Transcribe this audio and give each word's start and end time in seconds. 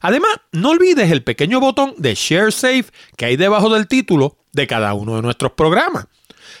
Además, 0.00 0.30
no 0.52 0.70
olvides 0.70 1.10
el 1.10 1.24
pequeño 1.24 1.58
botón 1.58 1.96
de 1.98 2.14
Share 2.14 2.52
Safe 2.52 2.86
que 3.16 3.24
hay 3.24 3.36
debajo 3.36 3.68
del 3.68 3.88
título 3.88 4.36
de 4.52 4.68
cada 4.68 4.94
uno 4.94 5.16
de 5.16 5.22
nuestros 5.22 5.50
programas. 5.52 6.06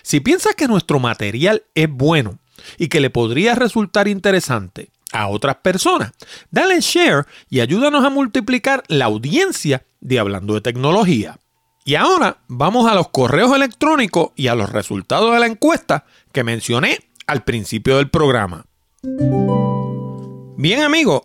Si 0.02 0.18
piensas 0.18 0.56
que 0.56 0.66
nuestro 0.66 0.98
material 0.98 1.62
es 1.76 1.88
bueno 1.88 2.40
y 2.78 2.88
que 2.88 3.00
le 3.00 3.10
podría 3.10 3.54
resultar 3.54 4.08
interesante 4.08 4.90
a 5.14 5.28
otras 5.28 5.56
personas, 5.56 6.12
dale 6.50 6.80
share 6.80 7.24
y 7.48 7.60
ayúdanos 7.60 8.04
a 8.04 8.10
multiplicar 8.10 8.82
la 8.88 9.06
audiencia 9.06 9.86
de 10.00 10.18
Hablando 10.18 10.54
de 10.54 10.60
Tecnología. 10.60 11.38
Y 11.84 11.94
ahora 11.94 12.38
vamos 12.48 12.90
a 12.90 12.94
los 12.94 13.08
correos 13.10 13.54
electrónicos 13.54 14.32
y 14.34 14.48
a 14.48 14.54
los 14.54 14.70
resultados 14.70 15.32
de 15.32 15.38
la 15.38 15.46
encuesta 15.46 16.04
que 16.32 16.42
mencioné 16.42 16.98
al 17.26 17.44
principio 17.44 17.98
del 17.98 18.10
programa. 18.10 18.66
Bien 20.56 20.82
amigos, 20.82 21.22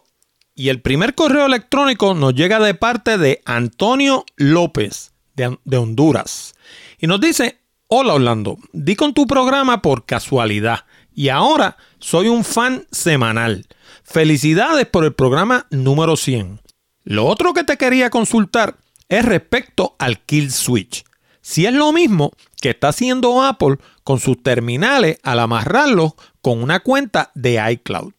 y 0.53 0.69
el 0.69 0.81
primer 0.81 1.15
correo 1.15 1.45
electrónico 1.45 2.13
nos 2.13 2.35
llega 2.35 2.59
de 2.59 2.73
parte 2.73 3.17
de 3.17 3.41
Antonio 3.45 4.25
López 4.35 5.13
de, 5.35 5.57
de 5.63 5.77
Honduras. 5.77 6.53
Y 6.99 7.07
nos 7.07 7.21
dice, 7.21 7.59
hola 7.87 8.13
Orlando, 8.13 8.57
di 8.71 8.95
con 8.95 9.13
tu 9.13 9.25
programa 9.25 9.81
por 9.81 10.05
casualidad 10.05 10.85
y 11.19 11.29
ahora 11.29 11.75
soy 11.99 12.27
un 12.27 12.43
fan 12.43 12.85
semanal. 12.91 13.65
Felicidades 14.11 14.87
por 14.87 15.05
el 15.05 15.13
programa 15.13 15.67
número 15.69 16.17
100. 16.17 16.59
Lo 17.03 17.27
otro 17.27 17.53
que 17.53 17.63
te 17.63 17.77
quería 17.77 18.09
consultar 18.09 18.77
es 19.07 19.23
respecto 19.23 19.95
al 19.99 20.19
kill 20.21 20.51
switch. 20.51 21.03
Si 21.41 21.67
es 21.67 21.73
lo 21.73 21.93
mismo 21.93 22.31
que 22.59 22.71
está 22.71 22.87
haciendo 22.87 23.43
Apple 23.43 23.77
con 24.03 24.19
sus 24.19 24.41
terminales 24.41 25.19
al 25.21 25.39
amarrarlos 25.39 26.13
con 26.41 26.63
una 26.63 26.79
cuenta 26.79 27.31
de 27.35 27.61
iCloud. 27.71 28.13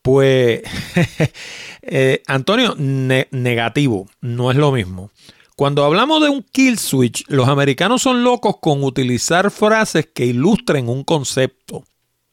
Pues, 0.00 0.62
eh, 1.82 2.22
Antonio, 2.26 2.74
negativo, 2.78 4.08
no 4.22 4.50
es 4.50 4.56
lo 4.56 4.72
mismo. 4.72 5.10
Cuando 5.54 5.84
hablamos 5.84 6.22
de 6.22 6.30
un 6.30 6.42
kill 6.50 6.78
switch, 6.78 7.24
los 7.28 7.48
americanos 7.48 8.00
son 8.00 8.24
locos 8.24 8.56
con 8.58 8.82
utilizar 8.82 9.50
frases 9.50 10.08
que 10.14 10.24
ilustren 10.24 10.88
un 10.88 11.04
concepto. 11.04 11.84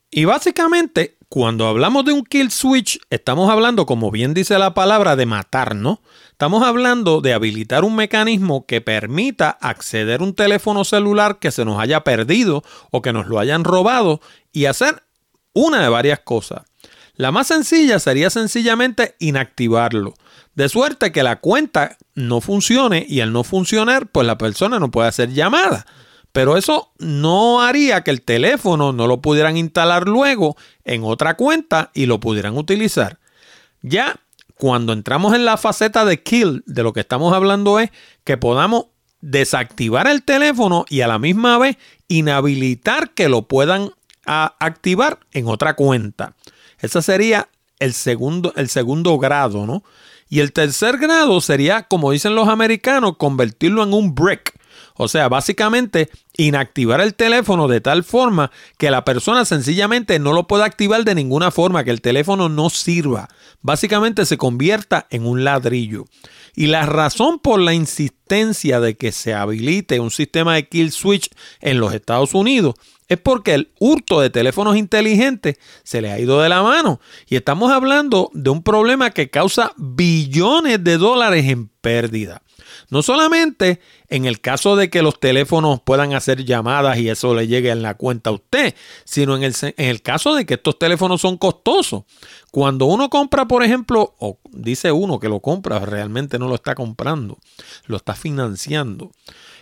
Y 0.10 0.24
básicamente 0.24 1.18
cuando 1.32 1.66
hablamos 1.66 2.04
de 2.04 2.12
un 2.12 2.26
kill 2.26 2.52
switch, 2.52 3.00
estamos 3.10 3.50
hablando, 3.50 3.86
como 3.86 4.12
bien 4.12 4.34
dice 4.34 4.60
la 4.60 4.74
palabra, 4.74 5.16
de 5.16 5.26
matar, 5.26 5.78
¿no? 5.78 6.02
Estamos 6.30 6.62
hablando 6.62 7.22
de 7.22 7.34
habilitar 7.34 7.86
un 7.86 7.96
mecanismo 7.96 8.66
que 8.66 8.82
permita 8.82 9.50
acceder 9.50 10.20
a 10.20 10.24
un 10.26 10.34
teléfono 10.36 10.84
celular 10.84 11.40
que 11.40 11.52
se 11.52 11.64
nos 11.64 11.80
haya 11.80 12.04
perdido 12.04 12.66
o 12.92 13.02
que 13.02 13.14
nos 13.14 13.28
lo 13.28 13.40
hayan 13.40 13.64
robado 13.64 14.20
y 14.52 14.66
hacer 14.66 15.04
una 15.54 15.82
de 15.82 15.88
varias 15.88 16.20
cosas. 16.20 16.64
La 17.16 17.32
más 17.32 17.48
sencilla 17.48 18.00
sería 18.00 18.30
sencillamente 18.30 19.16
inactivarlo, 19.20 20.16
de 20.56 20.68
suerte 20.68 21.14
que 21.14 21.24
la 21.24 21.38
cuenta 21.38 21.96
no 22.14 22.42
funcione 22.42 23.06
y 23.08 23.22
al 23.22 23.32
no 23.32 23.46
funcionar, 23.46 24.08
pues 24.08 24.28
la 24.28 24.38
persona 24.38 24.80
no 24.80 24.92
puede 24.92 25.08
hacer 25.08 25.32
llamada. 25.32 25.86
Pero 26.32 26.58
eso 26.58 26.92
no 26.98 27.62
haría 27.62 28.04
que 28.04 28.12
el 28.12 28.22
teléfono 28.22 28.94
no 28.94 29.08
lo 29.08 29.22
pudieran 29.22 29.58
instalar 29.58 30.08
luego 30.08 30.56
en 30.86 31.04
otra 31.04 31.36
cuenta 31.36 31.92
y 31.94 32.06
lo 32.06 32.20
pudieran 32.20 32.58
utilizar. 32.58 33.20
Ya 33.82 34.20
cuando 34.56 34.94
entramos 34.94 35.34
en 35.34 35.44
la 35.44 35.58
faceta 35.58 36.06
de 36.06 36.22
kill, 36.22 36.64
de 36.66 36.84
lo 36.84 36.94
que 36.94 37.00
estamos 37.00 37.34
hablando 37.34 37.80
es 37.80 37.90
que 38.24 38.38
podamos 38.38 38.86
desactivar 39.20 40.08
el 40.08 40.24
teléfono 40.24 40.86
y 40.90 41.02
a 41.02 41.08
la 41.08 41.20
misma 41.20 41.58
vez 41.58 41.78
inhabilitar 42.08 43.12
que 43.12 43.30
lo 43.30 43.44
puedan 43.44 43.92
activar 44.26 45.20
en 45.32 45.48
otra 45.48 45.76
cuenta. 45.76 46.36
Ese 46.80 47.02
sería 47.02 47.50
el 47.80 47.94
segundo, 47.94 48.54
el 48.56 48.70
segundo 48.70 49.18
grado, 49.18 49.66
¿no? 49.66 49.84
Y 50.30 50.40
el 50.40 50.54
tercer 50.54 50.98
grado 50.98 51.42
sería, 51.42 51.84
como 51.84 52.12
dicen 52.12 52.36
los 52.36 52.48
americanos, 52.48 53.18
convertirlo 53.18 53.84
en 53.84 53.94
un 53.94 54.16
brick. 54.16 54.54
O 55.04 55.08
sea, 55.08 55.30
básicamente 55.30 56.12
inactivar 56.38 57.02
el 57.02 57.16
teléfono 57.16 57.68
de 57.68 57.82
tal 57.82 58.04
forma 58.04 58.52
que 58.78 58.92
la 58.92 59.04
persona 59.04 59.46
sencillamente 59.46 60.20
no 60.20 60.32
lo 60.32 60.46
pueda 60.46 60.66
activar 60.66 61.04
de 61.04 61.16
ninguna 61.16 61.50
forma, 61.50 61.84
que 61.84 61.90
el 61.90 62.02
teléfono 62.02 62.50
no 62.50 62.70
sirva. 62.70 63.28
Básicamente 63.64 64.28
se 64.28 64.38
convierta 64.38 65.08
en 65.10 65.26
un 65.26 65.44
ladrillo. 65.44 66.06
Y 66.56 66.68
la 66.68 66.86
razón 66.86 67.40
por 67.40 67.60
la 67.60 67.74
insistencia 67.74 68.80
de 68.80 68.96
que 68.96 69.12
se 69.12 69.34
habilite 69.34 70.00
un 70.00 70.12
sistema 70.12 70.54
de 70.54 70.68
kill 70.68 70.92
switch 70.92 71.32
en 71.62 71.80
los 71.80 71.96
Estados 71.96 72.36
Unidos 72.36 72.76
es 73.08 73.18
porque 73.18 73.56
el 73.56 73.72
hurto 73.80 74.22
de 74.22 74.30
teléfonos 74.30 74.78
inteligentes 74.78 75.58
se 75.84 76.02
le 76.02 76.12
ha 76.12 76.20
ido 76.20 76.42
de 76.42 76.50
la 76.50 76.62
mano. 76.62 77.02
Y 77.28 77.38
estamos 77.38 77.72
hablando 77.72 78.30
de 78.36 78.52
un 78.52 78.62
problema 78.62 79.10
que 79.10 79.32
causa 79.32 79.74
billones 79.78 80.84
de 80.84 81.00
dólares 81.00 81.46
en 81.48 81.70
pérdida. 81.70 82.44
No 82.92 83.02
solamente 83.02 83.80
en 84.10 84.26
el 84.26 84.42
caso 84.42 84.76
de 84.76 84.90
que 84.90 85.02
los 85.02 85.18
teléfonos 85.18 85.80
puedan 85.82 86.14
hacer 86.14 86.44
llamadas 86.44 86.98
y 86.98 87.10
eso 87.10 87.34
le 87.34 87.48
llegue 87.48 87.72
en 87.72 87.82
la 87.82 87.96
cuenta 87.96 88.30
a 88.30 88.34
usted, 88.34 88.76
sino 89.06 89.38
en 89.38 89.44
el, 89.44 89.56
en 89.62 89.88
el 89.88 90.02
caso 90.02 90.36
de 90.36 90.46
que 90.46 90.56
estos 90.56 90.78
teléfonos 90.78 91.22
son 91.22 91.38
costosos. 91.38 92.04
Cuando 92.52 92.86
uno 92.88 93.10
compra, 93.10 93.48
por 93.48 93.64
ejemplo, 93.64 94.14
o 94.20 94.40
dice 94.52 94.92
uno 94.92 95.22
que 95.22 95.30
lo 95.30 95.40
compra, 95.40 95.80
realmente 95.80 96.38
no 96.38 96.50
lo 96.50 96.56
está 96.56 96.76
comprando, 96.76 97.40
lo 97.86 97.96
está 97.96 98.14
financiando. 98.14 99.12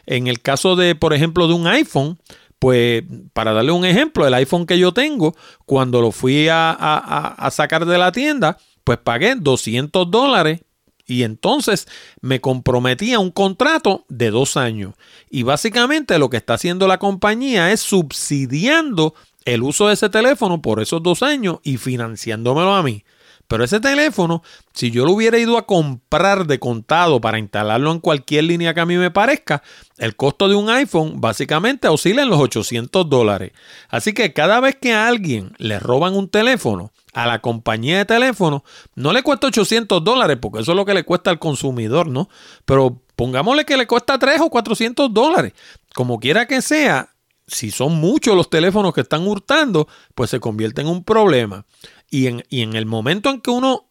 En 0.07 0.25
el 0.25 0.41
caso 0.41 0.75
de, 0.75 0.95
por 0.95 1.13
ejemplo, 1.13 1.47
de 1.47 1.53
un 1.53 1.67
iPhone, 1.67 2.17
pues 2.57 3.03
para 3.33 3.53
darle 3.53 3.71
un 3.71 3.85
ejemplo, 3.85 4.25
el 4.25 4.33
iPhone 4.33 4.65
que 4.65 4.79
yo 4.79 4.91
tengo, 4.91 5.35
cuando 5.67 6.01
lo 6.01 6.11
fui 6.11 6.47
a, 6.49 6.71
a 6.71 7.51
sacar 7.51 7.85
de 7.85 7.99
la 7.99 8.11
tienda, 8.11 8.57
pues 8.83 8.97
pagué 8.97 9.35
200 9.35 10.09
dólares 10.09 10.61
y 11.09 11.23
entonces 11.23 11.87
me 12.21 12.39
comprometí 12.39 13.13
a 13.13 13.19
un 13.19 13.31
contrato 13.31 14.05
de 14.09 14.29
dos 14.31 14.57
años. 14.57 14.93
Y 15.29 15.43
básicamente 15.43 16.19
lo 16.19 16.29
que 16.29 16.37
está 16.37 16.53
haciendo 16.53 16.87
la 16.87 16.99
compañía 16.99 17.71
es 17.71 17.81
subsidiando 17.81 19.15
el 19.45 19.63
uso 19.63 19.87
de 19.87 19.95
ese 19.95 20.09
teléfono 20.09 20.61
por 20.61 20.79
esos 20.79 21.01
dos 21.01 21.23
años 21.23 21.57
y 21.63 21.77
financiándomelo 21.77 22.73
a 22.73 22.83
mí. 22.83 23.03
Pero 23.49 23.63
ese 23.63 23.79
teléfono, 23.79 24.43
si 24.73 24.91
yo 24.91 25.05
lo 25.05 25.13
hubiera 25.13 25.39
ido 25.39 25.57
a 25.57 25.65
comprar 25.65 26.45
de 26.45 26.59
contado 26.59 27.19
para 27.19 27.39
instalarlo 27.39 27.91
en 27.91 27.99
cualquier 27.99 28.43
línea 28.43 28.75
que 28.75 28.79
a 28.79 28.85
mí 28.85 28.95
me 28.95 29.09
parezca, 29.09 29.63
el 29.97 30.15
costo 30.15 30.47
de 30.47 30.53
un 30.53 30.69
iPhone 30.69 31.19
básicamente 31.19 31.87
oscila 31.87 32.21
en 32.21 32.29
los 32.29 32.39
800 32.39 33.09
dólares. 33.09 33.53
Así 33.89 34.13
que 34.13 34.33
cada 34.33 34.59
vez 34.59 34.75
que 34.75 34.93
a 34.93 35.07
alguien 35.07 35.53
le 35.57 35.79
roban 35.79 36.15
un 36.15 36.29
teléfono, 36.29 36.91
a 37.11 37.25
la 37.25 37.39
compañía 37.39 37.97
de 37.97 38.05
teléfono, 38.05 38.63
no 38.93 39.13
le 39.13 39.23
cuesta 39.23 39.47
800 39.47 40.03
dólares, 40.03 40.37
porque 40.39 40.59
eso 40.59 40.73
es 40.73 40.75
lo 40.75 40.85
que 40.85 40.93
le 40.93 41.03
cuesta 41.03 41.31
al 41.31 41.39
consumidor, 41.39 42.07
¿no? 42.07 42.29
Pero 42.65 43.01
pongámosle 43.15 43.65
que 43.65 43.77
le 43.77 43.87
cuesta 43.87 44.19
3 44.19 44.41
o 44.41 44.51
400 44.51 45.11
dólares. 45.11 45.53
Como 45.95 46.19
quiera 46.19 46.45
que 46.45 46.61
sea, 46.61 47.09
si 47.49 47.71
son 47.71 47.95
muchos 47.95 48.35
los 48.35 48.49
teléfonos 48.49 48.93
que 48.93 49.01
están 49.01 49.27
hurtando, 49.27 49.87
pues 50.15 50.29
se 50.29 50.39
convierte 50.39 50.81
en 50.81 50.87
un 50.87 51.03
problema. 51.03 51.65
Y 52.09 52.27
en, 52.27 52.43
en 52.49 52.75
el 52.75 52.85
momento 52.85 53.29
en 53.29 53.41
que 53.41 53.51
uno 53.51 53.89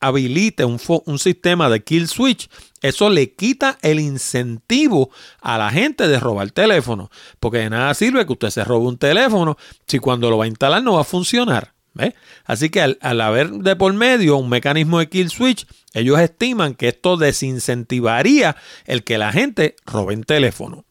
habilite 0.00 0.64
un, 0.64 0.80
un, 1.06 1.18
sistema 1.18 1.68
de 1.68 1.82
kill 1.82 2.08
switch, 2.08 2.48
eso 2.82 3.10
le 3.10 3.34
quita 3.34 3.78
el 3.82 3.98
incentivo 3.98 5.10
a 5.40 5.58
la 5.58 5.70
gente 5.70 6.06
de 6.08 6.20
robar 6.20 6.50
teléfono. 6.50 7.10
Porque 7.40 7.58
de 7.58 7.70
nada 7.70 7.92
sirve 7.94 8.24
que 8.24 8.32
usted 8.32 8.50
se 8.50 8.64
robe 8.64 8.86
un 8.86 8.98
teléfono 8.98 9.56
si 9.86 9.98
cuando 9.98 10.30
lo 10.30 10.38
va 10.38 10.44
a 10.44 10.48
instalar 10.48 10.82
no 10.82 10.94
va 10.94 11.02
a 11.02 11.04
funcionar. 11.04 11.74
Así 12.44 12.70
que 12.70 12.80
al, 12.80 12.98
al, 13.00 13.20
haber 13.20 13.50
de 13.50 13.74
por 13.74 13.92
medio 13.92 14.36
un 14.36 14.48
mecanismo 14.48 15.00
de 15.00 15.08
kill 15.08 15.30
switch, 15.30 15.66
ellos 15.92 16.20
estiman 16.20 16.74
que 16.74 16.88
esto 16.88 17.16
desincentivaría 17.16 18.56
el 18.84 19.02
que 19.02 19.18
la 19.18 19.32
gente 19.32 19.74
robe 19.84 20.14
un 20.14 20.22
teléfono. 20.22 20.84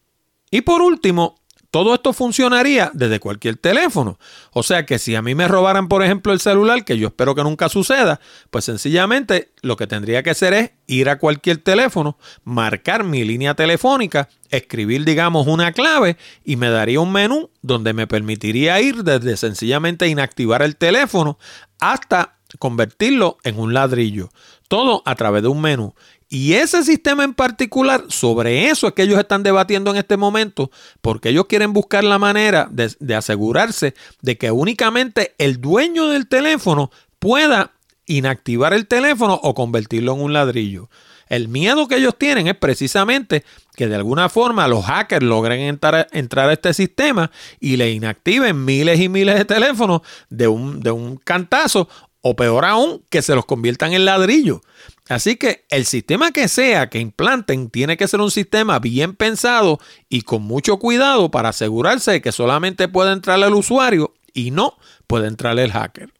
Y 0.50 0.62
por 0.62 0.82
último, 0.82 1.37
todo 1.70 1.94
esto 1.94 2.12
funcionaría 2.12 2.90
desde 2.94 3.20
cualquier 3.20 3.56
teléfono. 3.56 4.18
O 4.52 4.62
sea 4.62 4.86
que 4.86 4.98
si 4.98 5.14
a 5.14 5.22
mí 5.22 5.34
me 5.34 5.48
robaran, 5.48 5.88
por 5.88 6.02
ejemplo, 6.02 6.32
el 6.32 6.40
celular, 6.40 6.84
que 6.84 6.96
yo 6.96 7.08
espero 7.08 7.34
que 7.34 7.42
nunca 7.42 7.68
suceda, 7.68 8.20
pues 8.50 8.64
sencillamente 8.64 9.52
lo 9.60 9.76
que 9.76 9.86
tendría 9.86 10.22
que 10.22 10.30
hacer 10.30 10.54
es 10.54 10.70
ir 10.86 11.10
a 11.10 11.18
cualquier 11.18 11.58
teléfono, 11.58 12.16
marcar 12.44 13.04
mi 13.04 13.24
línea 13.24 13.54
telefónica, 13.54 14.28
escribir, 14.50 15.04
digamos, 15.04 15.46
una 15.46 15.72
clave 15.72 16.16
y 16.42 16.56
me 16.56 16.70
daría 16.70 17.00
un 17.00 17.12
menú 17.12 17.50
donde 17.60 17.92
me 17.92 18.06
permitiría 18.06 18.80
ir 18.80 19.04
desde 19.04 19.36
sencillamente 19.36 20.08
inactivar 20.08 20.62
el 20.62 20.76
teléfono 20.76 21.38
hasta 21.80 22.38
convertirlo 22.58 23.36
en 23.44 23.58
un 23.58 23.74
ladrillo. 23.74 24.30
Todo 24.68 25.02
a 25.04 25.14
través 25.14 25.42
de 25.42 25.48
un 25.48 25.60
menú. 25.60 25.94
Y 26.30 26.54
ese 26.54 26.84
sistema 26.84 27.24
en 27.24 27.32
particular, 27.32 28.04
sobre 28.08 28.68
eso 28.68 28.88
es 28.88 28.92
que 28.92 29.02
ellos 29.02 29.18
están 29.18 29.42
debatiendo 29.42 29.90
en 29.90 29.96
este 29.96 30.18
momento, 30.18 30.70
porque 31.00 31.30
ellos 31.30 31.46
quieren 31.48 31.72
buscar 31.72 32.04
la 32.04 32.18
manera 32.18 32.68
de, 32.70 33.14
asegurarse 33.14 33.94
de 34.20 34.36
que 34.36 34.50
únicamente 34.50 35.34
el 35.38 35.60
dueño 35.60 36.08
del 36.08 36.28
teléfono 36.28 36.90
pueda 37.18 37.72
inactivar 38.04 38.74
el 38.74 38.86
teléfono 38.86 39.40
o 39.42 39.54
convertirlo 39.54 40.12
en 40.12 40.20
un 40.20 40.32
ladrillo. 40.34 40.90
El 41.28 41.48
miedo 41.48 41.88
que 41.88 41.96
ellos 41.96 42.16
tienen 42.16 42.46
es 42.46 42.56
precisamente 42.56 43.44
que 43.76 43.86
de 43.86 43.94
alguna 43.94 44.28
forma 44.28 44.66
los 44.66 44.84
hackers 44.84 45.24
logren 45.24 45.60
entrar, 45.60 46.08
entrar 46.12 46.48
a 46.48 46.54
este 46.54 46.72
sistema 46.72 47.30
y 47.60 47.76
le 47.76 47.90
inactiven 47.90 48.64
miles 48.64 48.98
y 49.00 49.08
miles 49.08 49.36
de 49.36 49.44
teléfonos 49.44 50.00
de 50.30 50.48
un, 50.48 50.80
de 50.80 50.90
un 50.90 51.16
cantazo 51.16 51.88
o 52.28 52.36
peor 52.36 52.64
aún, 52.64 53.02
que 53.10 53.22
se 53.22 53.34
los 53.34 53.46
conviertan 53.46 53.92
en 53.92 54.04
ladrillo. 54.04 54.60
Así 55.08 55.36
que 55.36 55.64
el 55.70 55.86
sistema 55.86 56.32
que 56.32 56.48
sea 56.48 56.90
que 56.90 56.98
implanten 56.98 57.70
tiene 57.70 57.96
que 57.96 58.08
ser 58.08 58.20
un 58.20 58.30
sistema 58.30 58.78
bien 58.78 59.14
pensado 59.14 59.80
y 60.08 60.22
con 60.22 60.42
mucho 60.42 60.78
cuidado 60.78 61.30
para 61.30 61.48
asegurarse 61.48 62.12
de 62.12 62.22
que 62.22 62.32
solamente 62.32 62.88
puede 62.88 63.12
entrar 63.12 63.40
el 63.42 63.54
usuario 63.54 64.14
y 64.34 64.50
no 64.50 64.76
puede 65.06 65.28
entrar 65.28 65.58
el 65.58 65.72
hacker. 65.72 66.12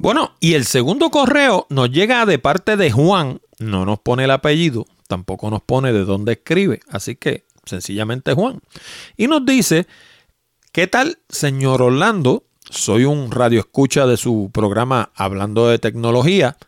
Bueno, 0.00 0.34
y 0.38 0.54
el 0.54 0.64
segundo 0.64 1.10
correo 1.10 1.66
nos 1.70 1.90
llega 1.90 2.24
de 2.24 2.38
parte 2.38 2.76
de 2.76 2.92
Juan, 2.92 3.40
no 3.58 3.84
nos 3.84 3.98
pone 3.98 4.24
el 4.24 4.30
apellido, 4.30 4.86
tampoco 5.08 5.50
nos 5.50 5.62
pone 5.62 5.92
de 5.92 6.04
dónde 6.04 6.32
escribe, 6.32 6.80
así 6.88 7.16
que 7.16 7.44
sencillamente 7.64 8.34
Juan. 8.34 8.60
Y 9.16 9.26
nos 9.26 9.44
dice, 9.44 9.88
¿qué 10.70 10.86
tal, 10.86 11.18
señor 11.28 11.82
Orlando? 11.82 12.44
Soy 12.70 13.04
un 13.04 13.30
radio 13.30 13.60
escucha 13.60 14.06
de 14.06 14.18
su 14.18 14.50
programa 14.52 15.10
Hablando 15.14 15.68
de 15.68 15.78
Tecnología 15.78 16.58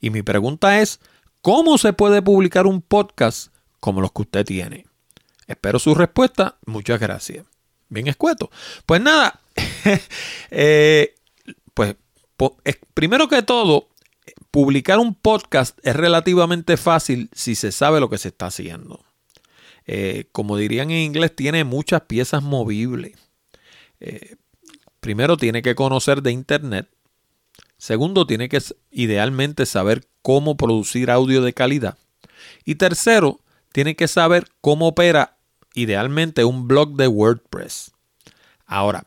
y 0.00 0.10
mi 0.10 0.22
pregunta 0.22 0.80
es, 0.82 1.00
¿cómo 1.40 1.78
se 1.78 1.94
puede 1.94 2.20
publicar 2.20 2.66
un 2.66 2.82
podcast 2.82 3.52
como 3.80 4.02
los 4.02 4.12
que 4.12 4.22
usted 4.22 4.44
tiene? 4.44 4.84
Espero 5.46 5.78
su 5.78 5.94
respuesta. 5.94 6.58
Muchas 6.66 7.00
gracias. 7.00 7.46
Bien 7.88 8.06
escueto. 8.06 8.50
Pues 8.84 9.00
nada, 9.00 9.40
eh, 10.50 11.14
pues 11.72 11.96
primero 12.92 13.28
que 13.28 13.42
todo, 13.42 13.88
publicar 14.50 14.98
un 14.98 15.14
podcast 15.14 15.78
es 15.82 15.96
relativamente 15.96 16.76
fácil 16.76 17.30
si 17.32 17.54
se 17.54 17.72
sabe 17.72 18.00
lo 18.00 18.10
que 18.10 18.18
se 18.18 18.28
está 18.28 18.46
haciendo. 18.46 19.04
Eh, 19.86 20.28
como 20.32 20.58
dirían 20.58 20.90
en 20.90 20.98
inglés, 20.98 21.34
tiene 21.34 21.64
muchas 21.64 22.02
piezas 22.02 22.42
movibles. 22.42 23.16
Eh, 24.00 24.36
primero 25.06 25.36
tiene 25.36 25.62
que 25.62 25.76
conocer 25.76 26.20
de 26.20 26.32
Internet. 26.32 26.88
Segundo, 27.78 28.26
tiene 28.26 28.48
que 28.48 28.60
idealmente 28.90 29.64
saber 29.64 30.08
cómo 30.20 30.56
producir 30.56 31.12
audio 31.12 31.42
de 31.42 31.52
calidad. 31.52 31.96
Y 32.64 32.74
tercero, 32.74 33.38
tiene 33.70 33.94
que 33.94 34.08
saber 34.08 34.48
cómo 34.60 34.88
opera 34.88 35.36
idealmente 35.74 36.44
un 36.44 36.66
blog 36.66 36.96
de 36.96 37.06
WordPress. 37.06 37.92
Ahora, 38.66 39.06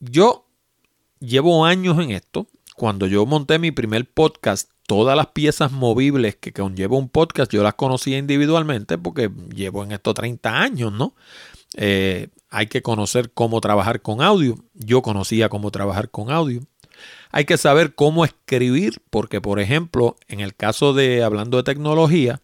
yo 0.00 0.44
llevo 1.18 1.64
años 1.64 1.98
en 1.98 2.10
esto. 2.10 2.46
Cuando 2.76 3.06
yo 3.06 3.24
monté 3.24 3.58
mi 3.58 3.70
primer 3.70 4.04
podcast, 4.04 4.70
todas 4.86 5.16
las 5.16 5.28
piezas 5.28 5.72
movibles 5.72 6.36
que 6.36 6.52
conlleva 6.52 6.98
un 6.98 7.08
podcast, 7.08 7.50
yo 7.50 7.62
las 7.62 7.72
conocía 7.72 8.18
individualmente 8.18 8.98
porque 8.98 9.30
llevo 9.54 9.82
en 9.82 9.92
esto 9.92 10.12
30 10.12 10.60
años, 10.60 10.92
¿no? 10.92 11.14
Eh, 11.74 12.28
hay 12.50 12.66
que 12.66 12.82
conocer 12.82 13.30
cómo 13.32 13.60
trabajar 13.60 14.02
con 14.02 14.22
audio. 14.22 14.56
Yo 14.74 15.02
conocía 15.02 15.48
cómo 15.48 15.70
trabajar 15.70 16.10
con 16.10 16.30
audio. 16.30 16.62
Hay 17.30 17.44
que 17.44 17.56
saber 17.56 17.94
cómo 17.94 18.24
escribir, 18.24 19.00
porque 19.10 19.40
por 19.40 19.60
ejemplo, 19.60 20.16
en 20.28 20.40
el 20.40 20.54
caso 20.54 20.94
de 20.94 21.22
hablando 21.22 21.58
de 21.58 21.62
tecnología, 21.62 22.40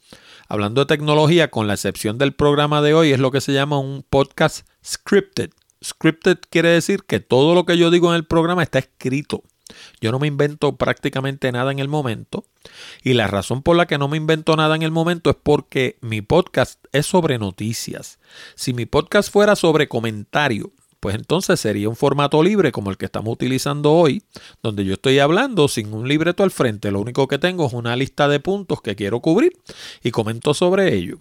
hablando 0.49 0.83
de 0.83 0.87
tecnología, 0.87 1.51
con 1.51 1.67
la 1.67 1.75
excepción 1.75 2.19
del 2.19 2.35
programa 2.35 2.83
de 2.83 2.95
hoy, 2.95 3.13
es 3.13 3.19
lo 3.19 3.31
que 3.31 3.41
se 3.41 3.53
llama 3.53 3.79
un 3.79 4.05
podcast 4.09 4.67
scripted. 4.85 5.51
Scripted 5.83 6.39
quiere 6.51 6.69
decir 6.69 7.05
que 7.05 7.21
todo 7.21 7.55
lo 7.55 7.67
que 7.67 7.77
yo 7.77 7.91
digo 7.91 8.11
en 8.11 8.17
el 8.17 8.25
programa 8.25 8.63
está 8.63 8.79
escrito. 8.79 9.43
Yo 10.01 10.13
no 10.13 10.19
me 10.19 10.27
invento 10.27 10.77
prácticamente 10.77 11.51
nada 11.53 11.73
en 11.73 11.79
el 11.79 11.89
momento. 11.89 12.45
Y 13.03 13.15
la 13.15 13.27
razón 13.27 13.63
por 13.63 13.77
la 13.77 13.87
que 13.87 13.99
no 13.99 14.09
me 14.09 14.17
invento 14.17 14.57
nada 14.57 14.77
en 14.77 14.83
el 14.83 14.91
momento 14.91 15.31
es 15.31 15.37
porque 15.43 15.97
mi 16.01 16.23
podcast 16.23 16.85
es 16.93 17.07
sobre 17.07 17.39
noticias. 17.39 18.19
Si 18.55 18.73
mi 18.73 18.87
podcast 18.87 19.33
fuera 19.33 19.57
sobre 19.57 19.89
comentario, 19.89 20.73
pues 21.05 21.17
entonces 21.17 21.61
sería 21.61 21.91
un 21.91 21.97
formato 21.97 22.43
libre 22.43 22.73
como 22.73 22.91
el 22.91 22.97
que 22.97 23.05
estamos 23.05 23.31
utilizando 23.31 23.93
hoy, 23.93 24.23
donde 24.63 24.87
yo 24.87 24.95
estoy 24.95 25.19
hablando 25.19 25.69
sin 25.69 25.93
un 25.93 26.09
libreto 26.09 26.43
al 26.43 26.51
frente. 26.51 26.91
Lo 26.91 26.99
único 26.99 27.29
que 27.29 27.39
tengo 27.39 27.67
es 27.67 27.75
una 27.75 27.95
lista 27.95 28.27
de 28.27 28.41
puntos 28.41 28.81
que 28.81 28.97
quiero 28.97 29.21
cubrir 29.21 29.53
y 30.03 30.13
comento 30.13 30.55
sobre 30.55 30.95
ello. 30.95 31.19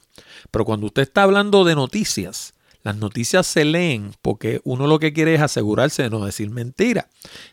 Pero 0.52 0.64
cuando 0.64 0.86
usted 0.86 1.02
está 1.02 1.24
hablando 1.24 1.66
de 1.66 1.76
noticias, 1.76 2.54
las 2.84 2.98
noticias 2.98 3.48
se 3.48 3.64
leen 3.64 4.12
porque 4.22 4.60
uno 4.66 4.88
lo 4.88 5.00
que 5.00 5.14
quiere 5.14 5.36
es 5.36 5.42
asegurarse 5.42 6.04
de 6.04 6.10
no 6.10 6.26
decir 6.26 6.50
mentira. 6.50 7.08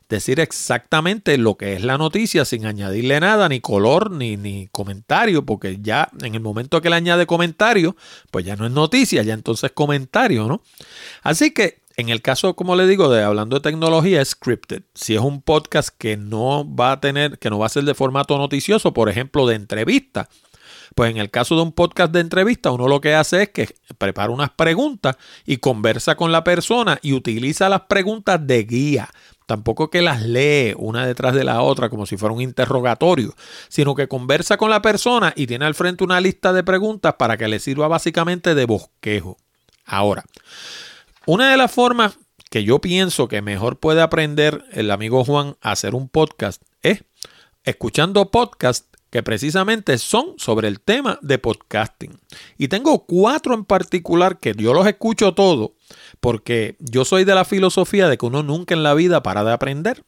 Decir 0.08 0.40
exactamente 0.40 1.38
lo 1.38 1.56
que 1.56 1.74
es 1.74 1.84
la 1.84 1.96
noticia 1.98 2.44
sin 2.44 2.66
añadirle 2.66 3.20
nada, 3.20 3.48
ni 3.48 3.60
color, 3.60 4.10
ni, 4.10 4.36
ni 4.36 4.66
comentario, 4.72 5.46
porque 5.46 5.78
ya 5.80 6.10
en 6.20 6.34
el 6.34 6.40
momento 6.40 6.82
que 6.82 6.90
le 6.90 6.96
añade 6.96 7.26
comentario, 7.26 7.96
pues 8.32 8.44
ya 8.44 8.56
no 8.56 8.66
es 8.66 8.72
noticia, 8.72 9.22
ya 9.22 9.34
entonces 9.34 9.70
comentario, 9.70 10.48
¿no? 10.48 10.62
Así 11.22 11.52
que 11.52 11.80
en 11.96 12.08
el 12.08 12.22
caso, 12.22 12.56
como 12.56 12.76
le 12.76 12.86
digo, 12.86 13.08
de 13.10 13.22
hablando 13.22 13.56
de 13.56 13.60
tecnología, 13.60 14.22
es 14.22 14.30
scripted. 14.30 14.82
Si 14.94 15.14
es 15.14 15.20
un 15.20 15.42
podcast 15.42 15.90
que 15.96 16.16
no 16.16 16.66
va 16.74 16.92
a 16.92 17.00
tener, 17.00 17.38
que 17.38 17.50
no 17.50 17.58
va 17.58 17.66
a 17.66 17.70
ser 17.70 17.84
de 17.84 17.94
formato 17.94 18.38
noticioso, 18.38 18.94
por 18.94 19.08
ejemplo, 19.08 19.46
de 19.46 19.54
entrevista, 19.56 20.28
pues 20.94 21.10
en 21.10 21.18
el 21.18 21.30
caso 21.30 21.56
de 21.56 21.62
un 21.62 21.72
podcast 21.72 22.12
de 22.12 22.20
entrevista, 22.20 22.70
uno 22.70 22.88
lo 22.88 23.00
que 23.00 23.14
hace 23.14 23.42
es 23.42 23.48
que 23.50 23.74
prepara 23.98 24.30
unas 24.30 24.50
preguntas 24.50 25.16
y 25.46 25.58
conversa 25.58 26.16
con 26.16 26.32
la 26.32 26.44
persona 26.44 26.98
y 27.02 27.12
utiliza 27.12 27.68
las 27.68 27.82
preguntas 27.82 28.46
de 28.46 28.64
guía. 28.64 29.08
Tampoco 29.46 29.90
que 29.90 30.00
las 30.00 30.22
lee 30.22 30.74
una 30.76 31.06
detrás 31.06 31.34
de 31.34 31.42
la 31.42 31.62
otra 31.62 31.88
como 31.88 32.06
si 32.06 32.16
fuera 32.16 32.34
un 32.34 32.40
interrogatorio, 32.40 33.34
sino 33.68 33.96
que 33.96 34.06
conversa 34.06 34.56
con 34.56 34.70
la 34.70 34.80
persona 34.80 35.32
y 35.34 35.46
tiene 35.46 35.64
al 35.64 35.74
frente 35.74 36.04
una 36.04 36.20
lista 36.20 36.52
de 36.52 36.62
preguntas 36.62 37.14
para 37.14 37.36
que 37.36 37.48
le 37.48 37.58
sirva 37.58 37.88
básicamente 37.88 38.54
de 38.54 38.64
bosquejo. 38.64 39.38
Ahora, 39.84 40.24
una 41.26 41.50
de 41.50 41.56
las 41.56 41.72
formas 41.72 42.16
que 42.48 42.64
yo 42.64 42.80
pienso 42.80 43.28
que 43.28 43.42
mejor 43.42 43.78
puede 43.78 44.02
aprender 44.02 44.64
el 44.72 44.90
amigo 44.90 45.24
Juan 45.24 45.56
a 45.60 45.72
hacer 45.72 45.94
un 45.94 46.08
podcast 46.08 46.62
es 46.82 47.04
escuchando 47.64 48.30
podcasts 48.30 48.88
que 49.10 49.22
precisamente 49.22 49.98
son 49.98 50.34
sobre 50.38 50.68
el 50.68 50.80
tema 50.80 51.18
de 51.20 51.38
podcasting. 51.38 52.18
Y 52.56 52.68
tengo 52.68 53.06
cuatro 53.06 53.54
en 53.54 53.64
particular 53.64 54.38
que 54.38 54.54
yo 54.56 54.72
los 54.72 54.86
escucho 54.86 55.34
todos 55.34 55.72
porque 56.20 56.76
yo 56.78 57.04
soy 57.04 57.24
de 57.24 57.34
la 57.34 57.44
filosofía 57.44 58.08
de 58.08 58.16
que 58.16 58.26
uno 58.26 58.42
nunca 58.42 58.74
en 58.74 58.82
la 58.82 58.94
vida 58.94 59.22
para 59.22 59.44
de 59.44 59.52
aprender. 59.52 60.04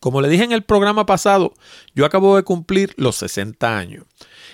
Como 0.00 0.20
le 0.20 0.28
dije 0.28 0.44
en 0.44 0.52
el 0.52 0.62
programa 0.62 1.06
pasado, 1.06 1.54
yo 1.94 2.04
acabo 2.04 2.36
de 2.36 2.42
cumplir 2.42 2.94
los 2.96 3.16
60 3.16 3.76
años 3.76 4.04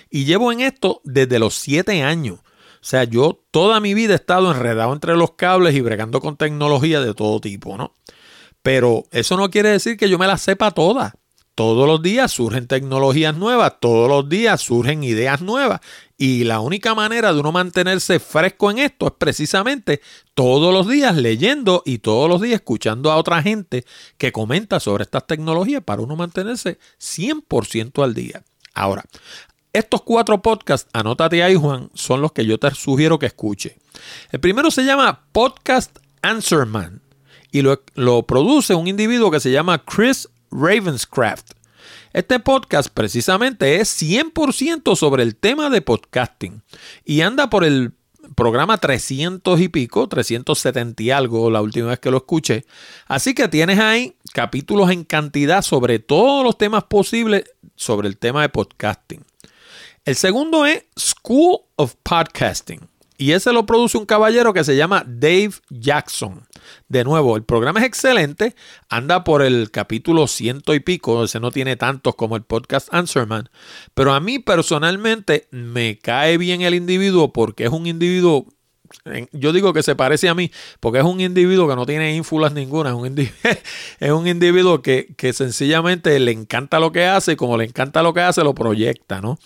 y 0.09 0.25
llevo 0.25 0.51
en 0.51 0.61
esto 0.61 1.01
desde 1.03 1.39
los 1.39 1.55
7 1.55 2.03
años. 2.03 2.39
O 2.39 2.83
sea, 2.83 3.03
yo 3.03 3.43
toda 3.51 3.79
mi 3.79 3.93
vida 3.93 4.13
he 4.13 4.15
estado 4.15 4.51
enredado 4.51 4.91
entre 4.93 5.15
los 5.15 5.33
cables 5.33 5.75
y 5.75 5.81
bregando 5.81 6.19
con 6.19 6.35
tecnología 6.35 6.99
de 6.99 7.13
todo 7.13 7.39
tipo, 7.39 7.77
¿no? 7.77 7.93
Pero 8.63 9.03
eso 9.11 9.37
no 9.37 9.49
quiere 9.51 9.69
decir 9.69 9.97
que 9.97 10.09
yo 10.09 10.17
me 10.17 10.27
la 10.27 10.37
sepa 10.37 10.71
toda. 10.71 11.15
Todos 11.53 11.85
los 11.85 12.01
días 12.01 12.31
surgen 12.31 12.67
tecnologías 12.67 13.35
nuevas, 13.35 13.73
todos 13.81 14.09
los 14.09 14.29
días 14.29 14.61
surgen 14.61 15.03
ideas 15.03 15.41
nuevas. 15.41 15.81
Y 16.17 16.45
la 16.45 16.61
única 16.61 16.95
manera 16.95 17.33
de 17.33 17.39
uno 17.39 17.51
mantenerse 17.51 18.19
fresco 18.19 18.71
en 18.71 18.77
esto 18.77 19.07
es 19.07 19.13
precisamente 19.17 20.01
todos 20.33 20.73
los 20.73 20.87
días 20.87 21.15
leyendo 21.17 21.83
y 21.85 21.97
todos 21.97 22.29
los 22.29 22.41
días 22.41 22.55
escuchando 22.55 23.11
a 23.11 23.17
otra 23.17 23.41
gente 23.41 23.85
que 24.17 24.31
comenta 24.31 24.79
sobre 24.79 25.03
estas 25.03 25.27
tecnologías 25.27 25.83
para 25.83 26.01
uno 26.01 26.15
mantenerse 26.15 26.79
100% 26.99 28.01
al 28.03 28.13
día. 28.13 28.43
Ahora, 28.73 29.03
estos 29.73 30.03
cuatro 30.03 30.41
podcasts, 30.41 30.89
anótate 30.93 31.43
ahí 31.43 31.55
Juan, 31.55 31.89
son 31.93 32.21
los 32.21 32.31
que 32.31 32.45
yo 32.45 32.57
te 32.59 32.71
sugiero 32.71 33.19
que 33.19 33.25
escuche. 33.25 33.77
El 34.31 34.39
primero 34.39 34.71
se 34.71 34.85
llama 34.85 35.25
Podcast 35.33 35.97
Answerman 36.21 37.01
y 37.51 37.61
lo, 37.61 37.81
lo 37.95 38.23
produce 38.23 38.73
un 38.73 38.87
individuo 38.87 39.31
que 39.31 39.39
se 39.39 39.51
llama 39.51 39.83
Chris 39.83 40.29
Ravenscraft. 40.51 41.51
Este 42.13 42.39
podcast 42.39 42.89
precisamente 42.93 43.79
es 43.79 44.01
100% 44.01 44.95
sobre 44.95 45.23
el 45.23 45.35
tema 45.35 45.69
de 45.69 45.81
podcasting 45.81 46.61
y 47.05 47.21
anda 47.21 47.49
por 47.49 47.63
el 47.63 47.93
programa 48.35 48.77
300 48.77 49.59
y 49.59 49.69
pico, 49.69 50.07
370 50.07 51.03
y 51.03 51.11
algo 51.11 51.49
la 51.49 51.61
última 51.61 51.89
vez 51.89 51.99
que 51.99 52.11
lo 52.11 52.17
escuché. 52.17 52.65
Así 53.07 53.33
que 53.33 53.47
tienes 53.47 53.79
ahí 53.79 54.15
capítulos 54.33 54.91
en 54.91 55.03
cantidad 55.03 55.61
sobre 55.61 55.99
todos 55.99 56.43
los 56.43 56.57
temas 56.57 56.83
posibles 56.83 57.45
sobre 57.75 58.07
el 58.07 58.17
tema 58.17 58.41
de 58.41 58.49
podcasting. 58.49 59.23
El 60.05 60.15
segundo 60.15 60.65
es 60.65 60.83
School 60.97 61.59
of 61.75 61.95
Podcasting. 62.03 62.81
Y 63.17 63.33
ese 63.33 63.53
lo 63.53 63.67
produce 63.67 63.97
un 63.97 64.05
caballero 64.05 64.51
que 64.51 64.63
se 64.63 64.75
llama 64.75 65.03
Dave 65.05 65.53
Jackson. 65.69 66.47
De 66.87 67.03
nuevo, 67.03 67.35
el 67.35 67.43
programa 67.43 67.79
es 67.79 67.85
excelente, 67.85 68.55
anda 68.89 69.23
por 69.23 69.41
el 69.41 69.71
capítulo 69.71 70.27
ciento 70.27 70.73
y 70.73 70.79
pico, 70.79 71.23
ese 71.23 71.39
no 71.39 71.51
tiene 71.51 71.75
tantos 71.75 72.15
como 72.15 72.35
el 72.35 72.43
podcast 72.43 72.93
Answerman, 72.93 73.49
pero 73.93 74.13
a 74.13 74.19
mí 74.19 74.39
personalmente 74.39 75.47
me 75.51 75.99
cae 75.99 76.37
bien 76.37 76.61
el 76.61 76.73
individuo 76.73 77.33
porque 77.33 77.65
es 77.65 77.71
un 77.71 77.87
individuo 77.87 78.47
yo 79.31 79.53
digo 79.53 79.73
que 79.73 79.83
se 79.83 79.95
parece 79.95 80.29
a 80.29 80.35
mí 80.35 80.51
porque 80.79 80.99
es 80.99 81.05
un 81.05 81.21
individuo 81.21 81.67
que 81.67 81.75
no 81.75 81.85
tiene 81.85 82.15
ínfulas 82.15 82.53
ninguna, 82.53 82.89
es 82.89 82.95
un 82.95 83.07
individuo, 83.07 83.37
es 83.99 84.11
un 84.11 84.27
individuo 84.27 84.81
que, 84.81 85.13
que, 85.17 85.33
sencillamente 85.33 86.19
le 86.19 86.31
encanta 86.31 86.79
lo 86.79 86.91
que 86.91 87.05
hace 87.05 87.33
y 87.33 87.35
como 87.35 87.57
le 87.57 87.65
encanta 87.65 88.03
lo 88.03 88.13
que 88.13 88.21
hace 88.21 88.43
lo 88.43 88.53
proyecta, 88.53 89.21
¿no? 89.21 89.39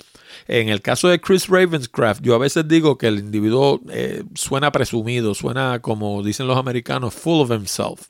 En 0.47 0.69
el 0.69 0.81
caso 0.81 1.07
de 1.07 1.19
Chris 1.19 1.47
Ravenscraft, 1.47 2.21
yo 2.21 2.35
a 2.35 2.37
veces 2.37 2.67
digo 2.67 2.97
que 2.97 3.07
el 3.07 3.19
individuo 3.19 3.81
eh, 3.89 4.23
suena 4.35 4.71
presumido, 4.71 5.33
suena 5.33 5.79
como 5.81 6.21
dicen 6.21 6.47
los 6.47 6.57
americanos, 6.57 7.13
full 7.13 7.41
of 7.41 7.51
himself. 7.51 8.09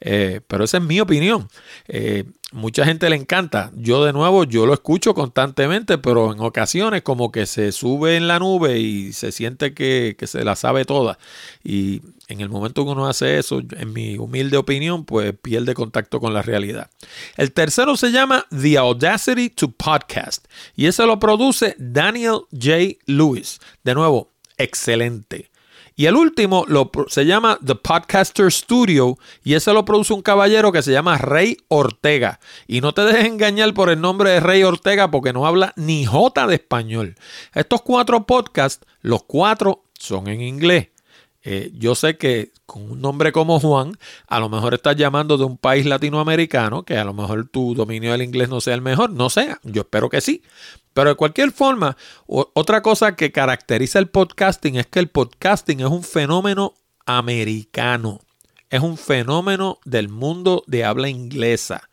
Eh, 0.00 0.40
pero 0.46 0.64
esa 0.64 0.78
es 0.78 0.82
mi 0.82 1.00
opinión. 1.00 1.48
Eh, 1.88 2.24
mucha 2.52 2.84
gente 2.84 3.08
le 3.10 3.16
encanta. 3.16 3.70
Yo 3.74 4.04
de 4.04 4.12
nuevo, 4.12 4.44
yo 4.44 4.66
lo 4.66 4.74
escucho 4.74 5.14
constantemente, 5.14 5.98
pero 5.98 6.32
en 6.32 6.40
ocasiones 6.40 7.02
como 7.02 7.30
que 7.32 7.46
se 7.46 7.72
sube 7.72 8.16
en 8.16 8.28
la 8.28 8.38
nube 8.38 8.78
y 8.78 9.12
se 9.12 9.32
siente 9.32 9.74
que, 9.74 10.16
que 10.18 10.26
se 10.26 10.44
la 10.44 10.56
sabe 10.56 10.84
toda. 10.84 11.18
Y 11.64 12.02
en 12.28 12.40
el 12.40 12.48
momento 12.48 12.84
que 12.84 12.90
uno 12.90 13.06
hace 13.06 13.38
eso, 13.38 13.60
en 13.60 13.92
mi 13.92 14.16
humilde 14.18 14.56
opinión, 14.56 15.04
pues 15.04 15.32
pierde 15.40 15.74
contacto 15.74 16.20
con 16.20 16.34
la 16.34 16.42
realidad. 16.42 16.90
El 17.36 17.52
tercero 17.52 17.96
se 17.96 18.10
llama 18.10 18.46
The 18.50 18.78
Audacity 18.78 19.50
to 19.50 19.70
Podcast 19.70 20.46
y 20.74 20.86
ese 20.86 21.06
lo 21.06 21.20
produce 21.20 21.76
Daniel 21.78 22.40
J. 22.52 22.98
Lewis. 23.06 23.60
De 23.84 23.94
nuevo, 23.94 24.32
excelente. 24.58 25.50
Y 25.98 26.04
el 26.04 26.14
último 26.14 26.66
lo, 26.68 26.90
se 27.08 27.24
llama 27.24 27.58
The 27.64 27.74
Podcaster 27.74 28.52
Studio 28.52 29.16
y 29.42 29.54
ese 29.54 29.72
lo 29.72 29.86
produce 29.86 30.12
un 30.12 30.20
caballero 30.20 30.70
que 30.70 30.82
se 30.82 30.92
llama 30.92 31.16
Rey 31.16 31.56
Ortega. 31.68 32.38
Y 32.66 32.82
no 32.82 32.92
te 32.92 33.02
dejes 33.02 33.24
engañar 33.24 33.72
por 33.72 33.88
el 33.88 34.00
nombre 34.00 34.30
de 34.30 34.40
Rey 34.40 34.62
Ortega 34.62 35.10
porque 35.10 35.32
no 35.32 35.46
habla 35.46 35.72
ni 35.76 36.04
jota 36.04 36.46
de 36.46 36.56
español. 36.56 37.14
Estos 37.54 37.80
cuatro 37.80 38.26
podcasts, 38.26 38.84
los 39.00 39.22
cuatro 39.22 39.84
son 39.98 40.28
en 40.28 40.42
inglés. 40.42 40.88
Eh, 41.48 41.70
yo 41.78 41.94
sé 41.94 42.18
que 42.18 42.50
con 42.66 42.90
un 42.90 43.00
nombre 43.00 43.30
como 43.30 43.60
Juan, 43.60 43.96
a 44.26 44.40
lo 44.40 44.48
mejor 44.48 44.74
estás 44.74 44.96
llamando 44.96 45.38
de 45.38 45.44
un 45.44 45.56
país 45.56 45.86
latinoamericano, 45.86 46.82
que 46.82 46.98
a 46.98 47.04
lo 47.04 47.14
mejor 47.14 47.46
tu 47.46 47.72
dominio 47.72 48.10
del 48.10 48.22
inglés 48.22 48.48
no 48.48 48.60
sea 48.60 48.74
el 48.74 48.82
mejor, 48.82 49.10
no 49.10 49.30
sea, 49.30 49.60
yo 49.62 49.82
espero 49.82 50.10
que 50.10 50.20
sí. 50.20 50.42
Pero 50.92 51.10
de 51.10 51.14
cualquier 51.14 51.52
forma, 51.52 51.96
otra 52.26 52.82
cosa 52.82 53.14
que 53.14 53.30
caracteriza 53.30 54.00
el 54.00 54.08
podcasting 54.08 54.74
es 54.74 54.88
que 54.88 54.98
el 54.98 55.08
podcasting 55.08 55.78
es 55.78 55.86
un 55.86 56.02
fenómeno 56.02 56.74
americano, 57.04 58.18
es 58.68 58.80
un 58.80 58.98
fenómeno 58.98 59.78
del 59.84 60.08
mundo 60.08 60.64
de 60.66 60.84
habla 60.84 61.08
inglesa. 61.08 61.88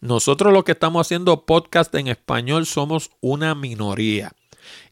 Nosotros 0.00 0.54
los 0.54 0.64
que 0.64 0.72
estamos 0.72 1.06
haciendo 1.06 1.44
podcast 1.44 1.94
en 1.96 2.08
español 2.08 2.64
somos 2.64 3.10
una 3.20 3.54
minoría. 3.54 4.32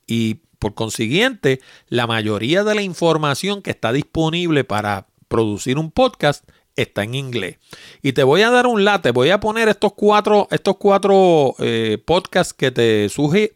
Y 0.07 0.43
por 0.65 0.73
consiguiente, 0.73 1.61
la 1.91 2.07
mayoría 2.07 2.65
de 2.65 2.75
la 2.75 2.81
información 2.81 3.61
que 3.61 3.71
está 3.71 3.93
disponible 3.93 4.65
para 4.65 5.09
producir 5.29 5.77
un 5.77 5.91
podcast 5.91 6.43
está 6.75 7.03
en 7.03 7.15
inglés. 7.15 7.59
Y 8.01 8.15
te 8.15 8.23
voy 8.23 8.41
a 8.41 8.51
dar 8.51 8.67
un 8.67 8.83
late, 8.83 9.11
voy 9.11 9.29
a 9.29 9.41
poner 9.41 9.69
estos 9.69 9.93
cuatro, 9.93 10.49
estos 10.51 10.79
cuatro 10.79 11.55
eh, 11.59 11.99
podcasts 12.03 12.55
que 12.55 12.71
te, 12.71 13.11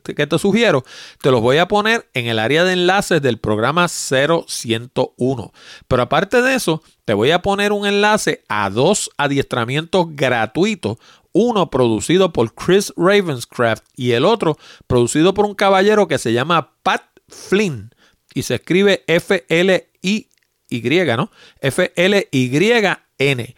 que 0.04 0.26
te 0.26 0.38
sugiero, 0.38 0.84
te 1.22 1.30
los 1.30 1.40
voy 1.40 1.56
a 1.56 1.66
poner 1.66 2.06
en 2.12 2.26
el 2.26 2.38
área 2.38 2.62
de 2.64 2.74
enlaces 2.74 3.22
del 3.22 3.38
programa 3.38 3.88
0101. 3.88 5.52
Pero 5.88 6.02
aparte 6.02 6.42
de 6.42 6.56
eso, 6.56 6.82
te 7.06 7.14
voy 7.14 7.30
a 7.30 7.40
poner 7.40 7.72
un 7.72 7.86
enlace 7.86 8.44
a 8.48 8.68
dos 8.68 9.10
adiestramientos 9.16 10.08
gratuitos 10.10 10.98
uno 11.32 11.70
producido 11.70 12.32
por 12.32 12.54
Chris 12.54 12.92
Ravenscraft 12.96 13.84
y 13.96 14.12
el 14.12 14.24
otro 14.24 14.56
producido 14.86 15.34
por 15.34 15.44
un 15.44 15.54
caballero 15.54 16.08
que 16.08 16.18
se 16.18 16.32
llama 16.32 16.74
Pat 16.82 17.02
Flynn 17.28 17.90
y 18.34 18.42
se 18.42 18.56
escribe 18.56 19.04
F-L-I-Y, 19.06 21.04
¿no? 21.16 21.30
F-L-Y-N. 21.60 23.56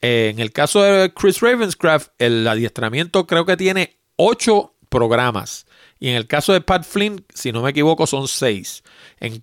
Eh, 0.00 0.30
en 0.32 0.38
el 0.38 0.52
caso 0.52 0.82
de 0.82 1.12
Chris 1.12 1.40
Ravenscraft, 1.40 2.12
el 2.18 2.46
adiestramiento 2.46 3.26
creo 3.26 3.44
que 3.44 3.56
tiene 3.56 3.98
ocho 4.16 4.74
programas. 4.88 5.66
Y 6.00 6.08
en 6.10 6.14
el 6.14 6.26
caso 6.26 6.52
de 6.52 6.60
Pat 6.60 6.84
Flynn, 6.84 7.24
si 7.34 7.50
no 7.50 7.62
me 7.62 7.70
equivoco, 7.70 8.06
son 8.06 8.28
seis. 8.28 8.84
En, 9.20 9.42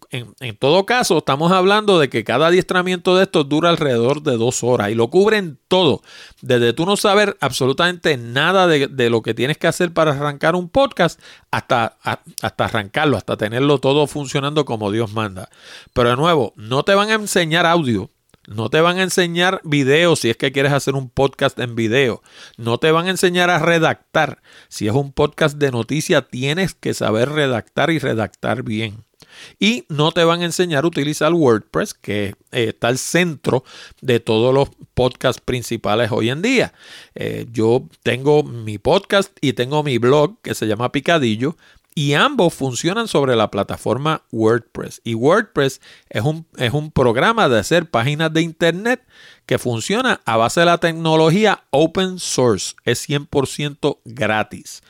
todo 0.58 0.86
caso, 0.86 1.18
estamos 1.18 1.52
hablando 1.52 2.00
de 2.00 2.08
que 2.08 2.24
cada 2.24 2.48
adiestramiento 2.48 3.18
de 3.18 3.24
estos 3.24 3.50
dura 3.50 3.70
alrededor 3.70 4.24
de 4.24 4.38
dos 4.38 4.64
horas 4.64 4.90
y 4.90 4.96
lo 4.96 5.10
cubren 5.10 5.60
todo. 5.68 6.02
Desde 6.42 6.72
tú 6.72 6.86
no 6.86 6.96
saber 6.96 7.36
absolutamente 7.42 8.16
nada 8.16 8.68
de, 8.68 9.10
lo 9.10 9.22
que 9.22 9.34
tienes 9.34 9.58
que 9.58 9.68
hacer 9.68 9.94
para 9.94 10.12
arrancar 10.12 10.56
un 10.56 10.70
podcast 10.70 11.20
hasta, 11.52 11.98
hasta 12.42 12.66
arrancarlo, 12.66 13.18
hasta 13.18 13.36
tenerlo 13.36 13.80
todo 13.80 14.08
funcionando 14.08 14.64
como 14.64 14.92
Dios 14.92 15.14
manda. 15.14 15.50
Pero 15.94 16.10
de 16.10 16.16
nuevo, 16.16 16.54
no 16.56 16.84
te 16.84 16.96
van 16.96 17.10
a 17.10 17.16
enseñar 17.16 17.66
audio. 17.66 18.10
No 18.48 18.70
te 18.70 18.82
van 18.82 18.98
a 19.00 19.04
enseñar 19.04 19.62
video 19.64 20.16
si 20.16 20.30
es 20.30 20.38
que 20.38 20.52
quieres 20.52 20.72
hacer 20.72 20.94
un 20.96 21.10
podcast 21.10 21.58
en 21.60 21.76
video. 21.76 22.22
No 22.58 22.78
te 22.78 22.92
van 22.92 23.08
a 23.08 23.12
enseñar 23.12 23.50
a 23.50 23.60
redactar. 23.60 24.42
Si 24.68 24.88
es 24.88 24.94
un 24.94 25.12
podcast 25.12 25.58
de 25.58 25.72
noticias, 25.72 26.24
tienes 26.30 26.76
que 26.76 26.94
saber 26.94 27.30
redactar 27.30 27.90
y 27.90 28.00
redactar 28.00 28.64
bien. 28.64 29.04
Y 29.60 29.86
no 29.90 30.12
te 30.12 30.24
van 30.24 30.42
a 30.42 30.46
enseñar 30.46 30.84
a 30.84 30.88
utilizar 30.88 31.34
WordPress, 31.34 31.94
que 31.94 32.36
eh, 32.52 32.70
está 32.70 32.88
al 32.88 32.98
centro 32.98 33.64
de 34.02 34.20
todos 34.20 34.54
los 34.54 34.70
podcasts 34.94 35.42
principales 35.44 36.12
hoy 36.12 36.30
en 36.30 36.42
día. 36.42 36.74
Eh, 37.16 37.46
yo 37.52 37.88
tengo 38.04 38.44
mi 38.44 38.78
podcast 38.78 39.36
y 39.42 39.54
tengo 39.54 39.84
mi 39.84 39.98
blog 39.98 40.40
que 40.42 40.56
se 40.56 40.68
llama 40.68 40.92
Picadillo 40.92 41.58
y 41.98 42.14
ambos 42.14 42.54
funcionan 42.54 43.08
sobre 43.08 43.38
la 43.38 43.50
plataforma 43.50 44.24
WordPress. 44.32 45.00
Y 45.06 45.16
WordPress 45.16 45.80
es 46.10 46.22
un, 46.24 46.46
es 46.58 46.74
un, 46.74 46.92
programa 46.92 47.48
de 47.48 47.58
hacer 47.58 47.90
páginas 47.90 48.34
de 48.34 48.42
Internet 48.42 49.02
que 49.46 49.58
funciona 49.58 50.20
a 50.26 50.36
base 50.36 50.60
de 50.60 50.66
la 50.66 50.78
tecnología 50.78 51.64
open 51.70 52.20
source. 52.20 52.76
Es 52.84 53.10
100% 53.10 54.00
gratis. 54.04 54.84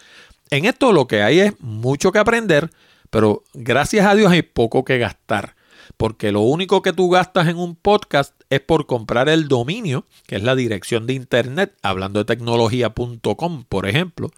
En 0.49 0.65
esto 0.65 0.91
lo 0.91 1.07
que 1.07 1.21
hay 1.21 1.41
es 1.41 1.59
mucho 1.59 2.11
que 2.11 2.19
aprender, 2.19 2.71
pero 3.11 3.43
gracias 3.53 4.07
a 4.07 4.15
Dios 4.15 4.31
hay 4.31 4.41
poco 4.41 4.83
que 4.83 4.97
gastar. 4.97 5.55
Porque 5.97 6.31
lo 6.31 6.41
único 6.41 6.81
que 6.81 6.91
tú 6.91 7.11
gastas 7.11 7.47
en 7.47 7.57
un 7.57 7.75
podcast 7.75 8.33
es 8.49 8.61
por 8.61 8.85
comprar 8.85 9.29
el 9.29 9.47
dominio, 9.47 10.05
que 10.27 10.35
es 10.35 10.43
la 10.43 10.55
dirección 10.55 11.07
de 11.07 11.13
internet, 11.13 11.75
hablando 11.81 12.19
de 12.19 12.25
tecnología.com, 12.25 13.65
por 13.67 13.87
ejemplo, 13.87 14.31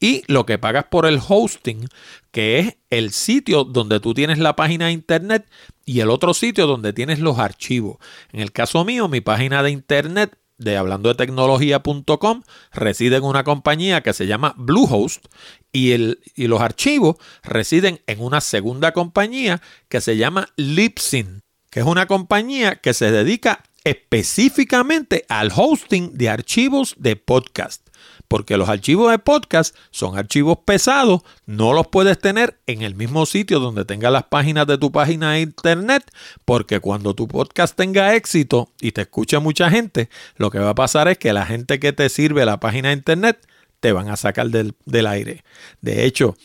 y 0.00 0.22
lo 0.26 0.46
que 0.46 0.58
pagas 0.58 0.84
por 0.90 1.06
el 1.06 1.20
hosting, 1.26 1.88
que 2.30 2.58
es 2.58 2.76
el 2.90 3.12
sitio 3.12 3.64
donde 3.64 4.00
tú 4.00 4.14
tienes 4.14 4.38
la 4.38 4.56
página 4.56 4.86
de 4.86 4.92
internet 4.92 5.48
y 5.84 6.00
el 6.00 6.10
otro 6.10 6.34
sitio 6.34 6.66
donde 6.66 6.92
tienes 6.92 7.20
los 7.20 7.38
archivos. 7.38 7.96
En 8.32 8.40
el 8.40 8.52
caso 8.52 8.84
mío, 8.84 9.08
mi 9.08 9.20
página 9.20 9.62
de 9.62 9.70
internet 9.70 10.36
de 10.58 10.76
hablando 10.76 11.08
de 11.08 11.14
tecnología.com 11.16 12.42
reside 12.72 13.16
en 13.16 13.24
una 13.24 13.44
compañía 13.44 14.02
que 14.02 14.12
se 14.12 14.26
llama 14.26 14.54
Bluehost 14.56 15.26
y, 15.72 15.92
el, 15.92 16.20
y 16.34 16.46
los 16.46 16.60
archivos 16.60 17.16
residen 17.42 18.00
en 18.06 18.20
una 18.20 18.40
segunda 18.40 18.92
compañía 18.92 19.60
que 19.88 20.00
se 20.00 20.16
llama 20.16 20.48
Libsyn, 20.56 21.43
que 21.74 21.80
es 21.80 21.86
una 21.86 22.06
compañía 22.06 22.76
que 22.76 22.94
se 22.94 23.10
dedica 23.10 23.64
específicamente 23.82 25.24
al 25.28 25.50
hosting 25.52 26.16
de 26.16 26.28
archivos 26.28 26.94
de 26.98 27.16
podcast 27.16 27.88
porque 28.28 28.56
los 28.56 28.68
archivos 28.68 29.10
de 29.10 29.18
podcast 29.18 29.74
son 29.90 30.16
archivos 30.16 30.58
pesados, 30.64 31.22
no 31.46 31.72
los 31.72 31.88
puedes 31.88 32.16
tener 32.20 32.60
en 32.66 32.82
el 32.82 32.94
mismo 32.94 33.26
sitio 33.26 33.58
donde 33.58 33.84
tengas 33.84 34.12
las 34.12 34.24
páginas 34.24 34.68
de 34.68 34.78
tu 34.78 34.92
página 34.92 35.32
de 35.32 35.40
internet, 35.40 36.04
porque 36.44 36.78
cuando 36.78 37.14
tu 37.14 37.26
podcast 37.26 37.76
tenga 37.76 38.14
éxito 38.14 38.70
y 38.80 38.92
te 38.92 39.02
escucha 39.02 39.40
mucha 39.40 39.68
gente, 39.68 40.08
lo 40.36 40.50
que 40.50 40.60
va 40.60 40.70
a 40.70 40.74
pasar 40.74 41.08
es 41.08 41.18
que 41.18 41.32
la 41.32 41.44
gente 41.44 41.80
que 41.80 41.92
te 41.92 42.08
sirve 42.08 42.46
la 42.46 42.60
página 42.60 42.88
de 42.90 42.94
internet 42.94 43.44
te 43.84 43.92
van 43.92 44.08
a 44.08 44.16
sacar 44.16 44.48
del, 44.48 45.06
aire. 45.06 45.44
De 45.82 46.06
hecho, 46.06 46.36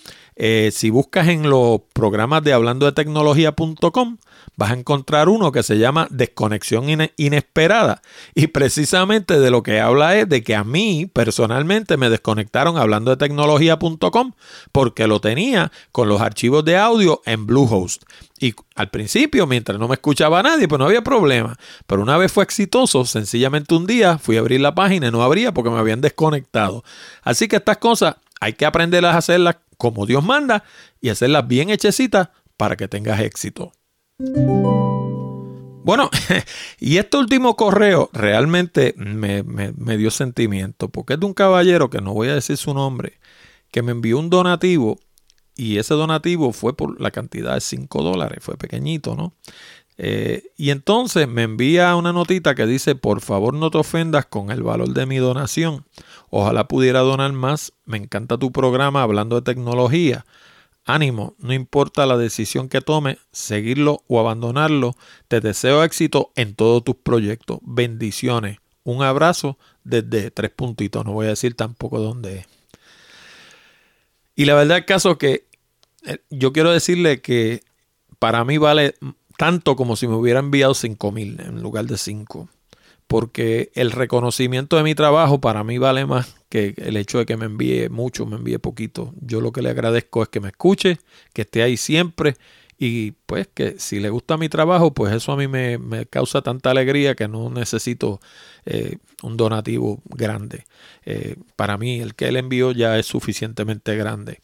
eh, 0.41 0.71
si 0.71 0.89
buscas 0.89 1.27
en 1.27 1.49
los 1.49 1.81
programas 1.91 2.41
de 2.43 2.53
hablando 2.53 2.85
de 2.85 2.93
tecnología.com, 2.93 4.17
vas 4.55 4.71
a 4.71 4.73
encontrar 4.73 5.27
uno 5.27 5.51
que 5.51 5.63
se 5.63 5.77
llama 5.77 6.07
desconexión 6.11 6.85
inesperada. 7.17 8.01
Y 8.35 8.47
precisamente 8.47 9.37
de 9.37 9.51
lo 9.51 9.63
que 9.63 9.81
habla 9.81 10.15
es 10.17 10.29
de 10.29 10.41
que 10.41 10.55
a 10.55 10.63
mí 10.63 11.11
personalmente 11.11 11.97
me 11.97 12.09
desconectaron 12.09 12.77
hablando 12.77 13.11
de 13.11 13.17
tecnología.com 13.17 14.31
porque 14.71 15.07
lo 15.07 15.19
tenía 15.19 15.73
con 15.91 16.07
los 16.07 16.21
archivos 16.21 16.63
de 16.63 16.77
audio 16.77 17.21
en 17.25 17.45
Bluehost. 17.45 18.03
Y 18.39 18.55
al 18.75 18.89
principio, 18.89 19.45
mientras 19.45 19.77
no 19.77 19.89
me 19.89 19.95
escuchaba 19.95 20.41
nadie, 20.41 20.69
pues 20.69 20.79
no 20.79 20.85
había 20.85 21.03
problema. 21.03 21.57
Pero 21.85 22.01
una 22.01 22.17
vez 22.17 22.31
fue 22.31 22.45
exitoso, 22.45 23.03
sencillamente 23.03 23.75
un 23.75 23.85
día 23.85 24.17
fui 24.17 24.37
a 24.37 24.39
abrir 24.39 24.61
la 24.61 24.73
página 24.73 25.09
y 25.09 25.11
no 25.11 25.21
abría 25.21 25.53
porque 25.53 25.69
me 25.69 25.79
habían 25.79 25.99
desconectado. 25.99 26.85
Así 27.23 27.49
que 27.49 27.57
estas 27.57 27.77
cosas 27.79 28.15
hay 28.39 28.53
que 28.53 28.65
aprenderlas 28.65 29.15
a 29.15 29.17
hacerlas 29.17 29.57
como 29.79 30.05
Dios 30.05 30.23
manda 30.23 30.65
y 31.01 31.07
hacerlas 31.09 31.47
bien 31.47 31.69
hechecitas 31.69 32.29
para 32.57 32.75
que 32.75 32.89
tengas 32.89 33.21
éxito. 33.21 33.71
Bueno, 35.83 36.09
y 36.79 36.97
este 36.97 37.17
último 37.17 37.55
correo 37.55 38.09
realmente 38.11 38.93
me, 38.97 39.97
dio 39.97 40.11
sentimiento, 40.11 40.89
porque 40.89 41.13
es 41.13 41.19
de 41.21 41.25
un 41.25 41.33
caballero 41.33 41.89
que 41.89 42.01
no 42.01 42.13
voy 42.13 42.27
a 42.27 42.35
decir 42.35 42.57
su 42.57 42.73
nombre, 42.73 43.19
que 43.71 43.81
me 43.81 43.93
envió 43.93 44.19
un 44.19 44.29
donativo 44.29 44.99
y 45.55 45.77
ese 45.77 45.93
donativo 45.93 46.51
fue 46.51 46.75
por 46.75 46.99
la 46.99 47.11
cantidad 47.11 47.53
de 47.53 47.61
5 47.61 48.03
dólares, 48.03 48.39
fue 48.41 48.57
pequeñito, 48.57 49.15
¿no? 49.15 49.33
Eh, 49.97 50.43
y 50.57 50.71
entonces 50.71 51.27
me 51.27 51.43
envía 51.43 51.95
una 51.95 52.11
notita 52.11 52.53
que 52.53 52.65
dice, 52.65 52.95
por 52.95 53.21
favor 53.21 53.53
no 53.53 53.71
te 53.71 53.77
ofendas 53.77 54.25
con 54.25 54.51
el 54.51 54.61
valor 54.61 54.93
de 54.93 55.05
mi 55.05 55.17
donación. 55.17 55.85
Ojalá 56.29 56.67
pudiera 56.67 56.99
donar 56.99 57.31
más. 57.33 57.73
Me 57.85 57.97
encanta 57.97 58.37
tu 58.37 58.51
programa 58.51 59.03
hablando 59.03 59.35
de 59.35 59.41
tecnología. 59.41 60.25
Ánimo, 60.85 61.35
no 61.39 61.53
importa 61.53 62.05
la 62.05 62.17
decisión 62.17 62.69
que 62.69 62.81
tome, 62.81 63.19
seguirlo 63.31 64.03
o 64.07 64.19
abandonarlo. 64.19 64.95
Te 65.27 65.41
deseo 65.41 65.83
éxito 65.83 66.31
en 66.35 66.55
todos 66.55 66.83
tus 66.83 66.95
proyectos. 66.95 67.59
Bendiciones. 67.61 68.57
Un 68.83 69.03
abrazo 69.03 69.57
desde 69.83 70.31
tres 70.31 70.51
puntitos. 70.51 71.05
No 71.05 71.13
voy 71.13 71.27
a 71.27 71.29
decir 71.29 71.55
tampoco 71.55 71.99
dónde 71.99 72.39
es. 72.39 72.45
Y 74.35 74.45
la 74.45 74.55
verdad 74.55 74.79
es 74.79 74.85
caso 74.85 75.17
que 75.17 75.47
eh, 76.05 76.19
yo 76.29 76.53
quiero 76.53 76.71
decirle 76.71 77.21
que 77.21 77.61
para 78.19 78.43
mí 78.45 78.57
vale 78.57 78.95
tanto 79.37 79.75
como 79.75 79.95
si 79.95 80.07
me 80.07 80.15
hubiera 80.15 80.39
enviado 80.39 80.73
cinco 80.73 81.11
mil 81.11 81.39
en 81.39 81.61
lugar 81.61 81.85
de 81.85 81.97
cinco 81.97 82.49
porque 83.09 83.71
el 83.73 83.89
reconocimiento 83.89 84.77
de 84.77 84.83
mi 84.83 84.93
trabajo 84.93 85.41
para 85.41 85.63
mí 85.63 85.79
vale 85.79 86.05
más 86.05 86.35
que 86.47 86.75
el 86.77 86.95
hecho 86.95 87.17
de 87.17 87.25
que 87.25 87.37
me 87.37 87.45
envíe 87.45 87.89
mucho, 87.89 88.27
me 88.27 88.35
envíe 88.35 88.59
poquito. 88.59 89.15
Yo 89.19 89.41
lo 89.41 89.51
que 89.51 89.63
le 89.63 89.71
agradezco 89.71 90.21
es 90.21 90.29
que 90.29 90.39
me 90.39 90.49
escuche, 90.49 90.99
que 91.33 91.41
esté 91.41 91.63
ahí 91.63 91.75
siempre 91.75 92.35
y 92.77 93.13
pues 93.25 93.47
que 93.51 93.79
si 93.79 93.99
le 93.99 94.11
gusta 94.11 94.37
mi 94.37 94.47
trabajo, 94.47 94.93
pues 94.93 95.11
eso 95.11 95.31
a 95.31 95.37
mí 95.37 95.47
me, 95.47 96.05
causa 96.05 96.43
tanta 96.43 96.69
alegría 96.69 97.15
que 97.15 97.27
no 97.27 97.49
necesito 97.49 98.19
eh, 98.67 98.97
un 99.23 99.37
donativo 99.37 100.03
grande. 100.05 100.65
Eh, 101.03 101.35
para 101.55 101.79
mí 101.79 101.99
el 102.01 102.13
que 102.13 102.27
él 102.27 102.37
envió 102.37 102.73
ya 102.73 102.99
es 102.99 103.07
suficientemente 103.07 103.95
grande. 103.95 104.39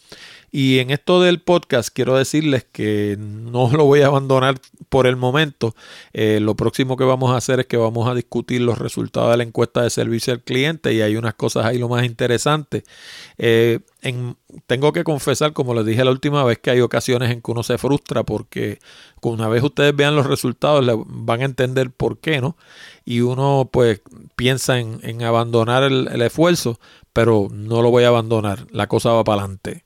Y 0.58 0.80
en 0.80 0.90
esto 0.90 1.22
del 1.22 1.42
podcast 1.42 1.90
quiero 1.94 2.16
decirles 2.16 2.66
que 2.72 3.18
no 3.20 3.70
lo 3.76 3.84
voy 3.84 4.04
a 4.04 4.08
abandonar 4.08 4.56
por 4.88 5.06
el 5.06 5.18
momento. 5.18 5.76
Eh, 6.14 6.40
lo 6.40 6.56
próximo 6.56 6.96
que 6.96 7.04
vamos 7.04 7.34
a 7.34 7.36
hacer 7.36 7.60
es 7.60 7.66
que 7.66 7.76
vamos 7.76 8.08
a 8.08 8.14
discutir 8.14 8.62
los 8.62 8.78
resultados 8.78 9.32
de 9.32 9.36
la 9.36 9.44
encuesta 9.44 9.82
de 9.82 9.90
servicio 9.90 10.32
al 10.32 10.40
cliente 10.44 10.94
y 10.94 11.02
hay 11.02 11.18
unas 11.18 11.34
cosas 11.34 11.66
ahí 11.66 11.78
lo 11.78 11.90
más 11.90 12.06
interesante. 12.06 12.86
Eh, 13.38 13.82
tengo 14.66 14.94
que 14.94 15.04
confesar, 15.04 15.52
como 15.52 15.74
les 15.74 15.86
dije 15.86 16.06
la 16.06 16.12
última 16.12 16.42
vez, 16.46 16.58
que 16.60 16.72
hay 16.72 16.80
ocasiones 16.80 17.32
en 17.32 17.42
que 17.42 17.52
uno 17.52 17.62
se 17.62 17.78
frustra 17.78 18.24
porque 18.24 18.80
una 19.24 19.50
vez 19.50 19.62
ustedes 19.62 19.94
vean 19.94 20.16
los 20.16 20.26
resultados 20.26 20.86
van 21.06 21.42
a 21.42 21.46
entender 21.46 21.92
por 21.92 22.20
qué, 22.20 22.40
¿no? 22.40 22.56
Y 23.04 23.20
uno 23.20 23.68
pues 23.74 24.02
piensa 24.38 24.80
en, 24.80 25.22
abandonar 25.22 25.84
el 25.84 26.22
esfuerzo, 26.22 26.80
pero 27.12 27.50
no 27.52 27.82
lo 27.82 27.92
voy 27.92 28.06
a 28.06 28.08
abandonar. 28.08 28.68
La 28.72 28.88
cosa 28.88 29.12
va 29.12 29.26
para 29.26 29.42
adelante. 29.42 29.85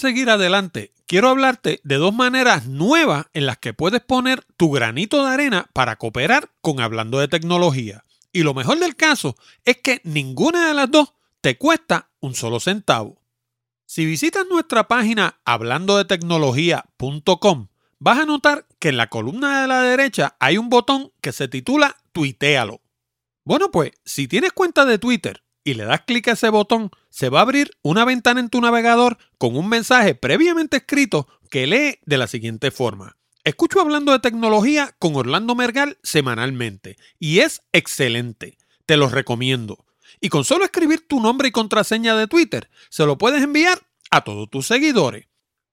Seguir 0.00 0.30
adelante, 0.30 0.92
quiero 1.06 1.28
hablarte 1.28 1.80
de 1.84 1.96
dos 1.96 2.14
maneras 2.14 2.66
nuevas 2.66 3.26
en 3.32 3.46
las 3.46 3.58
que 3.58 3.74
puedes 3.74 4.00
poner 4.00 4.44
tu 4.56 4.70
granito 4.70 5.24
de 5.24 5.32
arena 5.32 5.68
para 5.72 5.96
cooperar 5.96 6.50
con 6.60 6.80
Hablando 6.80 7.20
de 7.20 7.28
Tecnología. 7.28 8.04
Y 8.32 8.42
lo 8.42 8.54
mejor 8.54 8.78
del 8.78 8.96
caso 8.96 9.36
es 9.64 9.76
que 9.76 10.00
ninguna 10.04 10.68
de 10.68 10.74
las 10.74 10.90
dos 10.90 11.12
te 11.40 11.56
cuesta 11.56 12.10
un 12.20 12.34
solo 12.34 12.60
centavo. 12.60 13.22
Si 13.86 14.04
visitas 14.06 14.46
nuestra 14.48 14.86
página 14.88 15.40
hablandodetecnología.com, 15.44 17.68
vas 17.98 18.18
a 18.18 18.26
notar 18.26 18.66
que 18.78 18.90
en 18.90 18.96
la 18.96 19.08
columna 19.08 19.62
de 19.62 19.68
la 19.68 19.82
derecha 19.82 20.36
hay 20.40 20.58
un 20.58 20.68
botón 20.68 21.12
que 21.20 21.32
se 21.32 21.48
titula 21.48 21.96
Tuitealo. 22.12 22.80
Bueno, 23.44 23.70
pues 23.70 23.92
si 24.04 24.28
tienes 24.28 24.52
cuenta 24.52 24.84
de 24.84 24.98
Twitter 24.98 25.42
y 25.64 25.74
le 25.74 25.84
das 25.84 26.02
clic 26.06 26.28
a 26.28 26.32
ese 26.32 26.48
botón, 26.48 26.90
se 27.08 27.28
va 27.28 27.40
a 27.40 27.42
abrir 27.42 27.70
una 27.82 28.04
ventana 28.04 28.40
en 28.40 28.48
tu 28.48 28.60
navegador 28.60 29.18
con 29.38 29.56
un 29.56 29.68
mensaje 29.68 30.14
previamente 30.14 30.78
escrito 30.78 31.28
que 31.50 31.66
lee 31.66 31.98
de 32.06 32.18
la 32.18 32.26
siguiente 32.26 32.70
forma. 32.70 33.16
Escucho 33.44 33.80
hablando 33.80 34.12
de 34.12 34.18
tecnología 34.18 34.94
con 34.98 35.16
Orlando 35.16 35.54
Mergal 35.54 35.98
semanalmente 36.02 36.96
y 37.18 37.40
es 37.40 37.62
excelente. 37.72 38.58
Te 38.86 38.96
lo 38.96 39.08
recomiendo. 39.08 39.86
Y 40.20 40.28
con 40.28 40.44
solo 40.44 40.64
escribir 40.64 41.06
tu 41.06 41.20
nombre 41.20 41.48
y 41.48 41.52
contraseña 41.52 42.16
de 42.16 42.26
Twitter, 42.26 42.70
se 42.90 43.06
lo 43.06 43.16
puedes 43.16 43.42
enviar 43.42 43.80
a 44.10 44.22
todos 44.22 44.50
tus 44.50 44.66
seguidores. 44.66 45.26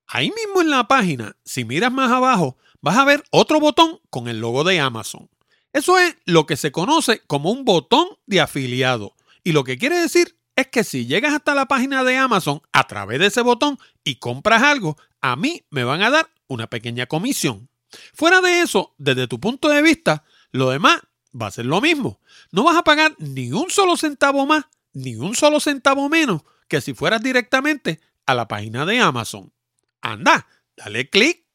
Ahí 0.05 0.31
mismo 0.31 0.61
en 0.61 0.69
la 0.69 0.87
página, 0.87 1.35
si 1.43 1.65
miras 1.65 1.91
más 1.91 2.11
abajo, 2.11 2.57
vas 2.81 2.97
a 2.97 3.03
ver 3.03 3.23
otro 3.31 3.59
botón 3.59 3.99
con 4.09 4.29
el 4.29 4.39
logo 4.39 4.63
de 4.63 4.79
Amazon. 4.79 5.29
Eso 5.73 5.97
es 5.97 6.15
lo 6.25 6.45
que 6.45 6.55
se 6.55 6.71
conoce 6.71 7.21
como 7.27 7.51
un 7.51 7.65
botón 7.65 8.07
de 8.25 8.39
afiliado. 8.39 9.16
Y 9.47 9.53
lo 9.53 9.63
que 9.63 9.77
quiere 9.77 9.97
decir 9.97 10.37
es 10.57 10.67
que 10.67 10.83
si 10.83 11.05
llegas 11.05 11.33
hasta 11.33 11.55
la 11.55 11.69
página 11.69 12.03
de 12.03 12.17
Amazon 12.17 12.61
a 12.73 12.85
través 12.85 13.17
de 13.19 13.27
ese 13.27 13.39
botón 13.39 13.79
y 14.03 14.15
compras 14.15 14.61
algo, 14.61 14.97
a 15.21 15.37
mí 15.37 15.63
me 15.69 15.85
van 15.85 16.01
a 16.01 16.09
dar 16.09 16.29
una 16.47 16.67
pequeña 16.67 17.05
comisión. 17.05 17.69
Fuera 18.13 18.41
de 18.41 18.59
eso, 18.59 18.93
desde 18.97 19.25
tu 19.29 19.39
punto 19.39 19.69
de 19.69 19.81
vista, 19.81 20.25
lo 20.51 20.69
demás 20.69 20.99
va 21.33 21.47
a 21.47 21.51
ser 21.51 21.65
lo 21.65 21.79
mismo. 21.79 22.19
No 22.51 22.65
vas 22.65 22.75
a 22.75 22.83
pagar 22.83 23.15
ni 23.19 23.53
un 23.53 23.69
solo 23.69 23.95
centavo 23.95 24.45
más, 24.45 24.65
ni 24.91 25.15
un 25.15 25.33
solo 25.33 25.61
centavo 25.61 26.09
menos 26.09 26.41
que 26.67 26.81
si 26.81 26.93
fueras 26.93 27.23
directamente 27.23 28.01
a 28.25 28.35
la 28.35 28.49
página 28.49 28.85
de 28.85 28.99
Amazon. 28.99 29.53
Anda, 30.01 30.45
dale 30.75 31.09
clic. 31.09 31.45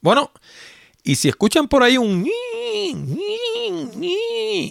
Bueno, 0.00 0.32
y 1.04 1.16
si 1.16 1.28
escuchan 1.28 1.68
por 1.68 1.82
ahí 1.82 1.98
un 1.98 2.26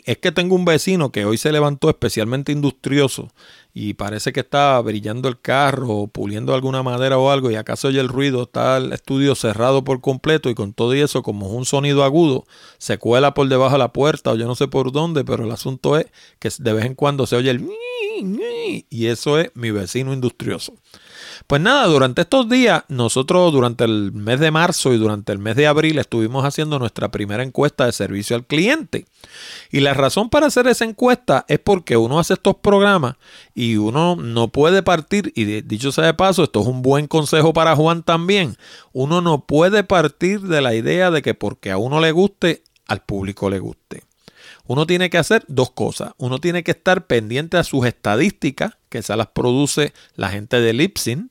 es 0.06 0.18
que 0.18 0.32
tengo 0.32 0.56
un 0.56 0.66
vecino 0.66 1.12
que 1.12 1.26
hoy 1.26 1.38
se 1.38 1.52
levantó 1.52 1.90
especialmente 1.90 2.52
industrioso 2.52 3.30
y 3.74 3.94
parece 3.94 4.34
que 4.34 4.40
está 4.40 4.80
brillando 4.82 5.30
el 5.30 5.40
carro 5.40 5.90
o 5.90 6.08
puliendo 6.08 6.54
alguna 6.54 6.84
madera 6.84 7.18
o 7.18 7.30
algo 7.30 7.52
y 7.52 7.56
acaso 7.56 7.88
oye 7.88 8.00
el 8.00 8.10
ruido, 8.10 8.44
está 8.44 8.78
el 8.78 8.94
estudio 8.94 9.36
cerrado 9.36 9.84
por 9.84 10.02
completo 10.02 10.50
y 10.50 10.56
con 10.56 10.74
todo 10.74 10.96
y 10.96 11.02
eso 11.02 11.22
como 11.22 11.48
es 11.48 11.54
un 11.54 11.66
sonido 11.66 12.04
agudo 12.04 12.46
se 12.80 12.98
cuela 12.98 13.34
por 13.34 13.48
debajo 13.48 13.74
de 13.74 13.80
la 13.80 13.94
puerta 13.94 14.32
o 14.32 14.36
yo 14.36 14.48
no 14.48 14.56
sé 14.56 14.68
por 14.68 14.92
dónde, 14.92 15.24
pero 15.24 15.46
el 15.46 15.52
asunto 15.52 15.98
es 15.98 16.08
que 16.40 16.50
de 16.58 16.74
vez 16.74 16.86
en 16.86 16.96
cuando 16.96 17.28
se 17.28 17.36
oye 17.36 17.52
el 17.52 17.68
y 18.90 19.08
eso 19.08 19.40
es 19.40 19.52
mi 19.56 19.72
vecino 19.72 20.14
industrioso. 20.14 20.74
Pues 21.48 21.62
nada, 21.62 21.88
durante 21.88 22.22
estos 22.22 22.50
días, 22.50 22.84
nosotros 22.88 23.52
durante 23.52 23.84
el 23.84 24.12
mes 24.14 24.40
de 24.40 24.52
marzo 24.52 24.94
y 24.94 24.98
durante 24.98 25.32
el 25.32 25.40
mes 25.40 25.56
de 25.56 25.68
abril 25.68 26.00
estuvimos 26.00 26.46
haciendo 26.46 26.80
nuestra 26.80 27.12
primera 27.12 27.44
encuesta 27.44 27.86
de 27.86 27.92
servicio 27.92 28.36
al 28.36 28.46
cliente. 28.46 29.06
Y 29.72 29.80
la 29.80 29.94
razón 29.94 30.30
para 30.30 30.48
hacer 30.48 30.68
esa 30.68 30.86
encuesta 30.86 31.46
es 31.48 31.60
porque 31.60 31.98
uno 31.98 32.20
hace 32.20 32.34
estos 32.34 32.56
programas 32.56 33.16
y 33.54 33.78
uno 33.78 34.16
no 34.16 34.50
puede 34.50 34.84
partir, 34.84 35.32
y 35.36 35.62
dicho 35.62 35.92
sea 35.92 36.06
de 36.06 36.14
paso, 36.14 36.44
esto 36.44 36.62
es 36.62 36.68
un 36.68 36.82
buen 36.82 37.08
consejo 37.08 37.54
para 37.54 37.76
Juan 37.76 38.04
también, 38.04 38.58
uno 38.92 39.22
no 39.22 39.46
puede 39.46 39.84
partir 39.84 40.42
de 40.42 40.62
la 40.62 40.74
idea 40.74 41.12
de 41.12 41.22
que 41.22 41.34
porque 41.34 41.72
a 41.72 41.78
uno 41.78 42.00
le 42.00 42.12
guste, 42.12 42.64
al 42.88 43.02
público 43.02 43.50
le 43.50 43.60
guste. 43.60 44.04
Uno 44.66 44.88
tiene 44.88 45.10
que 45.10 45.18
hacer 45.18 45.44
dos 45.48 45.72
cosas. 45.72 46.14
Uno 46.18 46.40
tiene 46.40 46.64
que 46.64 46.72
estar 46.72 47.06
pendiente 47.06 47.58
a 47.58 47.64
sus 47.64 47.86
estadísticas, 47.86 48.78
que 48.94 49.00
esas 49.00 49.18
las 49.18 49.28
produce 49.28 49.92
la 50.16 50.30
gente 50.30 50.62
de 50.62 50.72
Lipsin, 50.72 51.30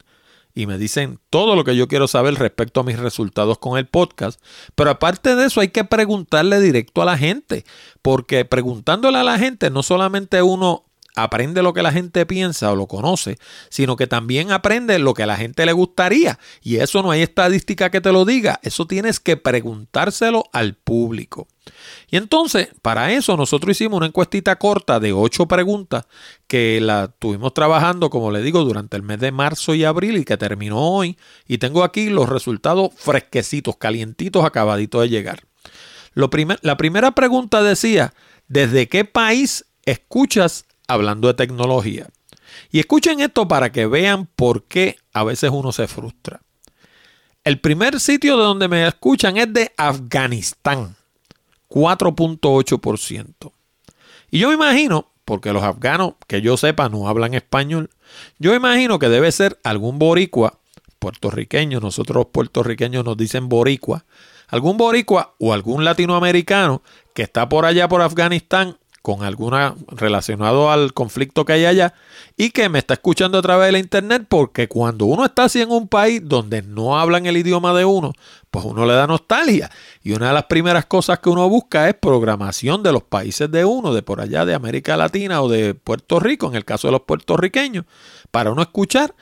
y 0.53 0.67
me 0.67 0.79
dicen 0.79 1.21
todo 1.31 1.55
lo 1.55 1.63
que 1.63 1.77
yo 1.77 1.87
quiero 1.87 2.09
saber 2.09 2.35
respecto 2.35 2.81
a 2.81 2.83
mis 2.83 2.99
resultados 2.99 3.59
con 3.59 3.79
el 3.79 3.87
podcast. 3.87 4.43
Pero 4.75 4.91
aparte 4.91 5.37
de 5.37 5.47
eso 5.47 5.61
hay 5.61 5.69
que 5.69 5.85
preguntarle 5.85 6.61
directo 6.61 7.03
a 7.03 7.05
la 7.05 7.17
gente, 7.17 7.65
porque 8.03 8.45
preguntándole 8.45 9.19
a 9.19 9.23
la 9.23 9.39
gente 9.39 9.71
no 9.71 9.83
solamente 9.85 10.43
uno 10.43 10.85
aprende 11.15 11.63
lo 11.63 11.73
que 11.73 11.83
la 11.83 11.93
gente 11.93 12.27
piensa 12.27 12.73
o 12.73 12.77
lo 12.77 12.87
conoce, 12.87 13.39
sino 13.69 13.97
que 13.97 14.07
también 14.07 14.51
aprende 14.51 14.99
lo 14.99 15.15
que 15.15 15.25
a 15.25 15.27
la 15.27 15.37
gente 15.37 15.67
le 15.67 15.73
gustaría. 15.73 16.39
Y 16.63 16.77
eso 16.77 17.03
no 17.03 17.11
hay 17.11 17.23
estadística 17.23 17.91
que 17.91 18.01
te 18.01 18.13
lo 18.13 18.25
diga, 18.25 18.61
eso 18.63 18.87
tienes 18.87 19.21
que 19.21 19.37
preguntárselo 19.37 20.45
al 20.53 20.75
público. 20.75 21.49
Y 22.11 22.17
entonces, 22.17 22.69
para 22.83 23.13
eso 23.13 23.37
nosotros 23.37 23.77
hicimos 23.77 23.99
una 23.99 24.07
encuestita 24.07 24.57
corta 24.57 24.99
de 24.99 25.13
ocho 25.13 25.47
preguntas 25.47 26.07
que 26.47 26.81
la 26.81 27.09
tuvimos 27.09 27.55
trabajando, 27.55 28.11
como 28.11 28.31
le 28.31 28.43
digo, 28.43 28.65
durante 28.65 28.97
el 28.97 29.03
mes 29.03 29.21
de 29.21 29.33
marzo 29.33 29.75
y 29.75 29.85
abril 29.85 30.17
y 30.17 30.25
que 30.25 30.37
terminó 30.37 30.81
hoy. 30.81 31.17
Y 31.47 31.59
tengo 31.59 31.85
aquí 31.85 32.11
los 32.11 32.29
resultados 32.29 32.91
fresquecitos, 32.97 33.77
calientitos, 33.77 34.45
acabaditos 34.45 35.03
de 35.03 35.09
llegar. 35.09 35.45
Lo 36.15 36.31
la 36.63 36.77
primera 36.77 37.13
pregunta 37.13 37.63
decía, 37.63 38.13
¿desde 38.49 38.89
qué 38.89 39.05
país 39.05 39.65
escuchas 39.87 40.67
hablando 40.93 41.29
de 41.29 41.35
tecnología. 41.35 42.09
Y 42.71 42.81
escuchen 42.81 43.21
esto 43.21 43.49
para 43.49 43.73
que 43.73 43.87
vean 43.87 44.27
por 44.27 44.65
qué 44.65 44.97
a 45.13 45.25
veces 45.25 45.51
uno 45.53 45.73
se 45.73 45.87
frustra. 45.87 46.43
El 47.45 47.61
primer 47.61 47.99
sitio 47.99 48.37
de 48.37 48.45
donde 48.45 48.69
me 48.69 48.87
escuchan 48.87 49.37
es 49.37 49.53
de 49.53 49.73
Afganistán, 49.77 50.97
4.8%. 51.69 53.53
Y 54.31 54.39
yo 54.39 54.49
me 54.49 54.55
imagino, 54.55 55.11
porque 55.25 55.53
los 55.53 55.63
afganos, 55.63 56.15
que 56.27 56.41
yo 56.41 56.57
sepa, 56.57 56.89
no 56.89 57.09
hablan 57.09 57.35
español, 57.35 57.91
yo 58.39 58.55
imagino 58.55 58.99
que 58.99 59.09
debe 59.09 59.33
ser 59.33 59.59
algún 59.65 59.99
boricua, 59.99 60.59
puertorriqueño, 60.99 61.81
nosotros 61.81 62.17
los 62.17 62.27
puertorriqueños 62.27 63.05
nos 63.05 63.17
dicen 63.17 63.49
boricua, 63.49 64.05
algún 64.47 64.77
boricua 64.77 65.35
o 65.39 65.53
algún 65.53 65.85
latinoamericano 65.85 66.83
que 67.13 67.23
está 67.23 67.49
por 67.49 67.65
allá 67.65 67.89
por 67.89 68.03
Afganistán 68.03 68.77
con 69.03 69.25
alguna 69.25 69.75
relacionado 69.89 70.71
al 70.71 70.95
conflicto 70.95 71.45
que 71.45 71.55
hay 71.55 71.65
allá 71.65 71.93
y 72.37 72.51
que 72.51 72.69
me 72.69 72.79
está 72.79 72.95
escuchando 72.95 73.37
a 73.37 73.43
través 73.43 73.67
de 73.67 73.73
la 73.73 73.79
internet 73.81 74.27
porque 74.29 74.69
cuando 74.69 75.07
uno 75.07 75.25
está 75.25 75.45
así 75.45 75.61
en 75.61 75.71
un 75.71 75.89
país 75.89 76.23
donde 76.25 76.63
no 76.63 76.99
hablan 76.99 77.27
el 77.27 77.37
idioma 77.37 77.75
de 77.75 77.85
uno, 77.85 78.13
pues 78.53 78.65
uno 78.65 78.87
le 78.87 78.95
da 78.95 79.09
nostalgia. 79.09 79.71
Y 80.03 80.13
una 80.13 80.29
de 80.29 80.35
las 80.35 80.45
primeras 80.45 80.87
cosas 80.87 81.19
que 81.19 81.31
uno 81.31 81.49
busca 81.49 81.89
es 81.89 81.95
programación 81.95 82.83
de 82.85 82.93
los 82.93 83.03
países 83.03 83.51
de 83.51 83.65
uno, 83.65 83.93
de 83.93 84.03
por 84.03 84.21
allá 84.21 84.45
de 84.45 84.55
América 84.55 84.97
Latina 84.97 85.43
o 85.43 85.49
de 85.49 85.75
Puerto 85.75 86.21
Rico, 86.21 86.47
en 86.47 86.55
el 86.55 86.65
caso 86.65 86.87
de 86.87 86.93
los 86.93 87.03
puertorriqueños, 87.03 87.85
para 88.31 88.53
uno 88.53 88.63
escuchar 88.63 89.15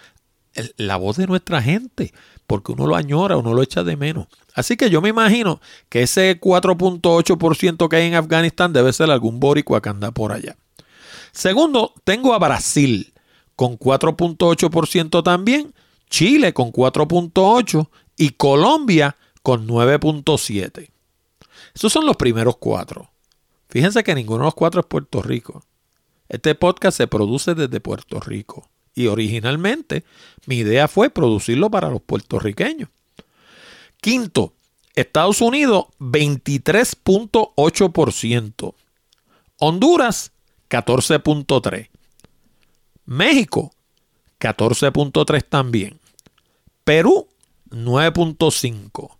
la 0.77 0.97
voz 0.97 1.17
de 1.17 1.27
nuestra 1.27 1.63
gente, 1.63 2.13
porque 2.47 2.73
uno 2.73 2.87
lo 2.87 2.97
añora, 2.97 3.37
uno 3.37 3.55
lo 3.55 3.63
echa 3.63 3.85
de 3.85 3.97
menos. 3.97 4.27
Así 4.55 4.77
que 4.77 4.91
yo 4.91 5.01
me 5.01 5.09
imagino 5.09 5.61
que 5.89 6.03
ese 6.03 6.41
4.8% 6.41 7.89
que 7.89 7.97
hay 7.97 8.09
en 8.09 8.15
Afganistán 8.15 8.73
debe 8.73 8.93
ser 8.93 9.11
algún 9.11 9.41
boricua 9.41 9.81
que 9.81 9.89
anda 9.89 10.11
por 10.11 10.33
allá. 10.33 10.57
Segundo, 11.33 11.95
tengo 12.05 12.35
a 12.35 12.39
Brasil 12.39 13.13
con 13.55 13.79
4.8% 13.79 15.23
también, 15.23 15.75
Chile 16.09 16.53
con 16.53 16.73
4.8% 16.73 17.89
y 18.17 18.31
Colombia 18.31 19.17
con 19.43 19.67
9.7%. 19.69 20.91
Esos 21.75 21.93
son 21.93 22.05
los 22.05 22.17
primeros 22.17 22.57
cuatro. 22.57 23.11
Fíjense 23.69 24.03
que 24.03 24.15
ninguno 24.15 24.41
de 24.41 24.47
los 24.47 24.55
cuatro 24.55 24.81
es 24.81 24.87
Puerto 24.87 25.23
Rico. 25.23 25.63
Este 26.29 26.55
podcast 26.55 26.97
se 26.97 27.07
produce 27.07 27.55
desde 27.55 27.81
Puerto 27.81 28.19
Rico. 28.21 28.69
Y 28.95 29.07
originalmente 29.07 30.05
mi 30.47 30.59
idea 30.59 30.89
fue 30.89 31.11
producirlo 31.11 31.71
para 31.71 31.91
los 31.91 32.03
puertorriqueños. 32.03 32.89
Quinto, 34.01 34.55
Estados 34.95 35.41
Unidos 35.41 35.87
23.8%. 35.99 38.75
Honduras 39.59 40.33
14.3%. 40.69 41.89
México 43.05 43.73
14.3% 44.39 45.49
también. 45.49 45.99
Perú 46.85 47.27
9.5%. 47.71 49.17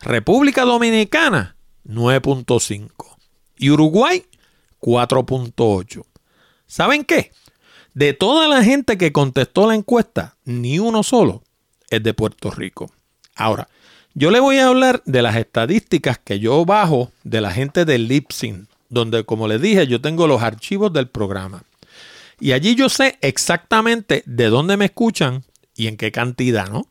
República 0.00 0.64
Dominicana 0.64 1.56
9.5%. 1.86 2.90
Y 3.56 3.70
Uruguay 3.70 4.26
4.8%. 4.80 6.04
¿Saben 6.66 7.04
qué? 7.04 7.30
De 7.98 8.12
toda 8.12 8.46
la 8.46 8.62
gente 8.62 8.96
que 8.96 9.10
contestó 9.10 9.66
la 9.66 9.74
encuesta, 9.74 10.36
ni 10.44 10.78
uno 10.78 11.02
solo 11.02 11.42
es 11.90 12.00
de 12.00 12.14
Puerto 12.14 12.48
Rico. 12.52 12.92
Ahora, 13.34 13.68
yo 14.14 14.30
le 14.30 14.38
voy 14.38 14.58
a 14.58 14.68
hablar 14.68 15.02
de 15.04 15.20
las 15.20 15.34
estadísticas 15.34 16.16
que 16.16 16.38
yo 16.38 16.64
bajo 16.64 17.10
de 17.24 17.40
la 17.40 17.50
gente 17.50 17.84
de 17.84 17.98
Lipsyn, 17.98 18.68
donde, 18.88 19.24
como 19.24 19.48
les 19.48 19.60
dije, 19.60 19.88
yo 19.88 20.00
tengo 20.00 20.28
los 20.28 20.42
archivos 20.42 20.92
del 20.92 21.08
programa. 21.08 21.64
Y 22.38 22.52
allí 22.52 22.76
yo 22.76 22.88
sé 22.88 23.18
exactamente 23.20 24.22
de 24.26 24.46
dónde 24.46 24.76
me 24.76 24.84
escuchan 24.84 25.42
y 25.74 25.88
en 25.88 25.96
qué 25.96 26.12
cantidad, 26.12 26.70
¿no? 26.70 26.86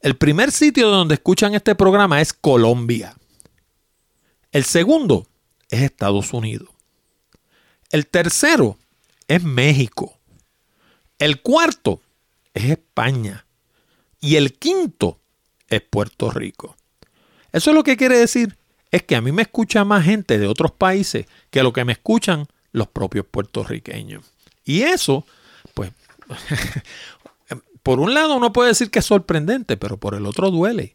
El 0.00 0.14
primer 0.14 0.52
sitio 0.52 0.90
donde 0.90 1.14
escuchan 1.14 1.56
este 1.56 1.74
programa 1.74 2.20
es 2.20 2.32
Colombia. 2.32 3.16
El 4.52 4.62
segundo 4.62 5.26
es 5.70 5.82
Estados 5.82 6.32
Unidos. 6.32 6.68
El 7.90 8.06
tercero 8.06 8.78
es 9.28 9.42
México. 9.42 10.18
El 11.18 11.40
cuarto 11.40 12.00
es 12.52 12.70
España. 12.70 13.46
Y 14.20 14.36
el 14.36 14.54
quinto 14.54 15.20
es 15.68 15.82
Puerto 15.82 16.30
Rico. 16.30 16.76
Eso 17.52 17.70
es 17.70 17.76
lo 17.76 17.84
que 17.84 17.96
quiere 17.96 18.18
decir 18.18 18.56
es 18.90 19.02
que 19.02 19.16
a 19.16 19.20
mí 19.20 19.32
me 19.32 19.42
escucha 19.42 19.84
más 19.84 20.04
gente 20.04 20.38
de 20.38 20.46
otros 20.46 20.70
países 20.70 21.26
que 21.50 21.62
lo 21.62 21.72
que 21.72 21.84
me 21.84 21.92
escuchan 21.92 22.46
los 22.72 22.88
propios 22.88 23.26
puertorriqueños. 23.26 24.24
Y 24.64 24.82
eso, 24.82 25.26
pues, 25.74 25.90
por 27.82 28.00
un 28.00 28.14
lado 28.14 28.36
uno 28.36 28.52
puede 28.52 28.68
decir 28.68 28.90
que 28.90 29.00
es 29.00 29.04
sorprendente, 29.04 29.76
pero 29.76 29.96
por 29.96 30.14
el 30.14 30.26
otro 30.26 30.50
duele. 30.50 30.92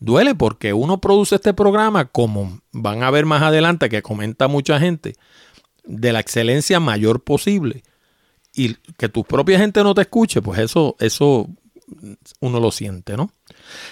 Duele 0.00 0.34
porque 0.34 0.72
uno 0.72 1.00
produce 1.00 1.36
este 1.36 1.54
programa, 1.54 2.06
como 2.06 2.60
van 2.72 3.02
a 3.02 3.10
ver 3.10 3.26
más 3.26 3.42
adelante 3.42 3.88
que 3.88 4.02
comenta 4.02 4.48
mucha 4.48 4.80
gente, 4.80 5.14
de 5.90 6.12
la 6.12 6.20
excelencia 6.20 6.78
mayor 6.80 7.22
posible 7.22 7.82
y 8.54 8.74
que 8.96 9.08
tu 9.08 9.24
propia 9.24 9.58
gente 9.58 9.82
no 9.82 9.94
te 9.94 10.02
escuche, 10.02 10.42
pues 10.42 10.60
eso, 10.60 10.94
eso 11.00 11.48
uno 12.40 12.60
lo 12.60 12.70
siente, 12.70 13.16
¿no? 13.16 13.32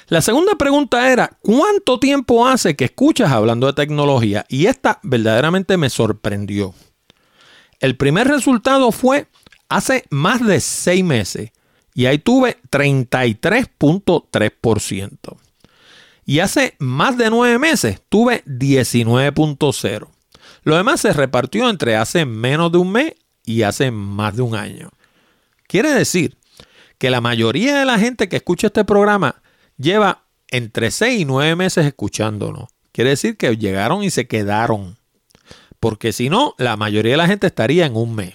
La 0.09 0.21
segunda 0.23 0.55
pregunta 0.57 1.13
era, 1.13 1.37
¿cuánto 1.43 1.99
tiempo 1.99 2.47
hace 2.47 2.77
que 2.77 2.85
escuchas 2.87 3.33
hablando 3.33 3.67
de 3.67 3.73
tecnología? 3.73 4.47
Y 4.49 4.67
esta 4.67 5.01
verdaderamente 5.03 5.77
me 5.77 5.91
sorprendió. 5.91 6.75
El 7.81 7.97
primer 7.97 8.29
resultado 8.29 8.93
fue 8.93 9.27
hace 9.69 10.05
más 10.11 10.45
de 10.45 10.61
seis 10.61 11.03
meses 11.05 11.51
y 11.95 12.07
ahí 12.07 12.19
tuve 12.19 12.59
33.3%. 12.71 15.37
Y 16.25 16.39
hace 16.41 16.75
más 16.79 17.17
de 17.17 17.31
nueve 17.31 17.57
meses 17.59 18.03
tuve 18.09 18.45
19.0%. 18.45 20.09
Lo 20.69 20.77
demás 20.77 21.01
se 21.01 21.15
repartió 21.15 21.71
entre 21.71 21.97
hace 21.97 22.27
menos 22.27 22.71
de 22.71 22.77
un 22.77 22.93
mes 22.93 23.15
y 23.43 23.63
hace 23.63 23.91
más 23.91 24.37
de 24.37 24.43
un 24.43 24.55
año. 24.55 24.91
Quiere 25.67 25.95
decir 25.95 26.37
que 26.99 27.09
la 27.09 27.23
mayoría 27.23 27.79
de 27.79 27.87
la 27.87 27.99
gente 27.99 28.29
que 28.29 28.37
escucha 28.37 28.67
este 28.67 28.85
programa 28.85 29.41
lleva 29.79 30.27
entre 30.49 30.91
6 30.91 31.23
y 31.23 31.25
9 31.25 31.57
meses 31.57 31.87
escuchándonos. 31.87 32.69
Quiere 32.93 33.09
decir 33.09 33.39
que 33.39 33.57
llegaron 33.57 34.03
y 34.03 34.11
se 34.11 34.27
quedaron. 34.27 34.99
Porque 35.81 36.13
si 36.13 36.29
no, 36.29 36.55
la 36.59 36.77
mayoría 36.77 37.13
de 37.13 37.17
la 37.17 37.29
gente 37.29 37.47
estaría 37.47 37.87
en 37.87 37.97
un 37.97 38.15
mes. 38.15 38.35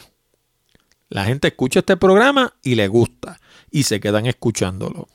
La 1.10 1.26
gente 1.26 1.50
escucha 1.50 1.82
este 1.82 1.98
programa 1.98 2.56
y 2.64 2.74
le 2.74 2.88
gusta 2.88 3.40
y 3.70 3.84
se 3.84 4.00
quedan 4.00 4.26
escuchándolo. 4.26 5.08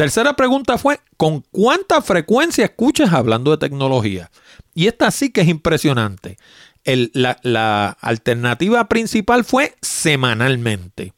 Tercera 0.00 0.32
pregunta 0.32 0.78
fue, 0.78 0.98
¿con 1.18 1.44
cuánta 1.50 2.00
frecuencia 2.00 2.64
escuchas 2.64 3.12
hablando 3.12 3.50
de 3.50 3.58
tecnología? 3.58 4.30
Y 4.72 4.86
esta 4.86 5.10
sí 5.10 5.30
que 5.30 5.42
es 5.42 5.48
impresionante. 5.48 6.38
la, 6.86 7.98
alternativa 8.00 8.88
principal 8.88 9.44
fue 9.44 9.76
semanalmente 9.82 11.12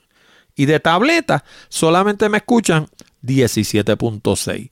Y 0.55 0.67
de 0.67 0.81
tableta 0.81 1.45
solamente 1.69 2.29
me 2.29 2.39
escuchan 2.39 2.89
17.6. 3.23 4.71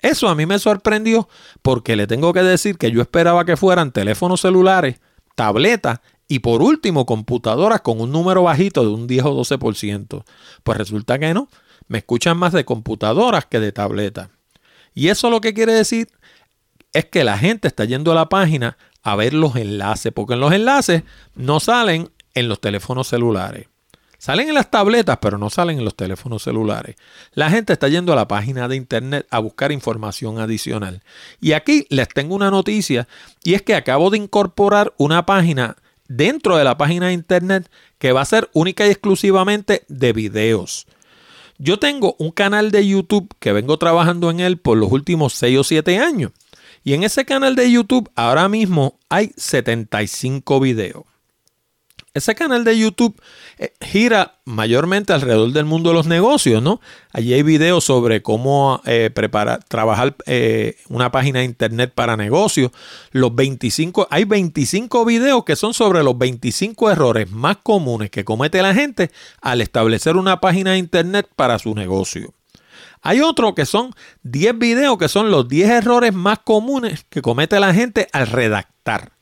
Eso 0.00 0.28
a 0.28 0.34
mí 0.34 0.46
me 0.46 0.58
sorprendió 0.58 1.28
porque 1.62 1.96
le 1.96 2.06
tengo 2.06 2.32
que 2.32 2.42
decir 2.42 2.78
que 2.78 2.90
yo 2.90 3.00
esperaba 3.00 3.44
que 3.44 3.56
fueran 3.56 3.92
teléfonos 3.92 4.42
celulares, 4.42 5.00
tabletas 5.34 6.00
y 6.28 6.40
por 6.40 6.62
último 6.62 7.06
computadoras 7.06 7.80
con 7.80 8.00
un 8.00 8.12
número 8.12 8.42
bajito 8.42 8.82
de 8.82 8.88
un 8.88 9.06
10 9.06 9.24
o 9.24 9.42
12%. 9.42 10.24
Pues 10.62 10.78
resulta 10.78 11.18
que 11.18 11.34
no, 11.34 11.48
me 11.88 11.98
escuchan 11.98 12.36
más 12.36 12.52
de 12.52 12.64
computadoras 12.64 13.46
que 13.46 13.60
de 13.60 13.72
tabletas. 13.72 14.28
Y 14.94 15.08
eso 15.08 15.30
lo 15.30 15.40
que 15.40 15.54
quiere 15.54 15.72
decir 15.72 16.08
es 16.98 17.04
que 17.04 17.24
la 17.24 17.36
gente 17.38 17.68
está 17.68 17.84
yendo 17.84 18.12
a 18.12 18.14
la 18.14 18.28
página 18.28 18.78
a 19.02 19.16
ver 19.16 19.34
los 19.34 19.54
enlaces, 19.56 20.12
porque 20.12 20.34
en 20.34 20.40
los 20.40 20.52
enlaces 20.52 21.02
no 21.34 21.60
salen 21.60 22.10
en 22.34 22.48
los 22.48 22.60
teléfonos 22.60 23.08
celulares. 23.08 23.66
Salen 24.18 24.48
en 24.48 24.54
las 24.54 24.70
tabletas, 24.70 25.18
pero 25.20 25.36
no 25.36 25.50
salen 25.50 25.78
en 25.78 25.84
los 25.84 25.94
teléfonos 25.94 26.42
celulares. 26.42 26.96
La 27.32 27.50
gente 27.50 27.74
está 27.74 27.88
yendo 27.88 28.12
a 28.12 28.16
la 28.16 28.26
página 28.26 28.66
de 28.66 28.76
internet 28.76 29.26
a 29.30 29.40
buscar 29.40 29.72
información 29.72 30.38
adicional. 30.38 31.02
Y 31.38 31.52
aquí 31.52 31.86
les 31.90 32.08
tengo 32.08 32.34
una 32.34 32.50
noticia, 32.50 33.06
y 33.44 33.54
es 33.54 33.62
que 33.62 33.74
acabo 33.74 34.08
de 34.08 34.16
incorporar 34.16 34.94
una 34.96 35.26
página 35.26 35.76
dentro 36.08 36.56
de 36.56 36.64
la 36.64 36.78
página 36.78 37.08
de 37.08 37.12
internet 37.12 37.70
que 37.98 38.12
va 38.12 38.22
a 38.22 38.24
ser 38.24 38.48
única 38.54 38.86
y 38.86 38.90
exclusivamente 38.90 39.84
de 39.88 40.12
videos. 40.14 40.86
Yo 41.58 41.78
tengo 41.78 42.16
un 42.18 42.30
canal 42.30 42.70
de 42.70 42.86
YouTube 42.86 43.34
que 43.38 43.52
vengo 43.52 43.78
trabajando 43.78 44.30
en 44.30 44.40
él 44.40 44.56
por 44.56 44.78
los 44.78 44.90
últimos 44.90 45.34
6 45.34 45.58
o 45.58 45.64
7 45.64 45.98
años. 45.98 46.32
Y 46.86 46.94
en 46.94 47.02
ese 47.02 47.24
canal 47.24 47.56
de 47.56 47.68
YouTube 47.68 48.08
ahora 48.14 48.48
mismo 48.48 49.00
hay 49.08 49.32
75 49.36 50.60
videos. 50.60 51.02
Ese 52.14 52.36
canal 52.36 52.62
de 52.62 52.78
YouTube 52.78 53.20
eh, 53.58 53.72
gira 53.80 54.38
mayormente 54.44 55.12
alrededor 55.12 55.50
del 55.50 55.64
mundo 55.64 55.90
de 55.90 55.96
los 55.96 56.06
negocios, 56.06 56.62
¿no? 56.62 56.80
Allí 57.12 57.34
hay 57.34 57.42
videos 57.42 57.82
sobre 57.82 58.22
cómo 58.22 58.82
eh, 58.86 59.10
preparar, 59.12 59.64
trabajar 59.64 60.14
eh, 60.26 60.76
una 60.88 61.10
página 61.10 61.40
de 61.40 61.46
internet 61.46 61.90
para 61.92 62.16
negocios. 62.16 62.70
Los 63.10 63.34
25, 63.34 64.06
hay 64.08 64.22
25 64.22 65.04
videos 65.04 65.44
que 65.44 65.56
son 65.56 65.74
sobre 65.74 66.04
los 66.04 66.16
25 66.16 66.88
errores 66.92 67.28
más 67.32 67.56
comunes 67.64 68.10
que 68.10 68.24
comete 68.24 68.62
la 68.62 68.74
gente 68.74 69.10
al 69.40 69.60
establecer 69.60 70.16
una 70.16 70.40
página 70.40 70.70
de 70.70 70.78
internet 70.78 71.28
para 71.34 71.58
su 71.58 71.74
negocio. 71.74 72.35
Hay 73.06 73.20
otro 73.20 73.54
que 73.54 73.66
son 73.66 73.94
10 74.24 74.58
videos 74.58 74.98
que 74.98 75.06
son 75.06 75.30
los 75.30 75.46
10 75.46 75.70
errores 75.70 76.12
más 76.12 76.40
comunes 76.40 77.06
que 77.08 77.22
comete 77.22 77.60
la 77.60 77.72
gente 77.72 78.08
al 78.12 78.26
redactar. 78.26 79.12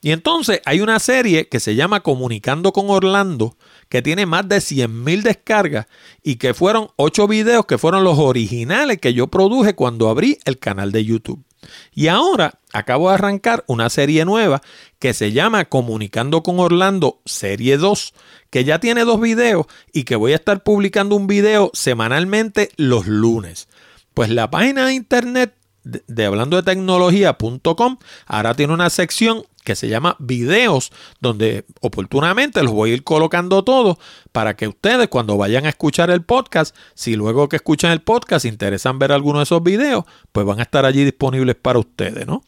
Y 0.00 0.12
entonces 0.12 0.62
hay 0.64 0.80
una 0.80 0.98
serie 0.98 1.46
que 1.46 1.60
se 1.60 1.74
llama 1.74 2.00
Comunicando 2.00 2.72
con 2.72 2.88
Orlando, 2.88 3.58
que 3.90 4.00
tiene 4.00 4.24
más 4.24 4.48
de 4.48 4.56
100.000 4.58 5.20
descargas 5.20 5.88
y 6.22 6.36
que 6.36 6.54
fueron 6.54 6.88
8 6.96 7.28
videos 7.28 7.66
que 7.66 7.76
fueron 7.76 8.02
los 8.02 8.18
originales 8.18 8.96
que 8.96 9.12
yo 9.12 9.26
produje 9.26 9.74
cuando 9.74 10.08
abrí 10.08 10.38
el 10.46 10.58
canal 10.58 10.90
de 10.90 11.04
YouTube. 11.04 11.44
Y 11.92 12.08
ahora 12.08 12.60
acabo 12.72 13.10
de 13.10 13.16
arrancar 13.16 13.62
una 13.66 13.90
serie 13.90 14.24
nueva 14.24 14.62
que 14.98 15.12
se 15.12 15.32
llama 15.32 15.66
Comunicando 15.66 16.42
con 16.42 16.60
Orlando 16.60 17.20
Serie 17.26 17.76
2, 17.76 18.14
que 18.50 18.64
ya 18.64 18.78
tiene 18.78 19.04
dos 19.04 19.20
videos 19.20 19.66
y 19.92 20.04
que 20.04 20.16
voy 20.16 20.32
a 20.32 20.36
estar 20.36 20.62
publicando 20.62 21.16
un 21.16 21.26
video 21.26 21.70
semanalmente 21.74 22.70
los 22.76 23.06
lunes. 23.06 23.68
Pues 24.14 24.30
la 24.30 24.50
página 24.50 24.86
de 24.86 24.94
internet 24.94 25.54
de, 25.84 26.24
hablando 26.24 26.56
de 26.56 26.62
tecnología.com 26.62 27.98
ahora 28.26 28.54
tiene 28.54 28.74
una 28.74 28.90
sección 28.90 29.44
que 29.64 29.76
se 29.76 29.88
llama 29.88 30.16
videos, 30.18 30.92
donde 31.20 31.66
oportunamente 31.80 32.62
los 32.62 32.72
voy 32.72 32.90
a 32.90 32.94
ir 32.94 33.04
colocando 33.04 33.62
todos 33.64 33.98
para 34.32 34.56
que 34.56 34.66
ustedes 34.66 35.08
cuando 35.08 35.36
vayan 35.36 35.66
a 35.66 35.68
escuchar 35.68 36.10
el 36.10 36.22
podcast, 36.22 36.74
si 36.94 37.16
luego 37.16 37.50
que 37.50 37.56
escuchan 37.56 37.92
el 37.92 38.00
podcast 38.00 38.46
interesan 38.46 38.98
ver 38.98 39.12
alguno 39.12 39.40
de 39.40 39.44
esos 39.44 39.62
videos, 39.62 40.04
pues 40.32 40.46
van 40.46 40.60
a 40.60 40.62
estar 40.62 40.86
allí 40.86 41.04
disponibles 41.04 41.56
para 41.56 41.78
ustedes, 41.78 42.26
¿no? 42.26 42.42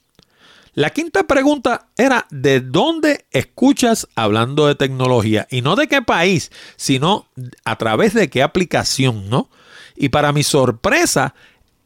La 0.75 0.91
quinta 0.91 1.25
pregunta 1.25 1.89
era 1.97 2.27
¿de 2.31 2.61
dónde 2.61 3.27
escuchas 3.33 4.07
hablando 4.15 4.67
de 4.67 4.77
tecnología? 4.77 5.47
Y 5.51 5.63
no 5.63 5.75
de 5.77 5.89
qué 5.89 6.03
país, 6.03 6.51
sino 6.77 7.27
a 7.65 7.77
través 7.77 8.15
de 8.15 8.31
qué 8.31 8.43
aplicación, 8.43 9.29
¿no? 9.29 9.51
Y 9.97 10.11
para 10.11 10.33
mi 10.33 10.43
sorpresa, 10.45 11.35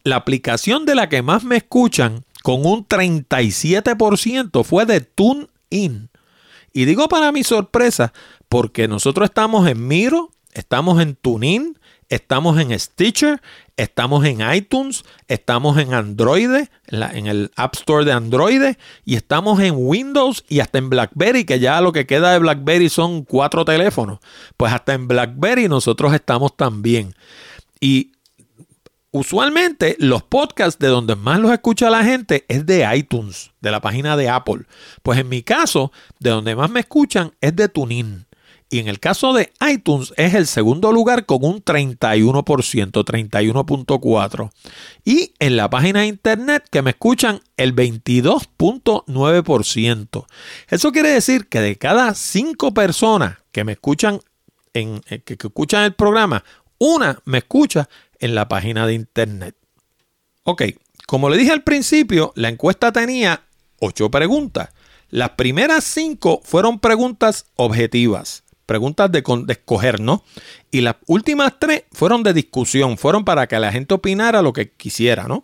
la 0.04 0.16
aplicación 0.16 0.84
de 0.84 0.94
la 0.94 1.08
que 1.08 1.22
más 1.22 1.44
me 1.44 1.56
escuchan 1.56 2.24
con 2.42 2.66
un 2.66 2.86
37% 2.86 4.64
fue 4.64 4.84
de 4.84 5.00
TuneIn. 5.00 6.10
Y 6.72 6.84
digo 6.84 7.08
para 7.08 7.32
mi 7.32 7.42
sorpresa, 7.42 8.12
porque 8.48 8.86
nosotros 8.86 9.26
estamos 9.26 9.66
en 9.66 9.88
Miro, 9.88 10.30
estamos 10.52 11.00
en 11.00 11.16
TuneIn, 11.16 11.78
estamos 12.08 12.58
en 12.58 12.78
Stitcher, 12.78 13.40
estamos 13.76 14.24
en 14.24 14.40
iTunes, 14.54 15.04
estamos 15.28 15.78
en 15.78 15.94
Android, 15.94 16.66
en, 16.88 17.26
el 17.26 17.50
App 17.56 17.74
Store 17.74 18.04
de 18.04 18.12
Android, 18.12 18.76
y 19.04 19.16
estamos 19.16 19.60
en 19.60 19.74
Windows 19.76 20.44
y 20.48 20.60
hasta 20.60 20.78
en 20.78 20.90
BlackBerry, 20.90 21.44
que 21.44 21.58
ya 21.60 21.80
lo 21.80 21.92
que 21.92 22.06
queda 22.06 22.32
de 22.32 22.38
BlackBerry 22.38 22.88
son 22.88 23.24
cuatro 23.24 23.64
teléfonos. 23.64 24.18
Pues 24.56 24.72
hasta 24.72 24.94
en 24.94 25.08
BlackBerry 25.08 25.68
nosotros 25.68 26.14
estamos 26.14 26.56
también. 26.56 27.14
Y 27.80 28.14
Usualmente 29.16 29.94
los 30.00 30.24
podcasts 30.24 30.80
de 30.80 30.88
donde 30.88 31.14
más 31.14 31.38
los 31.38 31.52
escucha 31.52 31.88
la 31.88 32.02
gente 32.02 32.44
es 32.48 32.66
de 32.66 32.84
iTunes, 32.96 33.52
de 33.60 33.70
la 33.70 33.80
página 33.80 34.16
de 34.16 34.28
Apple. 34.28 34.64
Pues 35.04 35.20
en 35.20 35.28
mi 35.28 35.44
caso, 35.44 35.92
de 36.18 36.30
donde 36.30 36.56
más 36.56 36.68
me 36.68 36.80
escuchan 36.80 37.32
es 37.40 37.54
de 37.54 37.68
TuneIn. 37.68 38.26
Y 38.74 38.80
en 38.80 38.88
el 38.88 38.98
caso 38.98 39.32
de 39.32 39.52
iTunes 39.70 40.12
es 40.16 40.34
el 40.34 40.48
segundo 40.48 40.90
lugar 40.90 41.26
con 41.26 41.44
un 41.44 41.62
31%, 41.62 42.90
31.4%. 42.90 44.50
Y 45.04 45.32
en 45.38 45.56
la 45.56 45.70
página 45.70 46.00
de 46.00 46.08
internet 46.08 46.64
que 46.72 46.82
me 46.82 46.90
escuchan 46.90 47.40
el 47.56 47.76
22.9%. 47.76 50.26
Eso 50.66 50.90
quiere 50.90 51.10
decir 51.10 51.46
que 51.46 51.60
de 51.60 51.76
cada 51.76 52.14
cinco 52.14 52.74
personas 52.74 53.38
que 53.52 53.62
me 53.62 53.70
escuchan 53.70 54.18
en, 54.72 55.02
eh, 55.08 55.20
que 55.20 55.34
escuchan 55.34 55.84
el 55.84 55.94
programa, 55.94 56.42
una 56.78 57.20
me 57.26 57.38
escucha 57.38 57.88
en 58.18 58.34
la 58.34 58.48
página 58.48 58.88
de 58.88 58.94
internet. 58.94 59.54
Ok, 60.42 60.64
como 61.06 61.30
le 61.30 61.36
dije 61.36 61.52
al 61.52 61.62
principio, 61.62 62.32
la 62.34 62.48
encuesta 62.48 62.90
tenía 62.90 63.44
ocho 63.78 64.10
preguntas. 64.10 64.70
Las 65.14 65.30
primeras 65.30 65.84
cinco 65.84 66.40
fueron 66.42 66.80
preguntas 66.80 67.46
objetivas, 67.54 68.42
preguntas 68.66 69.10
de, 69.12 69.22
escoger, 69.48 70.00
¿no? 70.00 70.24
Y 70.70 70.80
las 70.80 70.96
últimas 71.06 71.54
tres 71.58 71.84
fueron 71.92 72.22
de 72.22 72.32
discusión, 72.32 72.98
fueron 72.98 73.24
para 73.24 73.46
que 73.46 73.58
la 73.58 73.72
gente 73.72 73.94
opinara 73.94 74.42
lo 74.42 74.52
que 74.52 74.70
quisiera, 74.72 75.28
¿no? 75.28 75.42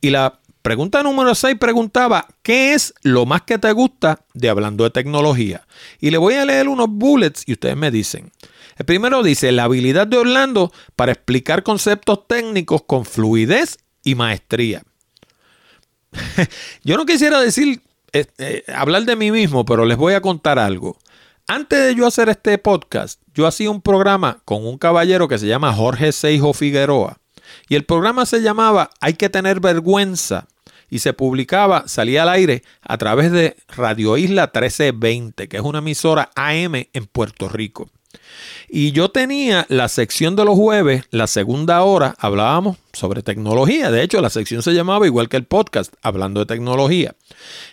Y 0.00 0.10
la 0.10 0.40
pregunta 0.62 1.02
número 1.02 1.34
seis 1.34 1.56
preguntaba, 1.58 2.26
¿qué 2.42 2.74
es 2.74 2.94
lo 3.02 3.26
más 3.26 3.42
que 3.42 3.58
te 3.58 3.72
gusta 3.72 4.24
de 4.34 4.48
hablando 4.48 4.84
de 4.84 4.90
tecnología? 4.90 5.66
Y 6.00 6.10
le 6.10 6.18
voy 6.18 6.34
a 6.34 6.44
leer 6.44 6.68
unos 6.68 6.88
bullets 6.88 7.44
y 7.46 7.52
ustedes 7.52 7.76
me 7.76 7.90
dicen. 7.90 8.32
El 8.76 8.86
primero 8.86 9.22
dice 9.22 9.52
la 9.52 9.64
habilidad 9.64 10.06
de 10.06 10.16
Orlando 10.16 10.72
para 10.96 11.12
explicar 11.12 11.62
conceptos 11.62 12.26
técnicos 12.26 12.82
con 12.86 13.04
fluidez 13.04 13.78
y 14.02 14.14
maestría. 14.14 14.82
Yo 16.84 16.96
no 16.96 17.06
quisiera 17.06 17.40
decir, 17.40 17.82
eh, 18.12 18.26
eh, 18.38 18.64
hablar 18.74 19.04
de 19.04 19.16
mí 19.16 19.30
mismo, 19.30 19.64
pero 19.64 19.84
les 19.84 19.96
voy 19.96 20.14
a 20.14 20.20
contar 20.20 20.58
algo. 20.58 20.98
Antes 21.50 21.84
de 21.84 21.96
yo 21.96 22.06
hacer 22.06 22.28
este 22.28 22.58
podcast, 22.58 23.20
yo 23.34 23.44
hacía 23.44 23.72
un 23.72 23.82
programa 23.82 24.40
con 24.44 24.64
un 24.64 24.78
caballero 24.78 25.26
que 25.26 25.36
se 25.36 25.48
llama 25.48 25.72
Jorge 25.72 26.12
Seijo 26.12 26.52
Figueroa. 26.52 27.18
Y 27.68 27.74
el 27.74 27.84
programa 27.84 28.24
se 28.24 28.40
llamaba 28.40 28.90
Hay 29.00 29.14
que 29.14 29.28
tener 29.28 29.58
vergüenza. 29.58 30.46
Y 30.90 31.00
se 31.00 31.12
publicaba, 31.12 31.88
salía 31.88 32.22
al 32.22 32.28
aire 32.28 32.62
a 32.82 32.98
través 32.98 33.32
de 33.32 33.56
Radio 33.68 34.16
Isla 34.16 34.42
1320, 34.42 35.48
que 35.48 35.56
es 35.56 35.62
una 35.64 35.80
emisora 35.80 36.30
AM 36.36 36.86
en 36.92 37.06
Puerto 37.10 37.48
Rico. 37.48 37.90
Y 38.72 38.92
yo 38.92 39.08
tenía 39.08 39.66
la 39.68 39.88
sección 39.88 40.36
de 40.36 40.44
los 40.44 40.54
jueves, 40.54 41.04
la 41.10 41.26
segunda 41.26 41.82
hora, 41.82 42.14
hablábamos 42.18 42.76
sobre 42.92 43.22
tecnología. 43.22 43.90
De 43.90 44.02
hecho, 44.02 44.20
la 44.20 44.30
sección 44.30 44.62
se 44.62 44.74
llamaba 44.74 45.06
igual 45.06 45.28
que 45.28 45.36
el 45.36 45.44
podcast, 45.44 45.92
hablando 46.02 46.38
de 46.38 46.46
tecnología. 46.46 47.16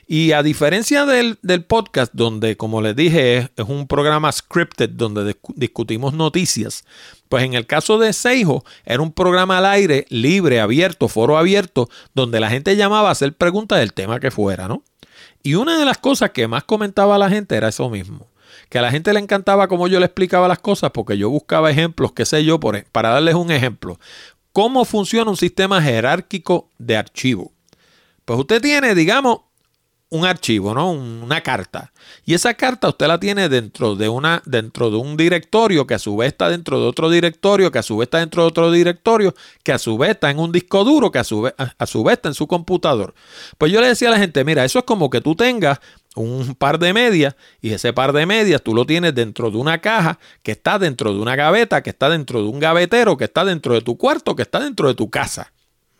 Y 0.07 0.31
a 0.31 0.41
diferencia 0.41 1.05
del, 1.05 1.37
podcast, 1.67 2.13
donde, 2.15 2.57
como 2.57 2.81
les 2.81 2.95
dije, 2.95 3.37
es, 3.37 3.49
un 3.67 3.87
programa 3.87 4.31
scripted 4.31 4.89
donde 4.89 5.35
discutimos 5.55 6.15
noticias, 6.15 6.83
pues 7.29 7.43
en 7.43 7.53
el 7.53 7.67
caso 7.67 7.99
de 7.99 8.11
Seijo, 8.11 8.65
era 8.83 9.03
un 9.03 9.11
programa 9.11 9.59
al 9.59 9.67
aire, 9.67 10.07
libre, 10.09 10.59
abierto, 10.59 11.07
foro 11.09 11.37
abierto, 11.37 11.89
donde 12.15 12.39
la 12.39 12.49
gente 12.49 12.75
llamaba 12.75 13.09
a 13.09 13.11
hacer 13.11 13.33
preguntas 13.33 13.79
del 13.79 13.93
tema 13.93 14.19
que 14.19 14.31
fuera, 14.31 14.67
¿no? 14.67 14.81
Y 15.43 15.53
una 15.53 15.77
de 15.77 15.85
las 15.85 15.99
cosas 15.99 16.31
que 16.31 16.47
más 16.47 16.63
comentaba 16.63 17.19
la 17.19 17.29
gente 17.29 17.55
era 17.55 17.67
eso 17.67 17.87
mismo 17.89 18.27
que 18.69 18.79
a 18.79 18.81
la 18.81 18.91
gente 18.91 19.13
le 19.13 19.19
encantaba 19.19 19.67
como 19.67 19.87
yo 19.87 19.99
le 19.99 20.05
explicaba 20.05 20.47
las 20.47 20.59
cosas 20.59 20.91
porque 20.91 21.17
yo 21.17 21.29
buscaba 21.29 21.71
ejemplos, 21.71 22.11
qué 22.13 22.25
sé 22.25 22.43
yo, 22.43 22.59
e, 22.73 22.85
para 22.91 23.09
darles 23.09 23.35
un 23.35 23.51
ejemplo. 23.51 23.99
¿Cómo 24.53 24.85
funciona 24.85 25.29
un 25.29 25.37
sistema 25.37 25.81
jerárquico 25.81 26.69
de 26.77 26.97
archivo? 26.97 27.51
Pues 28.25 28.39
usted 28.39 28.61
tiene, 28.61 28.95
digamos, 28.95 29.41
un 30.09 30.25
archivo, 30.25 30.73
¿no? 30.73 30.91
Una 30.91 31.41
carta. 31.41 31.91
Y 32.25 32.33
esa 32.33 32.53
carta 32.53 32.89
usted 32.89 33.07
la 33.07 33.19
tiene 33.19 33.49
dentro 33.49 33.95
de, 33.95 34.07
una, 34.07 34.41
dentro 34.45 34.89
de 34.89 34.97
un 34.97 35.17
directorio 35.17 35.85
que 35.85 35.95
a 35.95 35.99
su 35.99 36.15
vez 36.15 36.29
está 36.29 36.49
dentro 36.49 36.79
de 36.79 36.87
otro 36.87 37.09
directorio, 37.09 37.71
que 37.71 37.79
a 37.79 37.83
su 37.83 37.97
vez 37.97 38.07
está 38.07 38.19
dentro 38.19 38.43
de 38.43 38.47
otro 38.47 38.71
directorio, 38.71 39.35
que 39.63 39.73
a 39.73 39.77
su 39.77 39.97
vez 39.97 40.11
está 40.11 40.29
en 40.29 40.39
un 40.39 40.51
disco 40.51 40.83
duro, 40.85 41.11
que 41.11 41.19
a 41.19 41.23
su 41.23 41.41
vez, 41.41 41.53
a 41.57 41.85
su 41.85 42.03
vez 42.03 42.13
está 42.13 42.29
en 42.29 42.35
su 42.35 42.47
computador. 42.47 43.13
Pues 43.57 43.71
yo 43.71 43.81
le 43.81 43.87
decía 43.87 44.07
a 44.07 44.11
la 44.11 44.19
gente, 44.19 44.43
mira, 44.45 44.63
eso 44.63 44.79
es 44.79 44.85
como 44.85 45.09
que 45.09 45.19
tú 45.19 45.35
tengas 45.35 45.79
un 46.21 46.55
par 46.55 46.79
de 46.79 46.93
medias 46.93 47.35
y 47.61 47.73
ese 47.73 47.93
par 47.93 48.13
de 48.13 48.25
medias 48.25 48.61
tú 48.61 48.73
lo 48.73 48.85
tienes 48.85 49.13
dentro 49.13 49.51
de 49.51 49.57
una 49.57 49.79
caja 49.79 50.19
que 50.43 50.51
está 50.51 50.79
dentro 50.79 51.13
de 51.13 51.19
una 51.19 51.35
gaveta, 51.35 51.83
que 51.83 51.89
está 51.89 52.09
dentro 52.09 52.41
de 52.41 52.49
un 52.49 52.59
gavetero, 52.59 53.17
que 53.17 53.25
está 53.25 53.45
dentro 53.45 53.73
de 53.73 53.81
tu 53.81 53.97
cuarto, 53.97 54.35
que 54.35 54.43
está 54.43 54.59
dentro 54.59 54.87
de 54.87 54.95
tu 54.95 55.09
casa. 55.09 55.51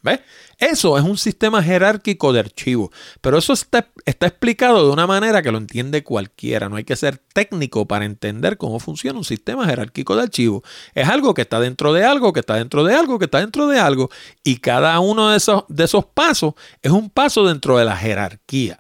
¿Ves? 0.07 0.21
Eso 0.57 0.97
es 0.97 1.03
un 1.03 1.17
sistema 1.17 1.61
jerárquico 1.61 2.33
de 2.33 2.39
archivos, 2.39 2.89
pero 3.21 3.37
eso 3.37 3.53
está, 3.53 3.89
está, 4.05 4.25
explicado 4.25 4.87
de 4.87 4.91
una 4.91 5.05
manera 5.05 5.43
que 5.43 5.51
lo 5.51 5.59
entiende 5.59 6.01
cualquiera. 6.03 6.67
No 6.67 6.77
hay 6.77 6.83
que 6.83 6.95
ser 6.95 7.17
técnico 7.33 7.85
para 7.87 8.05
entender 8.05 8.57
cómo 8.57 8.79
funciona 8.79 9.19
un 9.19 9.25
sistema 9.25 9.65
jerárquico 9.65 10.15
de 10.15 10.23
archivos. 10.23 10.63
Es 10.95 11.07
algo 11.09 11.33
que 11.33 11.43
está 11.43 11.59
dentro 11.59 11.93
de 11.93 12.05
algo, 12.05 12.33
que 12.33 12.39
está 12.39 12.55
dentro 12.55 12.83
de 12.83 12.95
algo, 12.95 13.19
que 13.19 13.25
está 13.25 13.39
dentro 13.39 13.67
de 13.67 13.79
algo, 13.79 14.09
y 14.43 14.57
cada 14.57 14.99
uno 14.99 15.29
de 15.29 15.37
esos, 15.37 15.65
de 15.67 15.83
esos 15.83 16.05
pasos 16.05 16.53
es 16.81 16.91
un 16.91 17.09
paso 17.09 17.45
dentro 17.45 17.77
de 17.77 17.85
la 17.85 17.95
jerarquía. 17.95 18.79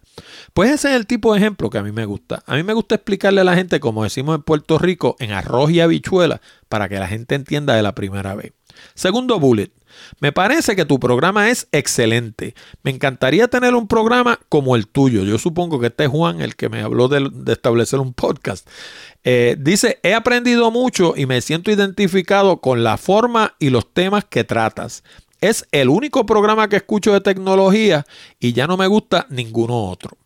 Pues 0.53 0.71
ese 0.71 0.89
es 0.89 0.95
el 0.95 1.05
tipo 1.05 1.33
de 1.33 1.39
ejemplo 1.39 1.69
que 1.69 1.77
a 1.77 1.83
mí 1.83 1.91
me 1.91 2.05
gusta. 2.05 2.41
A 2.47 2.55
mí 2.55 2.63
me 2.63 2.73
gusta 2.73 2.95
explicarle 2.95 3.41
a 3.41 3.43
la 3.43 3.53
gente, 3.53 3.79
como 3.79 4.03
decimos 4.03 4.35
en 4.35 4.41
Puerto 4.41 4.79
Rico, 4.79 5.15
en 5.19 5.31
arroz 5.31 5.69
y 5.69 5.81
habichuela, 5.81 6.41
para 6.69 6.89
que 6.89 6.97
la 6.97 7.07
gente 7.07 7.35
entienda 7.35 7.75
de 7.75 7.83
la 7.83 7.93
primera 7.93 8.33
vez. 8.33 8.53
Segundo 8.95 9.39
bullet. 9.39 9.76
Me 10.19 10.31
parece 10.31 10.75
que 10.75 10.85
tu 10.85 10.99
programa 10.99 11.49
es 11.49 11.67
excelente. 11.71 12.55
Me 12.83 12.91
encantaría 12.91 13.47
tener 13.47 13.75
un 13.75 13.87
programa 13.87 14.39
como 14.49 14.75
el 14.75 14.87
tuyo. 14.87 15.23
Yo 15.23 15.37
supongo 15.37 15.79
que 15.79 15.87
este 15.87 16.05
es 16.05 16.09
Juan 16.09 16.41
el 16.41 16.55
que 16.55 16.69
me 16.69 16.81
habló 16.81 17.07
de, 17.07 17.29
establecer 17.51 17.99
un 17.99 18.13
podcast. 18.13 18.67
Eh, 19.23 19.55
dice, 19.59 19.99
he 20.03 20.13
aprendido 20.13 20.71
mucho 20.71 21.13
y 21.15 21.25
me 21.25 21.41
siento 21.41 21.71
identificado 21.71 22.61
con 22.61 22.83
la 22.83 22.97
forma 22.97 23.55
y 23.59 23.69
los 23.69 23.93
temas 23.93 24.25
que 24.25 24.43
tratas. 24.43 25.03
Es 25.41 25.67
el 25.71 25.89
único 25.89 26.25
programa 26.25 26.67
que 26.67 26.77
escucho 26.77 27.13
de 27.13 27.21
tecnología 27.21 28.05
y 28.39 28.53
ya 28.53 28.67
no 28.67 28.77
me 28.77 28.87
gusta 28.87 29.27
ninguno 29.29 29.85
otro. 29.85 30.17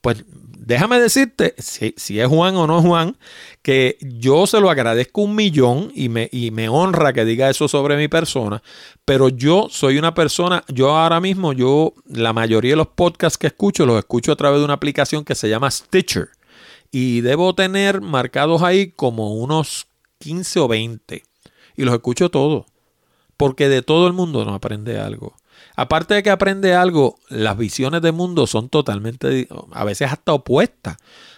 Pues 0.00 0.24
déjame 0.58 1.00
decirte, 1.00 1.54
si, 1.58 2.20
es 2.20 2.26
Juan 2.28 2.56
o 2.56 2.66
no 2.66 2.82
Juan, 2.82 3.16
que 3.62 3.96
yo 4.00 4.46
se 4.46 4.60
lo 4.60 4.70
agradezco 4.70 5.22
un 5.22 5.34
millón 5.34 5.92
y 5.94 6.08
me, 6.08 6.28
y 6.32 6.50
me 6.50 6.68
honra 6.68 7.12
que 7.12 7.24
diga 7.24 7.48
eso 7.48 7.68
sobre 7.68 7.96
mi 7.96 8.08
persona, 8.08 8.62
pero 9.04 9.28
yo 9.28 9.68
soy 9.70 9.98
una 9.98 10.14
persona, 10.14 10.64
yo 10.68 10.96
ahora 10.96 11.20
mismo, 11.20 11.52
yo 11.52 11.94
la 12.06 12.32
mayoría 12.32 12.72
de 12.72 12.76
los 12.76 12.88
podcasts 12.88 13.38
que 13.38 13.46
escucho 13.46 13.86
los 13.86 13.98
escucho 13.98 14.32
a 14.32 14.36
través 14.36 14.58
de 14.58 14.64
una 14.64 14.74
aplicación 14.74 15.24
que 15.24 15.34
se 15.34 15.48
llama 15.48 15.70
Stitcher 15.70 16.30
y 16.90 17.20
debo 17.20 17.54
tener 17.54 18.00
marcados 18.00 18.62
ahí 18.62 18.92
como 18.92 19.34
unos 19.34 19.86
15 20.18 20.60
o 20.60 20.68
20 20.68 21.22
y 21.76 21.84
los 21.84 21.94
escucho 21.94 22.30
todos 22.30 22.66
porque 23.38 23.68
de 23.68 23.82
todo 23.82 24.06
el 24.06 24.12
mundo 24.12 24.44
no 24.44 24.52
aprende 24.52 24.98
algo. 24.98 25.34
Aparte 25.76 26.14
de 26.14 26.22
que 26.22 26.30
aprende 26.30 26.74
algo, 26.74 27.18
las 27.28 27.56
visiones 27.56 28.02
de 28.02 28.12
mundo 28.12 28.46
son 28.46 28.68
totalmente, 28.68 29.48
a 29.72 29.84
veces 29.84 30.10
hasta 30.10 30.32
opuestas, 30.32 30.96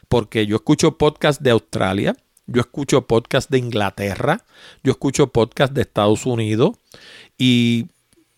porque 0.08 0.46
yo 0.46 0.56
escucho 0.56 0.98
podcast 0.98 1.40
de 1.40 1.50
Australia, 1.50 2.16
yo 2.46 2.60
escucho 2.60 3.06
podcast 3.06 3.50
de 3.50 3.58
Inglaterra, 3.58 4.44
yo 4.82 4.92
escucho 4.92 5.28
podcast 5.28 5.72
de 5.72 5.82
Estados 5.82 6.26
Unidos 6.26 6.72
y 7.38 7.86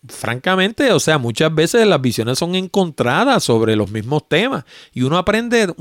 francamente, 0.07 0.91
o 0.91 0.99
sea, 0.99 1.17
muchas 1.17 1.53
veces 1.53 1.87
las 1.87 2.01
visiones 2.01 2.37
son 2.37 2.55
encontradas 2.55 3.43
sobre 3.43 3.75
los 3.75 3.91
mismos 3.91 4.27
temas 4.27 4.65
y 4.91 5.03
uno 5.03 5.17
aprende 5.17 5.73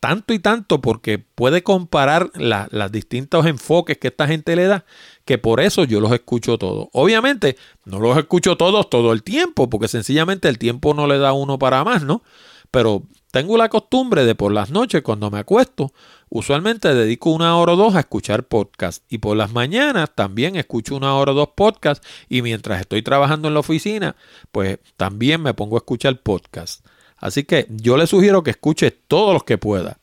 tanto 0.00 0.34
y 0.34 0.38
tanto 0.38 0.80
porque 0.80 1.18
puede 1.18 1.62
comparar 1.62 2.30
los 2.34 2.92
distintos 2.92 3.46
enfoques 3.46 3.98
que 3.98 4.08
esta 4.08 4.26
gente 4.26 4.54
le 4.54 4.66
da, 4.66 4.84
que 5.24 5.38
por 5.38 5.60
eso 5.60 5.84
yo 5.84 6.00
los 6.00 6.12
escucho 6.12 6.58
todos. 6.58 6.88
Obviamente, 6.92 7.56
no 7.84 8.00
los 8.00 8.18
escucho 8.18 8.56
todos 8.56 8.90
todo 8.90 9.12
el 9.12 9.22
tiempo, 9.22 9.70
porque 9.70 9.88
sencillamente 9.88 10.48
el 10.48 10.58
tiempo 10.58 10.92
no 10.92 11.06
le 11.06 11.18
da 11.18 11.32
uno 11.32 11.58
para 11.58 11.82
más, 11.82 12.02
¿no? 12.02 12.22
Pero 12.70 13.02
tengo 13.30 13.56
la 13.56 13.68
costumbre 13.68 14.24
de 14.24 14.34
por 14.34 14.52
las 14.52 14.70
noches, 14.70 15.02
cuando 15.02 15.30
me 15.30 15.38
acuesto, 15.38 15.92
usualmente 16.30 16.94
dedico 16.94 17.30
una 17.30 17.56
hora 17.56 17.74
o 17.74 17.76
dos 17.76 17.94
a 17.94 18.00
escuchar 18.00 18.44
podcast. 18.44 19.04
Y 19.08 19.18
por 19.18 19.36
las 19.36 19.52
mañanas 19.52 20.10
también 20.14 20.56
escucho 20.56 20.96
una 20.96 21.14
hora 21.14 21.32
o 21.32 21.34
dos 21.34 21.50
podcast. 21.54 22.02
Y 22.28 22.40
mientras 22.42 22.80
estoy 22.80 23.02
trabajando 23.02 23.48
en 23.48 23.54
la 23.54 23.60
oficina, 23.60 24.16
pues 24.50 24.78
también 24.96 25.42
me 25.42 25.52
pongo 25.52 25.76
a 25.76 25.80
escuchar 25.80 26.20
podcast. 26.22 26.86
Así 27.18 27.44
que 27.44 27.66
yo 27.68 27.98
le 27.98 28.06
sugiero 28.06 28.42
que 28.42 28.52
escuche 28.52 28.90
todos 28.90 29.34
los 29.34 29.44
que 29.44 29.58
pueda. 29.58 29.98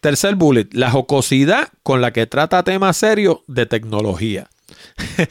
Tercer 0.00 0.36
bullet, 0.36 0.68
la 0.72 0.92
jocosidad 0.92 1.68
con 1.82 2.00
la 2.00 2.12
que 2.12 2.26
trata 2.26 2.62
temas 2.62 2.96
serios 2.96 3.38
de 3.48 3.66
tecnología. 3.66 4.48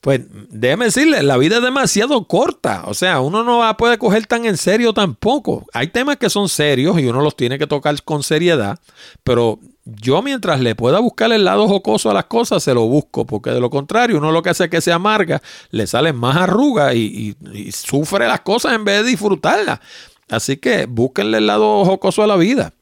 pues 0.00 0.20
déjeme 0.50 0.86
decirle, 0.86 1.22
la 1.22 1.38
vida 1.38 1.56
es 1.56 1.62
demasiado 1.62 2.26
corta. 2.28 2.82
O 2.86 2.94
sea, 2.94 3.20
uno 3.20 3.44
no 3.44 3.58
va 3.58 3.76
puede 3.78 3.96
coger 3.96 4.26
tan 4.26 4.44
en 4.44 4.58
serio 4.58 4.92
tampoco. 4.92 5.66
Hay 5.72 5.88
temas 5.88 6.18
que 6.18 6.28
son 6.28 6.50
serios 6.50 6.98
y 6.98 7.06
uno 7.06 7.22
los 7.22 7.34
tiene 7.34 7.58
que 7.58 7.66
tocar 7.66 8.00
con 8.02 8.22
seriedad, 8.22 8.78
pero 9.22 9.60
yo 9.84 10.22
mientras 10.22 10.60
le 10.60 10.74
pueda 10.74 10.98
buscar 11.00 11.32
el 11.32 11.44
lado 11.44 11.68
jocoso 11.68 12.10
a 12.10 12.14
las 12.14 12.24
cosas, 12.24 12.62
se 12.62 12.74
lo 12.74 12.86
busco, 12.86 13.26
porque 13.26 13.50
de 13.50 13.60
lo 13.60 13.70
contrario, 13.70 14.18
uno 14.18 14.32
lo 14.32 14.42
que 14.42 14.50
hace 14.50 14.64
es 14.64 14.70
que 14.70 14.80
se 14.80 14.92
amarga, 14.92 15.42
le 15.70 15.86
salen 15.86 16.16
más 16.16 16.36
arrugas 16.36 16.94
y, 16.94 17.36
y 17.52 17.72
sufre 17.72 18.26
las 18.26 18.40
cosas 18.40 18.72
en 18.74 18.84
vez 18.84 19.02
de 19.02 19.10
disfrutarlas. 19.10 19.80
Así 20.28 20.56
que 20.56 20.86
búsquenle 20.86 21.38
el 21.38 21.46
lado 21.46 21.84
jocoso 21.84 22.22
a 22.22 22.26
la 22.26 22.36
vida. 22.36 22.72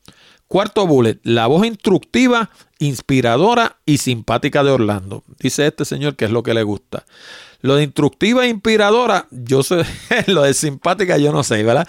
Cuarto 0.46 0.86
bullet, 0.86 1.18
la 1.22 1.46
voz 1.46 1.66
instructiva, 1.66 2.50
inspiradora 2.78 3.78
y 3.86 3.98
simpática 3.98 4.62
de 4.62 4.70
Orlando. 4.70 5.24
Dice 5.38 5.66
este 5.66 5.84
señor 5.84 6.14
que 6.14 6.26
es 6.26 6.30
lo 6.30 6.42
que 6.42 6.54
le 6.54 6.62
gusta. 6.62 7.04
Lo 7.62 7.76
de 7.76 7.84
instructiva 7.84 8.44
e 8.44 8.48
inspiradora, 8.48 9.28
yo 9.30 9.62
sé, 9.62 9.84
lo 10.26 10.42
de 10.42 10.52
simpática 10.52 11.16
yo 11.16 11.32
no 11.32 11.42
sé, 11.42 11.62
¿verdad? 11.62 11.88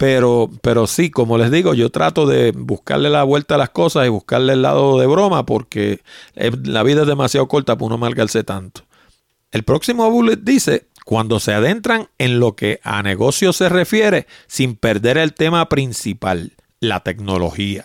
Pero, 0.00 0.48
pero 0.62 0.86
sí, 0.86 1.10
como 1.10 1.36
les 1.36 1.50
digo, 1.50 1.74
yo 1.74 1.90
trato 1.90 2.24
de 2.24 2.52
buscarle 2.52 3.10
la 3.10 3.22
vuelta 3.22 3.56
a 3.56 3.58
las 3.58 3.68
cosas 3.68 4.06
y 4.06 4.08
buscarle 4.08 4.54
el 4.54 4.62
lado 4.62 4.98
de 4.98 5.06
broma 5.06 5.44
porque 5.44 6.00
la 6.34 6.82
vida 6.82 7.02
es 7.02 7.06
demasiado 7.06 7.46
corta 7.48 7.76
para 7.76 7.84
uno 7.84 7.98
marcarse 7.98 8.42
tanto. 8.42 8.80
El 9.50 9.62
próximo 9.62 10.10
bullet 10.10 10.38
dice, 10.38 10.86
cuando 11.04 11.38
se 11.38 11.52
adentran 11.52 12.08
en 12.16 12.40
lo 12.40 12.56
que 12.56 12.80
a 12.82 13.02
negocio 13.02 13.52
se 13.52 13.68
refiere 13.68 14.26
sin 14.46 14.74
perder 14.74 15.18
el 15.18 15.34
tema 15.34 15.68
principal, 15.68 16.52
la 16.80 17.00
tecnología. 17.00 17.84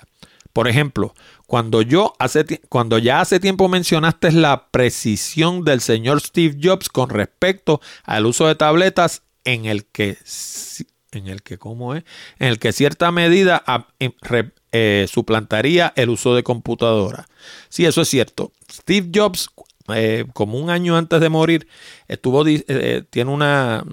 Por 0.53 0.70
ejemplo, 0.70 1.13
cuando, 1.47 1.82
yo 1.82 2.13
hace, 2.18 2.45
cuando 2.70 2.97
ya 2.97 3.20
hace 3.20 3.41
tiempo 3.41 3.68
mencionaste 3.68 4.32
la 4.32 4.70
precisión 4.72 5.66
del 5.66 5.82
señor 5.82 6.22
Steve 6.22 6.59
Jobs 6.63 6.88
con 6.88 7.09
respecto 7.09 7.82
al 8.05 8.26
uso 8.26 8.47
de 8.47 8.55
tabletas 8.55 9.22
en 9.43 9.66
el 9.66 9.84
que, 9.84 10.18
en 11.16 11.28
el 11.28 11.41
que, 11.41 11.57
¿cómo 11.57 11.95
es? 11.95 12.03
En 12.39 12.47
el 12.47 12.59
que 12.59 12.72
cierta 12.72 13.11
medida 13.11 13.63
em, 13.99 14.11
eh, 14.72 15.05
suplantaría 15.09 15.93
el 15.95 16.09
uso 16.09 16.36
de 16.36 16.43
computadora. 16.43 17.28
Sí, 17.70 17.86
eso 17.86 18.01
es 18.01 18.09
cierto. 18.09 18.51
Steve 18.72 19.09
Jobs, 19.13 19.49
eh, 19.93 20.26
como 20.34 20.59
un 20.59 20.70
año 20.70 20.97
antes 20.97 21.22
de 21.22 21.30
morir, 21.30 21.68
estuvo, 22.07 22.43
eh, 22.45 23.03
tiene 23.09 23.32
una, 23.32 23.84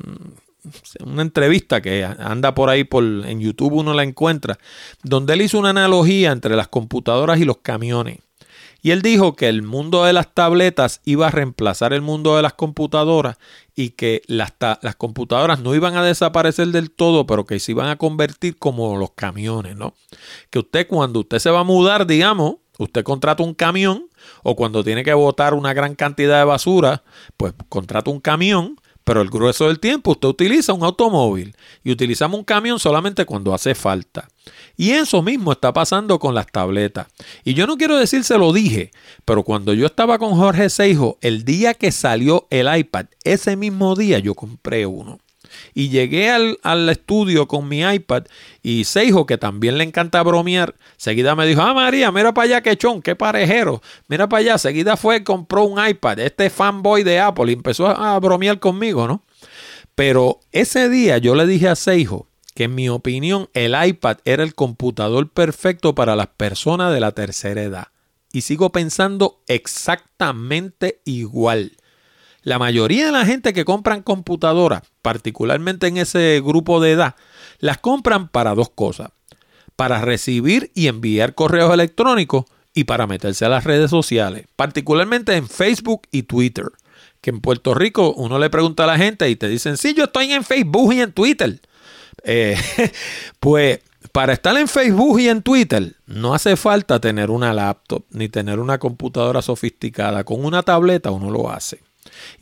una 1.05 1.23
entrevista 1.23 1.81
que 1.81 2.05
anda 2.05 2.55
por 2.55 2.69
ahí 2.69 2.85
por, 2.85 3.05
en 3.05 3.41
YouTube 3.41 3.75
uno 3.75 3.95
la 3.95 4.03
encuentra, 4.03 4.59
donde 5.03 5.35
él 5.35 5.43
hizo 5.43 5.59
una 5.59 5.71
analogía 5.71 6.33
entre 6.33 6.57
las 6.57 6.69
computadoras 6.69 7.39
y 7.39 7.45
los 7.45 7.59
camiones. 7.59 8.19
Y 8.83 8.91
él 8.91 9.01
dijo 9.01 9.37
que 9.37 9.49
el 9.49 9.63
mundo 9.63 10.05
de 10.05 10.13
las 10.13 10.35
tabletas 10.35 11.01
iba 11.05 11.29
a 11.29 11.31
reemplazar 11.31 11.93
el 11.93 12.03
mundo 12.03 12.37
de 12.37 12.43
las 12.43 12.55
computadoras 12.55 13.39
y 13.77 13.91
que 13.91 14.23
las, 14.27 14.53
las 14.83 14.97
computadoras 14.97 15.61
no 15.61 15.75
iban 15.75 15.97
a 15.97 16.03
desaparecer 16.03 16.69
del 16.69 16.91
todo, 16.91 17.25
pero 17.25 17.47
que 17.47 17.61
se 17.61 17.73
iban 17.73 17.89
a 17.89 17.97
convertir 17.97 18.59
como 18.59 18.97
los 18.97 19.13
camiones, 19.13 19.77
¿no? 19.77 19.95
Que 20.51 20.59
usted 20.59 20.89
cuando 20.89 21.21
usted 21.21 21.39
se 21.39 21.51
va 21.51 21.61
a 21.61 21.65
mudar, 21.65 22.09
digamos, 22.09 22.57
usted 22.77 23.05
contrata 23.05 23.45
un 23.45 23.55
camión 23.55 24.09
o 24.43 24.57
cuando 24.57 24.83
tiene 24.83 25.05
que 25.05 25.15
botar 25.15 25.55
una 25.55 25.73
gran 25.75 25.95
cantidad 25.95 26.41
de 26.41 26.45
basura, 26.45 27.05
pues 27.37 27.55
contrata 27.69 28.11
un 28.11 28.21
camión 28.21 28.77
pero 29.05 29.21
el 29.21 29.31
grueso 29.31 29.67
del 29.67 29.81
tiempo 29.81 30.13
usted 30.13 30.29
utiliza 30.29 30.73
un 30.73 30.85
automóvil 30.85 31.57
y 31.83 31.93
utilizamos 31.93 32.39
un 32.39 32.45
camión 32.45 32.79
solamente 32.79 33.25
cuando 33.25 33.55
hace 33.55 33.75
falta. 33.75 34.29
Y 34.77 34.91
eso 34.91 35.23
mismo 35.23 35.53
está 35.53 35.73
pasando 35.73 36.19
con 36.19 36.35
las 36.35 36.47
tabletas. 36.47 37.07
Y 37.45 37.55
yo 37.55 37.67
no 37.67 37.77
quiero 37.77 37.97
decir 37.97 38.25
se 38.25 38.39
lo 38.39 38.53
dije, 38.53 38.91
pero 39.25 39.43
cuando 39.43 39.73
yo 39.75 39.87
estaba 39.87 40.19
con 40.19 40.35
Jorge 40.35 40.71
Seijo, 40.71 41.19
el 41.21 41.45
día 41.45 41.75
que 41.75 41.93
salió 41.93 42.47
el 42.51 42.75
iPad, 42.75 43.07
ese 43.25 43.57
mismo 43.57 43.95
día 43.97 44.19
yo 44.19 44.35
compré 44.35 44.87
uno. 44.87 45.19
Y 45.75 45.89
llegué 45.89 46.31
al, 46.31 46.89
estudio 46.89 47.49
con 47.49 47.69
mi 47.69 47.81
iPad 47.81 48.25
y 48.63 48.85
Seijo, 48.85 49.27
que 49.27 49.39
también 49.39 49.79
le 49.79 49.85
encanta 49.85 50.23
bromear, 50.23 50.75
seguida 50.97 51.35
me 51.35 51.47
dijo, 51.47 51.63
ah 51.63 51.75
María, 51.75 52.13
mira 52.13 52.35
para 52.35 52.45
allá 52.45 52.61
qué 52.63 52.77
chon, 52.77 53.03
qué 53.03 53.17
parejero, 53.17 53.83
mira 54.09 54.29
para 54.29 54.41
allá, 54.41 54.59
seguida 54.59 54.97
fue 54.97 55.25
compró 55.25 55.65
un 55.65 55.85
iPad, 55.85 56.21
este 56.21 56.51
fanboy 56.51 57.03
de 57.03 57.21
Apple, 57.21 57.53
empezó 57.53 57.87
a 57.89 58.19
bromear 58.21 58.59
conmigo, 58.59 59.07
¿no? 59.07 59.25
Pero 59.95 60.41
ese 60.53 60.89
día 60.89 61.19
yo 61.19 61.35
le 61.35 61.47
dije 61.47 61.69
a 61.69 61.77
Seijo 61.77 62.29
que 62.55 62.65
en 62.65 62.75
mi 62.75 62.89
opinión 62.89 63.49
el 63.55 63.75
iPad 63.83 64.19
era 64.25 64.43
el 64.43 64.55
computador 64.55 65.31
perfecto 65.31 65.95
para 65.95 66.17
las 66.17 66.29
personas 66.29 66.93
de 66.93 67.01
la 67.01 67.13
tercera 67.13 67.63
edad. 67.63 67.89
Y 68.33 68.43
sigo 68.43 68.73
pensando 68.73 69.43
exactamente 69.47 71.01
igual. 71.05 71.77
La 72.43 72.59
mayoría 72.59 73.07
de 73.07 73.13
la 73.13 73.25
gente 73.25 73.53
que 73.53 73.65
compran 73.65 74.03
computadoras, 74.03 74.83
particularmente 75.01 75.87
en 75.87 75.97
ese 75.97 76.41
grupo 76.45 76.81
de 76.81 76.93
edad, 76.93 77.15
las 77.59 77.79
compran 77.79 78.29
para 78.29 78.55
dos 78.55 78.71
cosas. 78.71 79.11
Para 79.77 80.01
recibir 80.01 80.71
y 80.75 80.89
enviar 80.89 81.35
correos 81.35 81.73
electrónicos 81.73 82.45
y 82.75 82.85
para 82.85 83.07
meterse 83.07 83.45
a 83.45 83.49
las 83.49 83.65
redes 83.65 83.91
sociales, 83.91 84.47
particularmente 84.57 85.37
en 85.37 85.49
Facebook 85.49 86.03
y 86.11 86.25
Twitter. 86.25 86.67
Que 87.21 87.31
en 87.31 87.41
Puerto 87.41 87.75
Rico 87.75 88.13
uno 88.17 88.39
le 88.39 88.51
pregunta 88.51 88.85
a 88.85 88.89
la 88.89 88.99
gente 88.99 89.31
y 89.31 89.37
te 89.37 89.49
dicen, 89.49 89.77
sí, 89.77 89.95
yo 89.95 90.05
estoy 90.05 90.33
en 90.33 90.43
Facebook 90.43 90.93
y 90.93 91.01
en 91.01 91.13
Twitter. 91.13 91.61
Eh, 92.25 92.57
pues 93.41 93.81
para 94.11 94.33
estar 94.33 94.57
en 94.57 94.67
Facebook 94.67 95.21
y 95.21 95.29
en 95.29 95.43
Twitter 95.43 95.95
no 96.07 96.35
hace 96.35 96.57
falta 96.57 97.01
tener 97.01 97.31
una 97.31 97.55
laptop 97.55 98.05
ni 98.11 98.29
tener 98.29 98.59
una 98.59 98.79
computadora 98.79 99.43
sofisticada. 99.43 100.25
Con 100.25 100.45
una 100.45 100.63
tableta 100.63 101.13
uno 101.13 101.31
lo 101.31 101.51
hace. 101.51 101.81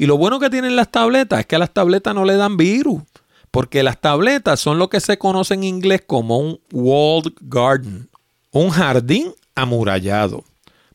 Y 0.01 0.07
lo 0.07 0.17
bueno 0.17 0.41
que 0.41 0.49
tienen 0.49 0.77
las 0.77 0.91
tabletas 0.91 1.41
es 1.41 1.47
que 1.47 1.57
a 1.57 1.59
las 1.59 1.75
tabletas 1.75 2.15
no 2.15 2.25
le 2.25 2.37
dan 2.37 2.57
virus, 2.57 3.03
porque 3.51 3.83
las 3.83 4.01
tabletas 4.01 4.59
son 4.59 4.79
lo 4.79 4.89
que 4.89 4.99
se 4.99 5.19
conoce 5.19 5.53
en 5.53 5.63
inglés 5.63 6.03
como 6.07 6.39
un 6.39 6.59
walled 6.73 7.35
garden, 7.43 8.09
un 8.51 8.71
jardín 8.71 9.35
amurallado. 9.55 10.43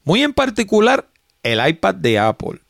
Muy 0.05 0.23
en 0.23 0.33
particular 0.33 1.07
el 1.43 1.61
iPad 1.69 1.93
de 1.93 2.17
Apple. 2.17 2.61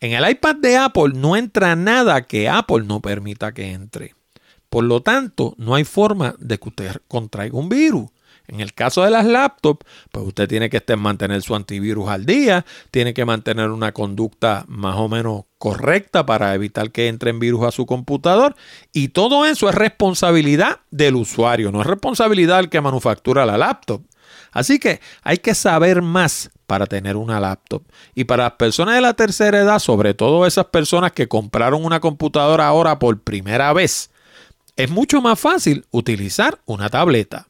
En 0.00 0.12
el 0.12 0.30
iPad 0.30 0.56
de 0.56 0.76
Apple 0.76 1.12
no 1.14 1.34
entra 1.34 1.74
nada 1.76 2.26
que 2.26 2.46
Apple 2.46 2.82
no 2.84 3.00
permita 3.00 3.52
que 3.52 3.72
entre. 3.72 4.14
Por 4.68 4.84
lo 4.84 5.00
tanto, 5.00 5.54
no 5.56 5.76
hay 5.76 5.84
forma 5.84 6.34
de 6.38 6.58
que 6.58 6.68
usted 6.68 6.96
contraiga 7.08 7.56
un 7.56 7.70
virus. 7.70 8.10
En 8.50 8.58
el 8.58 8.74
caso 8.74 9.04
de 9.04 9.10
las 9.10 9.24
laptops, 9.26 9.86
pues 10.10 10.26
usted 10.26 10.48
tiene 10.48 10.68
que 10.68 10.82
mantener 10.96 11.40
su 11.40 11.54
antivirus 11.54 12.08
al 12.08 12.26
día, 12.26 12.66
tiene 12.90 13.14
que 13.14 13.24
mantener 13.24 13.70
una 13.70 13.92
conducta 13.92 14.64
más 14.66 14.96
o 14.96 15.08
menos 15.08 15.44
correcta 15.58 16.26
para 16.26 16.52
evitar 16.52 16.90
que 16.90 17.06
entren 17.06 17.38
virus 17.38 17.64
a 17.64 17.70
su 17.70 17.86
computador 17.86 18.56
y 18.92 19.08
todo 19.08 19.46
eso 19.46 19.68
es 19.68 19.74
responsabilidad 19.76 20.80
del 20.90 21.14
usuario, 21.14 21.70
no 21.70 21.80
es 21.80 21.86
responsabilidad 21.86 22.56
del 22.56 22.70
que 22.70 22.80
manufactura 22.80 23.46
la 23.46 23.56
laptop. 23.56 24.02
Así 24.50 24.80
que 24.80 25.00
hay 25.22 25.38
que 25.38 25.54
saber 25.54 26.02
más 26.02 26.50
para 26.66 26.86
tener 26.86 27.16
una 27.16 27.38
laptop. 27.38 27.84
Y 28.16 28.24
para 28.24 28.44
las 28.44 28.52
personas 28.54 28.96
de 28.96 29.00
la 29.00 29.14
tercera 29.14 29.60
edad, 29.60 29.78
sobre 29.78 30.12
todo 30.12 30.44
esas 30.44 30.66
personas 30.66 31.12
que 31.12 31.28
compraron 31.28 31.84
una 31.84 32.00
computadora 32.00 32.66
ahora 32.66 32.98
por 32.98 33.20
primera 33.20 33.72
vez, 33.72 34.10
es 34.74 34.90
mucho 34.90 35.22
más 35.22 35.38
fácil 35.38 35.86
utilizar 35.92 36.58
una 36.66 36.88
tableta. 36.88 37.46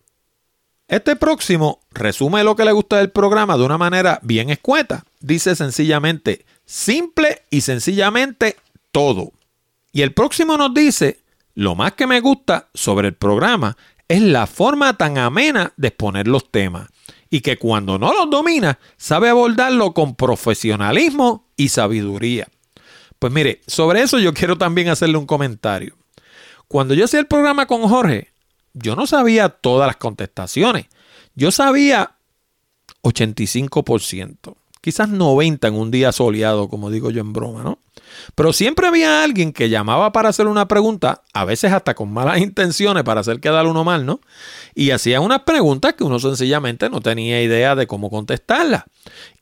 Este 0.90 1.14
próximo 1.14 1.78
resume 1.92 2.42
lo 2.42 2.56
que 2.56 2.64
le 2.64 2.72
gusta 2.72 2.96
del 2.96 3.10
programa 3.10 3.56
de 3.56 3.62
una 3.62 3.78
manera 3.78 4.18
bien 4.24 4.50
escueta. 4.50 5.04
Dice 5.20 5.54
sencillamente, 5.54 6.44
simple 6.64 7.44
y 7.48 7.60
sencillamente 7.60 8.56
todo. 8.90 9.30
Y 9.92 10.02
el 10.02 10.12
próximo 10.12 10.56
nos 10.56 10.74
dice, 10.74 11.20
lo 11.54 11.76
más 11.76 11.92
que 11.92 12.08
me 12.08 12.18
gusta 12.18 12.70
sobre 12.74 13.06
el 13.06 13.14
programa 13.14 13.76
es 14.08 14.20
la 14.20 14.48
forma 14.48 14.96
tan 14.96 15.16
amena 15.16 15.72
de 15.76 15.88
exponer 15.88 16.26
los 16.26 16.50
temas 16.50 16.88
y 17.30 17.40
que 17.40 17.56
cuando 17.56 17.96
no 17.96 18.12
los 18.12 18.28
domina 18.28 18.80
sabe 18.96 19.28
abordarlo 19.28 19.94
con 19.94 20.16
profesionalismo 20.16 21.52
y 21.56 21.68
sabiduría. 21.68 22.48
Pues 23.20 23.32
mire, 23.32 23.60
sobre 23.68 24.02
eso 24.02 24.18
yo 24.18 24.34
quiero 24.34 24.58
también 24.58 24.88
hacerle 24.88 25.18
un 25.18 25.26
comentario. 25.26 25.96
Cuando 26.66 26.94
yo 26.94 27.04
hacía 27.04 27.20
el 27.20 27.28
programa 27.28 27.66
con 27.66 27.82
Jorge, 27.82 28.29
yo 28.74 28.96
no 28.96 29.06
sabía 29.06 29.48
todas 29.48 29.86
las 29.86 29.96
contestaciones. 29.96 30.86
Yo 31.34 31.50
sabía 31.50 32.16
85%, 33.02 34.56
quizás 34.80 35.08
90% 35.08 35.68
en 35.68 35.74
un 35.74 35.90
día 35.90 36.12
soleado, 36.12 36.68
como 36.68 36.90
digo 36.90 37.10
yo 37.10 37.20
en 37.20 37.32
broma, 37.32 37.62
¿no? 37.62 37.78
Pero 38.34 38.52
siempre 38.52 38.86
había 38.86 39.22
alguien 39.22 39.52
que 39.52 39.68
llamaba 39.68 40.12
para 40.12 40.28
hacer 40.28 40.46
una 40.46 40.68
pregunta, 40.68 41.22
a 41.32 41.44
veces 41.44 41.72
hasta 41.72 41.94
con 41.94 42.12
malas 42.12 42.38
intenciones 42.38 43.04
para 43.04 43.20
hacer 43.20 43.40
quedar 43.40 43.66
uno 43.66 43.84
mal, 43.84 44.06
¿no? 44.06 44.20
Y 44.74 44.90
hacía 44.90 45.20
unas 45.20 45.42
preguntas 45.42 45.94
que 45.94 46.04
uno 46.04 46.18
sencillamente 46.18 46.90
no 46.90 47.00
tenía 47.00 47.42
idea 47.42 47.74
de 47.74 47.86
cómo 47.86 48.10
contestarlas. 48.10 48.84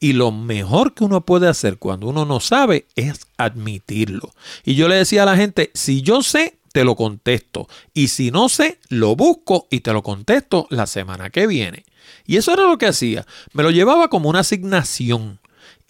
Y 0.00 0.12
lo 0.12 0.30
mejor 0.30 0.94
que 0.94 1.04
uno 1.04 1.24
puede 1.24 1.48
hacer 1.48 1.78
cuando 1.78 2.08
uno 2.08 2.24
no 2.24 2.40
sabe 2.40 2.86
es 2.94 3.26
admitirlo. 3.36 4.34
Y 4.64 4.74
yo 4.74 4.88
le 4.88 4.96
decía 4.96 5.22
a 5.22 5.26
la 5.26 5.36
gente, 5.36 5.70
si 5.74 6.02
yo 6.02 6.22
sé, 6.22 6.57
te 6.72 6.84
lo 6.84 6.96
contesto. 6.96 7.68
Y 7.94 8.08
si 8.08 8.30
no 8.30 8.48
sé, 8.48 8.78
lo 8.88 9.16
busco 9.16 9.66
y 9.70 9.80
te 9.80 9.92
lo 9.92 10.02
contesto 10.02 10.66
la 10.70 10.86
semana 10.86 11.30
que 11.30 11.46
viene. 11.46 11.84
Y 12.26 12.36
eso 12.36 12.52
era 12.52 12.64
lo 12.64 12.78
que 12.78 12.86
hacía. 12.86 13.26
Me 13.52 13.62
lo 13.62 13.70
llevaba 13.70 14.08
como 14.08 14.28
una 14.28 14.40
asignación. 14.40 15.40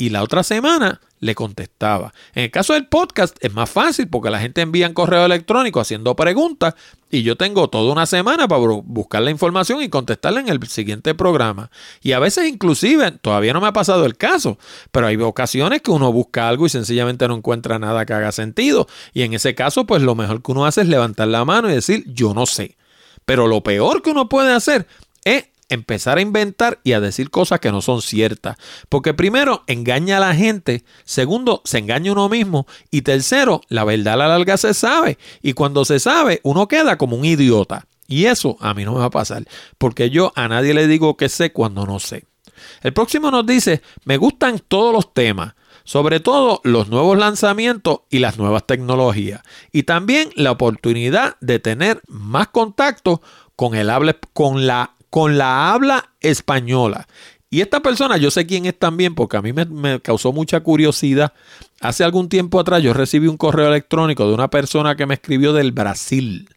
Y 0.01 0.11
la 0.11 0.23
otra 0.23 0.45
semana 0.45 1.01
le 1.19 1.35
contestaba. 1.35 2.15
En 2.33 2.45
el 2.45 2.51
caso 2.53 2.75
del 2.75 2.87
podcast 2.87 3.37
es 3.41 3.53
más 3.53 3.69
fácil 3.69 4.07
porque 4.07 4.31
la 4.31 4.39
gente 4.39 4.61
envía 4.61 4.87
un 4.87 4.95
correo 4.95 5.25
electrónico 5.25 5.81
haciendo 5.81 6.15
preguntas 6.15 6.75
y 7.11 7.25
yo 7.25 7.37
tengo 7.37 7.69
toda 7.69 7.93
una 7.93 8.07
semana 8.07 8.47
para 8.47 8.61
buscar 8.85 9.23
la 9.23 9.33
información 9.33 9.83
y 9.83 9.89
contestarla 9.89 10.39
en 10.39 10.49
el 10.51 10.65
siguiente 10.69 11.17
programa. 11.17 11.73
Y 12.01 12.13
a 12.13 12.21
veces 12.21 12.47
inclusive, 12.47 13.11
todavía 13.11 13.53
no 13.53 13.61
me 13.61 13.67
ha 13.67 13.73
pasado 13.73 14.05
el 14.05 14.17
caso, 14.17 14.57
pero 14.93 15.09
hay 15.09 15.17
ocasiones 15.17 15.83
que 15.83 15.91
uno 15.91 16.13
busca 16.13 16.49
algo 16.49 16.67
y 16.67 16.69
sencillamente 16.69 17.27
no 17.27 17.35
encuentra 17.35 17.81
nada 17.81 18.07
que 18.07 18.13
haga 18.13 18.31
sentido. 18.31 18.87
Y 19.13 19.23
en 19.23 19.35
ese 19.35 19.57
caso, 19.57 19.85
pues 19.85 20.03
lo 20.03 20.15
mejor 20.15 20.43
que 20.43 20.53
uno 20.53 20.65
hace 20.65 20.83
es 20.83 20.89
levantar 20.89 21.27
la 21.27 21.45
mano 21.45 21.69
y 21.69 21.75
decir, 21.75 22.05
yo 22.07 22.35
no 22.35 22.47
sé. 22.47 22.77
Pero 23.25 23.49
lo 23.49 23.65
peor 23.65 24.01
que 24.03 24.11
uno 24.11 24.29
puede 24.29 24.53
hacer 24.53 24.87
es 25.25 25.47
empezar 25.69 26.19
a 26.19 26.21
inventar 26.21 26.81
y 26.85 26.93
a 26.93 27.01
decir 27.01 27.31
cosas 27.31 27.61
que 27.61 27.73
no 27.73 27.81
son 27.83 28.03
ciertas. 28.03 28.57
Porque 28.89 29.15
primero, 29.15 29.65
engaña 29.67 30.17
a 30.17 30.21
la 30.21 30.35
gente. 30.35 30.85
Segundo, 31.05 31.63
se 31.65 31.79
engaña 31.79 32.13
uno 32.13 32.29
mismo. 32.29 32.67
Y 32.91 33.03
tercero, 33.03 33.61
la 33.69 33.85
verdad 33.85 34.15
a 34.15 34.17
la 34.17 34.29
larga 34.29 34.57
se 34.57 34.75
sabe. 34.75 35.19
Y 35.43 35.53
cuando 35.53 35.85
se 35.85 36.01
sabe, 36.01 36.41
uno 36.43 36.69
queda 36.69 36.99
como 36.99 37.17
un 37.17 37.25
idiota. 37.25 37.87
Y 38.07 38.25
eso 38.25 38.57
a 38.61 38.73
mí 38.75 38.85
no 38.85 38.93
me 38.93 39.01
va 39.01 39.07
a 39.07 39.11
pasar. 39.11 39.45
Porque 39.77 40.11
yo 40.11 40.33
a 40.35 40.49
nadie 40.49 40.75
le 40.75 40.87
digo 40.87 41.17
que 41.17 41.29
sé 41.29 41.53
cuando 41.53 41.87
no 41.87 41.99
sé. 41.99 42.25
El 42.83 42.93
próximo 42.93 43.31
nos 43.31 43.47
dice, 43.47 43.83
me 44.05 44.17
gustan 44.17 44.59
todos 44.67 44.93
los 44.93 45.13
temas. 45.13 45.55
Sobre 45.85 46.21
todo 46.21 46.61
los 46.65 46.89
nuevos 46.89 47.17
lanzamientos 47.17 48.01
y 48.11 48.19
las 48.19 48.37
nuevas 48.37 48.67
tecnologías. 48.67 49.41
Y 49.73 49.85
también 49.85 50.31
la 50.35 50.51
oportunidad 50.51 51.37
de 51.41 51.61
tener 51.61 52.03
más 52.09 52.49
contacto 52.49 53.23
con 53.57 53.75
el 53.75 53.89
habla, 53.89 54.19
con 54.35 54.67
la 54.67 54.95
con 55.11 55.39
la 55.39 55.73
habla 55.73 56.11
española. 56.21 57.07
Y 57.51 57.63
esta 57.63 57.81
persona, 57.81 58.19
yo 58.19 58.31
sé 58.31 58.47
quién 58.47 58.67
es 58.67 58.79
también, 58.79 59.15
porque 59.15 59.39
a 59.39 59.43
mí 59.43 59.53
me, 59.53 60.01
causó 60.01 60.33
mucha 60.33 60.61
curiosidad. 60.61 61.33
Hace 61.81 62.05
algún 62.05 62.29
tiempo 62.29 62.61
atrás 62.61 62.83
yo 62.83 62.93
recibí 62.93 63.27
un 63.27 63.39
correo 63.39 63.69
electrónico 63.69 64.29
de 64.29 64.35
una 64.35 64.51
persona 64.51 64.97
que 64.97 65.07
me 65.07 65.15
escribió 65.15 65.55
del 65.55 65.73
Brasil. 65.73 66.49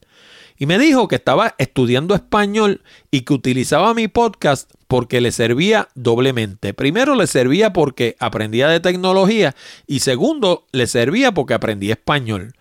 Y 0.57 0.65
me 0.65 0.77
dijo 0.77 1.07
que 1.07 1.15
estaba 1.15 1.55
estudiando 1.57 2.13
español 2.13 2.83
y 3.09 3.21
que 3.21 3.33
utilizaba 3.33 3.93
mi 3.93 4.09
podcast 4.09 4.69
porque 4.87 5.21
le 5.21 5.31
servía 5.31 5.87
doblemente. 5.95 6.73
Primero 6.73 7.15
le 7.15 7.25
servía 7.25 7.73
porque 7.73 8.15
aprendía 8.19 8.67
de 8.67 8.81
tecnología 8.81 9.55
y 9.87 10.01
segundo 10.01 10.67
le 10.71 10.85
servía 10.87 11.31
porque 11.31 11.53
aprendía 11.53 11.93
español. 11.93 12.53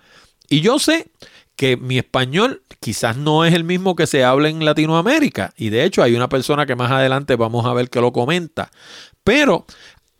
Y 0.48 0.60
yo 0.60 0.78
sé 0.78 1.10
que 1.60 1.76
mi 1.76 1.98
español 1.98 2.62
quizás 2.80 3.18
no 3.18 3.44
es 3.44 3.52
el 3.52 3.64
mismo 3.64 3.94
que 3.94 4.06
se 4.06 4.24
habla 4.24 4.48
en 4.48 4.64
Latinoamérica. 4.64 5.52
Y 5.58 5.68
de 5.68 5.84
hecho 5.84 6.02
hay 6.02 6.14
una 6.14 6.30
persona 6.30 6.64
que 6.64 6.74
más 6.74 6.90
adelante 6.90 7.36
vamos 7.36 7.66
a 7.66 7.74
ver 7.74 7.90
que 7.90 8.00
lo 8.00 8.14
comenta. 8.14 8.70
Pero 9.24 9.66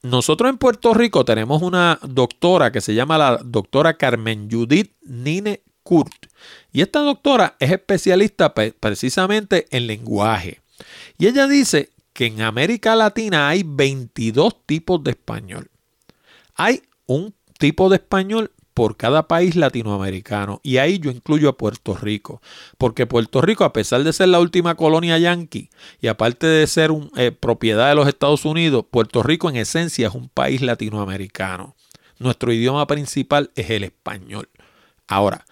nosotros 0.03 0.51
en 0.51 0.59
Puerto 0.59 0.93
Rico 0.93 1.25
tenemos 1.25 1.63
una 1.63 1.99
doctora 2.03 2.71
que 2.71 2.83
se 2.83 2.93
llama 2.93 3.17
la 3.17 3.41
doctora 3.43 3.95
Carmen 3.95 4.51
Judith 4.51 4.93
Nine 5.01 5.63
Kurt. 5.83 6.27
Y 6.73 6.83
esta 6.83 7.01
doctora 7.01 7.57
es 7.59 7.71
especialista 7.71 8.53
precisamente 8.53 9.67
en 9.71 9.87
lenguaje. 9.87 10.61
Y 11.17 11.27
ella 11.27 11.47
dice 11.47 11.89
que 12.13 12.27
en 12.27 12.43
América 12.43 12.95
Latina 12.97 13.49
hay 13.49 13.63
22 13.65 14.67
tipos 14.67 15.03
de 15.03 15.13
español. 15.13 15.71
Hay 16.55 16.83
un 17.07 17.33
tipo 17.59 17.89
de 17.89 17.97
español 17.97 18.51
por 18.81 18.97
cada 18.97 19.29
país 19.29 19.57
latinoamericano. 19.57 20.59
Y 20.63 20.79
ahí 20.79 21.01
yo 21.01 21.11
incluyo 21.11 21.51
a 21.51 21.59
Puerto 21.59 21.95
Rico. 21.95 22.41
Porque 22.79 23.07
Puerto 23.07 23.43
Rico, 23.43 23.65
a 23.65 23.75
pesar 23.75 24.03
de 24.05 24.13
ser 24.15 24.29
la 24.29 24.41
última 24.41 24.75
colonia 24.75 25.19
yanqui 25.19 25.69
y 26.01 26.07
aparte 26.07 26.47
de 26.47 26.67
ser 26.67 26.91
un, 26.91 27.11
eh, 27.19 27.31
propiedad 27.31 27.91
de 27.91 27.95
los 27.95 28.09
Estados 28.09 28.47
Unidos, 28.47 28.87
Puerto 28.91 29.23
Rico 29.23 29.51
en 29.51 29.57
esencia 29.57 30.09
es 30.09 30.15
un 30.15 30.31
país 30.31 30.63
latinoamericano. 30.63 31.77
Nuestro 32.19 32.55
idioma 32.55 32.87
principal 32.87 33.51
es 33.55 33.69
el 33.69 33.85
español. 33.85 34.49
Ahora, 35.07 35.45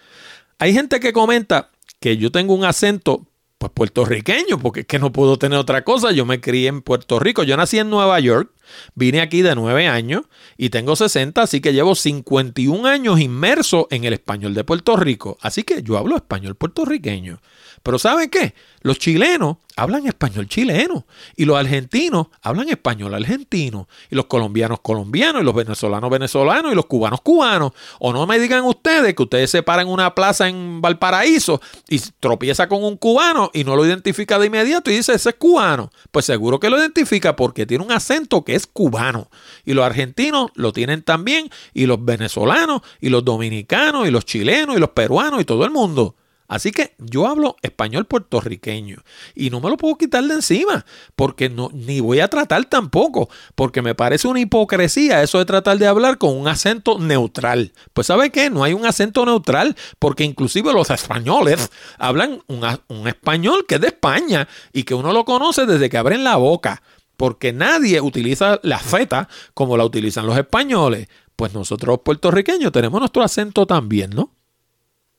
hay 0.57 0.73
gente 0.73 0.99
que 0.99 1.13
comenta 1.13 1.69
que 1.99 2.17
yo 2.17 2.31
tengo 2.31 2.55
un 2.55 2.65
acento 2.65 3.27
pues 3.59 3.71
puertorriqueño, 3.71 4.57
porque 4.57 4.79
es 4.79 4.85
que 4.87 4.97
no 4.97 5.11
puedo 5.11 5.37
tener 5.37 5.59
otra 5.59 5.83
cosa. 5.83 6.11
Yo 6.11 6.25
me 6.25 6.41
crié 6.41 6.69
en 6.69 6.81
Puerto 6.81 7.19
Rico. 7.19 7.43
Yo 7.43 7.55
nací 7.57 7.77
en 7.77 7.91
Nueva 7.91 8.19
York, 8.19 8.51
vine 8.95 9.21
aquí 9.21 9.41
de 9.41 9.55
nueve 9.55 9.87
años 9.87 10.23
y 10.57 10.69
tengo 10.69 10.95
60, 10.95 11.41
así 11.41 11.61
que 11.61 11.73
llevo 11.73 11.95
51 11.95 12.87
años 12.87 13.19
inmerso 13.19 13.87
en 13.91 14.03
el 14.03 14.13
español 14.13 14.53
de 14.53 14.63
Puerto 14.63 14.95
Rico. 14.95 15.37
Así 15.41 15.63
que 15.63 15.83
yo 15.83 15.97
hablo 15.97 16.15
español 16.15 16.55
puertorriqueño. 16.55 17.39
Pero 17.83 17.99
¿saben 17.99 18.29
qué? 18.29 18.53
Los 18.81 18.97
chilenos 18.97 19.57
hablan 19.75 20.05
español 20.07 20.47
chileno 20.47 21.05
y 21.35 21.45
los 21.45 21.57
argentinos 21.57 22.27
hablan 22.41 22.69
español 22.69 23.13
argentino 23.13 23.87
y 24.09 24.15
los 24.15 24.25
colombianos 24.25 24.79
colombianos 24.81 25.41
y 25.41 25.45
los 25.45 25.55
venezolanos 25.55 26.09
venezolanos 26.09 26.71
y 26.71 26.75
los 26.75 26.85
cubanos 26.85 27.21
cubanos. 27.21 27.71
O 27.99 28.13
no 28.13 28.25
me 28.25 28.39
digan 28.39 28.63
ustedes 28.65 29.13
que 29.15 29.23
ustedes 29.23 29.51
se 29.51 29.63
paran 29.63 29.87
en 29.87 29.93
una 29.93 30.15
plaza 30.15 30.47
en 30.47 30.81
Valparaíso 30.81 31.61
y 31.87 31.99
tropieza 32.19 32.67
con 32.67 32.83
un 32.83 32.97
cubano 32.97 33.51
y 33.53 33.63
no 33.63 33.75
lo 33.75 33.85
identifica 33.85 34.39
de 34.39 34.47
inmediato 34.47 34.91
y 34.91 34.95
dice 34.95 35.13
ese 35.13 35.29
es 35.29 35.35
cubano. 35.35 35.91
Pues 36.11 36.25
seguro 36.25 36.59
que 36.59 36.69
lo 36.69 36.77
identifica 36.77 37.35
porque 37.35 37.65
tiene 37.65 37.83
un 37.83 37.91
acento 37.91 38.43
que 38.43 38.55
es 38.55 38.58
cubano. 38.67 39.29
Y 39.65 39.73
los 39.73 39.85
argentinos 39.85 40.51
lo 40.55 40.73
tienen 40.73 41.03
también 41.03 41.49
y 41.73 41.85
los 41.85 42.03
venezolanos 42.03 42.81
y 42.99 43.09
los 43.09 43.25
dominicanos 43.25 44.07
y 44.07 44.11
los 44.11 44.25
chilenos 44.25 44.75
y 44.75 44.79
los 44.79 44.89
peruanos 44.89 45.41
y 45.41 45.45
todo 45.45 45.65
el 45.65 45.71
mundo. 45.71 46.15
Así 46.49 46.71
que 46.71 46.95
yo 46.97 47.27
hablo 47.27 47.55
español 47.61 48.05
puertorriqueño 48.05 49.03
y 49.35 49.51
no 49.51 49.61
me 49.61 49.69
lo 49.69 49.77
puedo 49.77 49.99
quitar 49.99 50.23
de 50.23 50.33
encima 50.33 50.83
porque 51.15 51.47
no, 51.47 51.69
ni 51.71 51.99
voy 51.99 52.21
a 52.21 52.27
tratar 52.27 52.65
tampoco, 52.65 53.29
porque 53.53 53.83
me 53.83 53.93
parece 53.93 54.27
una 54.27 54.39
hipocresía 54.39 55.21
eso 55.21 55.37
de 55.37 55.45
tratar 55.45 55.77
de 55.77 55.85
hablar 55.85 56.17
con 56.17 56.35
un 56.35 56.47
acento 56.47 56.97
neutral. 56.97 57.71
Pues 57.93 58.07
¿sabe 58.07 58.31
qué? 58.31 58.49
No 58.49 58.63
hay 58.63 58.73
un 58.73 58.87
acento 58.87 59.27
neutral 59.27 59.77
porque 59.99 60.23
inclusive 60.23 60.73
los 60.73 60.89
españoles 60.89 61.69
hablan 61.99 62.41
un, 62.47 62.65
un 62.87 63.07
español 63.07 63.65
que 63.67 63.75
es 63.75 63.81
de 63.81 63.87
España 63.87 64.47
y 64.73 64.83
que 64.83 64.95
uno 64.95 65.13
lo 65.13 65.25
conoce 65.25 65.67
desde 65.67 65.87
que 65.87 65.99
abren 65.99 66.23
la 66.23 66.37
boca 66.37 66.81
porque 67.19 67.51
nadie 67.51 67.99
utiliza 67.99 68.61
la 68.63 68.79
feta 68.79 69.27
como 69.53 69.75
la 69.75 69.83
utilizan 69.83 70.25
los 70.25 70.37
españoles. 70.37 71.09
Pues 71.35 71.53
nosotros 71.53 71.99
puertorriqueños 72.01 72.71
tenemos 72.71 72.97
nuestro 73.01 73.21
acento 73.21 73.67
también, 73.67 74.11
¿no? 74.11 74.33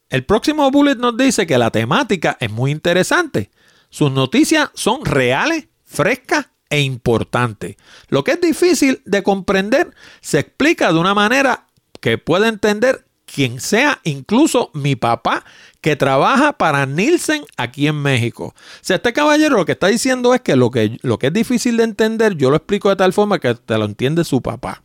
El 0.08 0.24
próximo 0.24 0.70
bullet 0.70 0.96
nos 0.96 1.14
dice 1.18 1.46
que 1.46 1.58
la 1.58 1.70
temática 1.70 2.38
es 2.40 2.50
muy 2.50 2.70
interesante. 2.70 3.50
Sus 3.90 4.10
noticias 4.10 4.70
son 4.72 5.04
reales, 5.04 5.68
frescas 5.84 6.46
e 6.70 6.80
importantes. 6.80 7.76
Lo 8.08 8.24
que 8.24 8.30
es 8.32 8.40
difícil 8.40 9.02
de 9.04 9.22
comprender 9.22 9.92
se 10.22 10.38
explica 10.38 10.94
de 10.94 10.98
una 10.98 11.12
manera 11.12 11.66
que 12.00 12.16
puede 12.16 12.48
entender 12.48 13.04
quien 13.32 13.60
sea, 13.60 14.00
incluso 14.04 14.70
mi 14.74 14.96
papá, 14.96 15.44
que 15.80 15.96
trabaja 15.96 16.52
para 16.52 16.86
Nielsen 16.86 17.44
aquí 17.56 17.86
en 17.86 17.96
México. 17.96 18.46
O 18.46 18.54
sea, 18.82 18.96
este 18.96 19.12
caballero 19.12 19.56
lo 19.56 19.64
que 19.64 19.72
está 19.72 19.86
diciendo 19.86 20.34
es 20.34 20.40
que 20.40 20.56
lo 20.56 20.70
que, 20.70 20.98
lo 21.02 21.18
que 21.18 21.28
es 21.28 21.32
difícil 21.32 21.76
de 21.76 21.84
entender, 21.84 22.36
yo 22.36 22.50
lo 22.50 22.56
explico 22.56 22.88
de 22.88 22.96
tal 22.96 23.12
forma 23.12 23.38
que 23.38 23.54
te 23.54 23.78
lo 23.78 23.84
entiende 23.84 24.24
su 24.24 24.42
papá. 24.42 24.82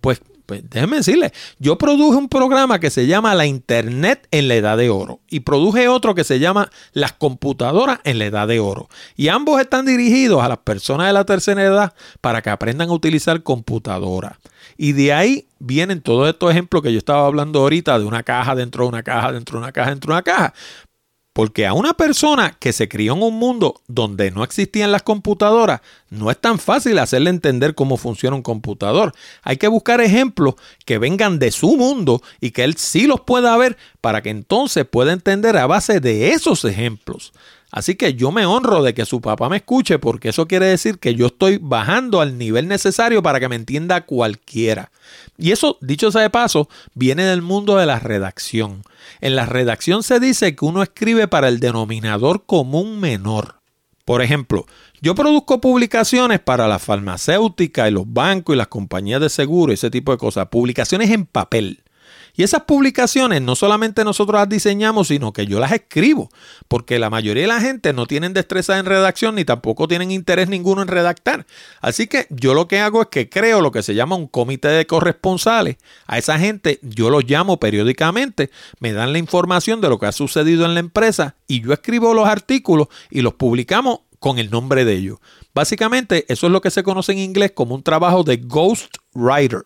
Pues 0.00 0.20
pues 0.50 0.68
déjenme 0.68 0.96
decirle, 0.96 1.32
yo 1.60 1.78
produje 1.78 2.16
un 2.16 2.28
programa 2.28 2.80
que 2.80 2.90
se 2.90 3.06
llama 3.06 3.36
La 3.36 3.46
Internet 3.46 4.26
en 4.32 4.48
la 4.48 4.56
Edad 4.56 4.76
de 4.76 4.90
Oro 4.90 5.20
y 5.30 5.40
produje 5.40 5.86
otro 5.86 6.16
que 6.16 6.24
se 6.24 6.40
llama 6.40 6.72
Las 6.92 7.12
Computadoras 7.12 8.00
en 8.02 8.18
la 8.18 8.24
Edad 8.24 8.48
de 8.48 8.58
Oro. 8.58 8.88
Y 9.14 9.28
ambos 9.28 9.60
están 9.60 9.86
dirigidos 9.86 10.42
a 10.42 10.48
las 10.48 10.58
personas 10.58 11.06
de 11.06 11.12
la 11.12 11.24
tercera 11.24 11.62
edad 11.62 11.94
para 12.20 12.42
que 12.42 12.50
aprendan 12.50 12.88
a 12.88 12.92
utilizar 12.92 13.44
computadoras. 13.44 14.38
Y 14.76 14.90
de 14.90 15.12
ahí 15.12 15.46
vienen 15.60 16.00
todos 16.00 16.28
estos 16.28 16.50
ejemplos 16.50 16.82
que 16.82 16.90
yo 16.92 16.98
estaba 16.98 17.26
hablando 17.26 17.60
ahorita 17.60 17.96
de 17.96 18.04
una 18.04 18.24
caja 18.24 18.56
dentro 18.56 18.82
de 18.82 18.88
una 18.88 19.04
caja, 19.04 19.30
dentro 19.30 19.56
de 19.56 19.62
una 19.62 19.72
caja, 19.72 19.90
dentro 19.90 20.08
de 20.08 20.14
una 20.14 20.22
caja. 20.22 20.52
Porque 21.32 21.64
a 21.64 21.74
una 21.74 21.94
persona 21.94 22.56
que 22.58 22.72
se 22.72 22.88
crió 22.88 23.14
en 23.14 23.22
un 23.22 23.38
mundo 23.38 23.80
donde 23.86 24.32
no 24.32 24.42
existían 24.42 24.90
las 24.90 25.02
computadoras, 25.02 25.80
no 26.08 26.28
es 26.30 26.40
tan 26.40 26.58
fácil 26.58 26.98
hacerle 26.98 27.30
entender 27.30 27.76
cómo 27.76 27.96
funciona 27.96 28.34
un 28.34 28.42
computador. 28.42 29.12
Hay 29.42 29.56
que 29.56 29.68
buscar 29.68 30.00
ejemplos 30.00 30.56
que 30.84 30.98
vengan 30.98 31.38
de 31.38 31.52
su 31.52 31.76
mundo 31.76 32.20
y 32.40 32.50
que 32.50 32.64
él 32.64 32.76
sí 32.76 33.06
los 33.06 33.20
pueda 33.20 33.56
ver 33.56 33.76
para 34.00 34.22
que 34.22 34.30
entonces 34.30 34.84
pueda 34.84 35.12
entender 35.12 35.56
a 35.56 35.68
base 35.68 36.00
de 36.00 36.32
esos 36.32 36.64
ejemplos. 36.64 37.32
Así 37.70 37.94
que 37.94 38.14
yo 38.14 38.32
me 38.32 38.46
honro 38.46 38.82
de 38.82 38.94
que 38.94 39.06
su 39.06 39.20
papá 39.20 39.48
me 39.48 39.58
escuche 39.58 40.00
porque 40.00 40.30
eso 40.30 40.48
quiere 40.48 40.66
decir 40.66 40.98
que 40.98 41.14
yo 41.14 41.26
estoy 41.26 41.58
bajando 41.62 42.20
al 42.20 42.36
nivel 42.36 42.66
necesario 42.66 43.22
para 43.22 43.38
que 43.38 43.48
me 43.48 43.54
entienda 43.54 44.00
cualquiera. 44.04 44.90
Y 45.38 45.52
eso, 45.52 45.78
dicho 45.80 46.10
sea 46.10 46.22
de 46.22 46.30
paso, 46.30 46.68
viene 46.94 47.22
del 47.24 47.42
mundo 47.42 47.76
de 47.76 47.86
la 47.86 48.00
redacción. 48.00 48.82
En 49.20 49.36
la 49.36 49.46
redacción 49.46 50.02
se 50.02 50.20
dice 50.20 50.54
que 50.56 50.64
uno 50.64 50.82
escribe 50.82 51.28
para 51.28 51.48
el 51.48 51.60
denominador 51.60 52.46
común 52.46 53.00
menor. 53.00 53.60
Por 54.04 54.22
ejemplo, 54.22 54.66
yo 55.02 55.14
produzco 55.14 55.60
publicaciones 55.60 56.40
para 56.40 56.66
la 56.66 56.78
farmacéutica 56.78 57.88
y 57.88 57.92
los 57.92 58.12
bancos 58.12 58.54
y 58.54 58.58
las 58.58 58.68
compañías 58.68 59.20
de 59.20 59.28
seguro, 59.28 59.72
ese 59.72 59.90
tipo 59.90 60.10
de 60.12 60.18
cosas, 60.18 60.48
publicaciones 60.48 61.10
en 61.10 61.26
papel. 61.26 61.82
Y 62.34 62.42
esas 62.42 62.62
publicaciones 62.62 63.42
no 63.42 63.56
solamente 63.56 64.04
nosotros 64.04 64.38
las 64.40 64.48
diseñamos, 64.48 65.08
sino 65.08 65.32
que 65.32 65.46
yo 65.46 65.60
las 65.60 65.72
escribo, 65.72 66.30
porque 66.68 66.98
la 66.98 67.10
mayoría 67.10 67.42
de 67.42 67.48
la 67.48 67.60
gente 67.60 67.92
no 67.92 68.06
tienen 68.06 68.32
destreza 68.32 68.78
en 68.78 68.86
redacción 68.86 69.34
ni 69.34 69.44
tampoco 69.44 69.88
tienen 69.88 70.10
interés 70.10 70.48
ninguno 70.48 70.82
en 70.82 70.88
redactar. 70.88 71.46
Así 71.80 72.06
que 72.06 72.26
yo 72.30 72.54
lo 72.54 72.68
que 72.68 72.80
hago 72.80 73.02
es 73.02 73.08
que 73.08 73.28
creo 73.28 73.60
lo 73.60 73.72
que 73.72 73.82
se 73.82 73.94
llama 73.94 74.16
un 74.16 74.26
comité 74.26 74.68
de 74.68 74.86
corresponsales. 74.86 75.76
A 76.06 76.18
esa 76.18 76.38
gente 76.38 76.78
yo 76.82 77.10
los 77.10 77.24
llamo 77.24 77.58
periódicamente, 77.58 78.50
me 78.78 78.92
dan 78.92 79.12
la 79.12 79.18
información 79.18 79.80
de 79.80 79.88
lo 79.88 79.98
que 79.98 80.06
ha 80.06 80.12
sucedido 80.12 80.64
en 80.64 80.74
la 80.74 80.80
empresa 80.80 81.36
y 81.46 81.60
yo 81.60 81.72
escribo 81.72 82.14
los 82.14 82.28
artículos 82.28 82.88
y 83.10 83.22
los 83.22 83.34
publicamos 83.34 84.00
con 84.18 84.38
el 84.38 84.50
nombre 84.50 84.84
de 84.84 84.94
ellos. 84.94 85.18
Básicamente 85.54 86.26
eso 86.28 86.46
es 86.46 86.52
lo 86.52 86.60
que 86.60 86.70
se 86.70 86.82
conoce 86.82 87.12
en 87.12 87.18
inglés 87.18 87.52
como 87.52 87.74
un 87.74 87.82
trabajo 87.82 88.22
de 88.22 88.36
ghost 88.36 88.96
writer 89.14 89.64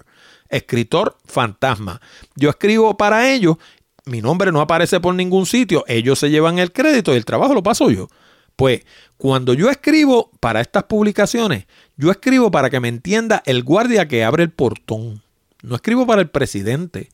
escritor 0.49 1.16
fantasma. 1.24 2.01
Yo 2.36 2.51
escribo 2.51 2.97
para 2.97 3.32
ellos, 3.32 3.57
mi 4.05 4.20
nombre 4.20 4.53
no 4.53 4.61
aparece 4.61 5.01
por 5.01 5.14
ningún 5.14 5.47
sitio, 5.47 5.84
ellos 5.88 6.18
se 6.18 6.30
llevan 6.30 6.59
el 6.59 6.72
crédito 6.72 7.12
y 7.12 7.16
el 7.16 7.24
trabajo 7.24 7.55
lo 7.55 7.62
paso 7.62 7.90
yo. 7.90 8.09
Pues 8.57 8.82
cuando 9.16 9.55
yo 9.55 9.70
escribo 9.70 10.30
para 10.40 10.61
estas 10.61 10.84
publicaciones, 10.84 11.66
yo 11.97 12.11
escribo 12.11 12.51
para 12.51 12.70
que 12.70 12.80
me 12.80 12.88
entienda 12.88 13.42
el 13.47 13.64
guardia 13.64 14.07
que 14.07 14.24
abre 14.24 14.45
el 14.45 14.51
portón. 14.51 15.22
No 15.62 15.74
escribo 15.76 16.07
para 16.07 16.20
el 16.20 16.28
presidente. 16.28 17.09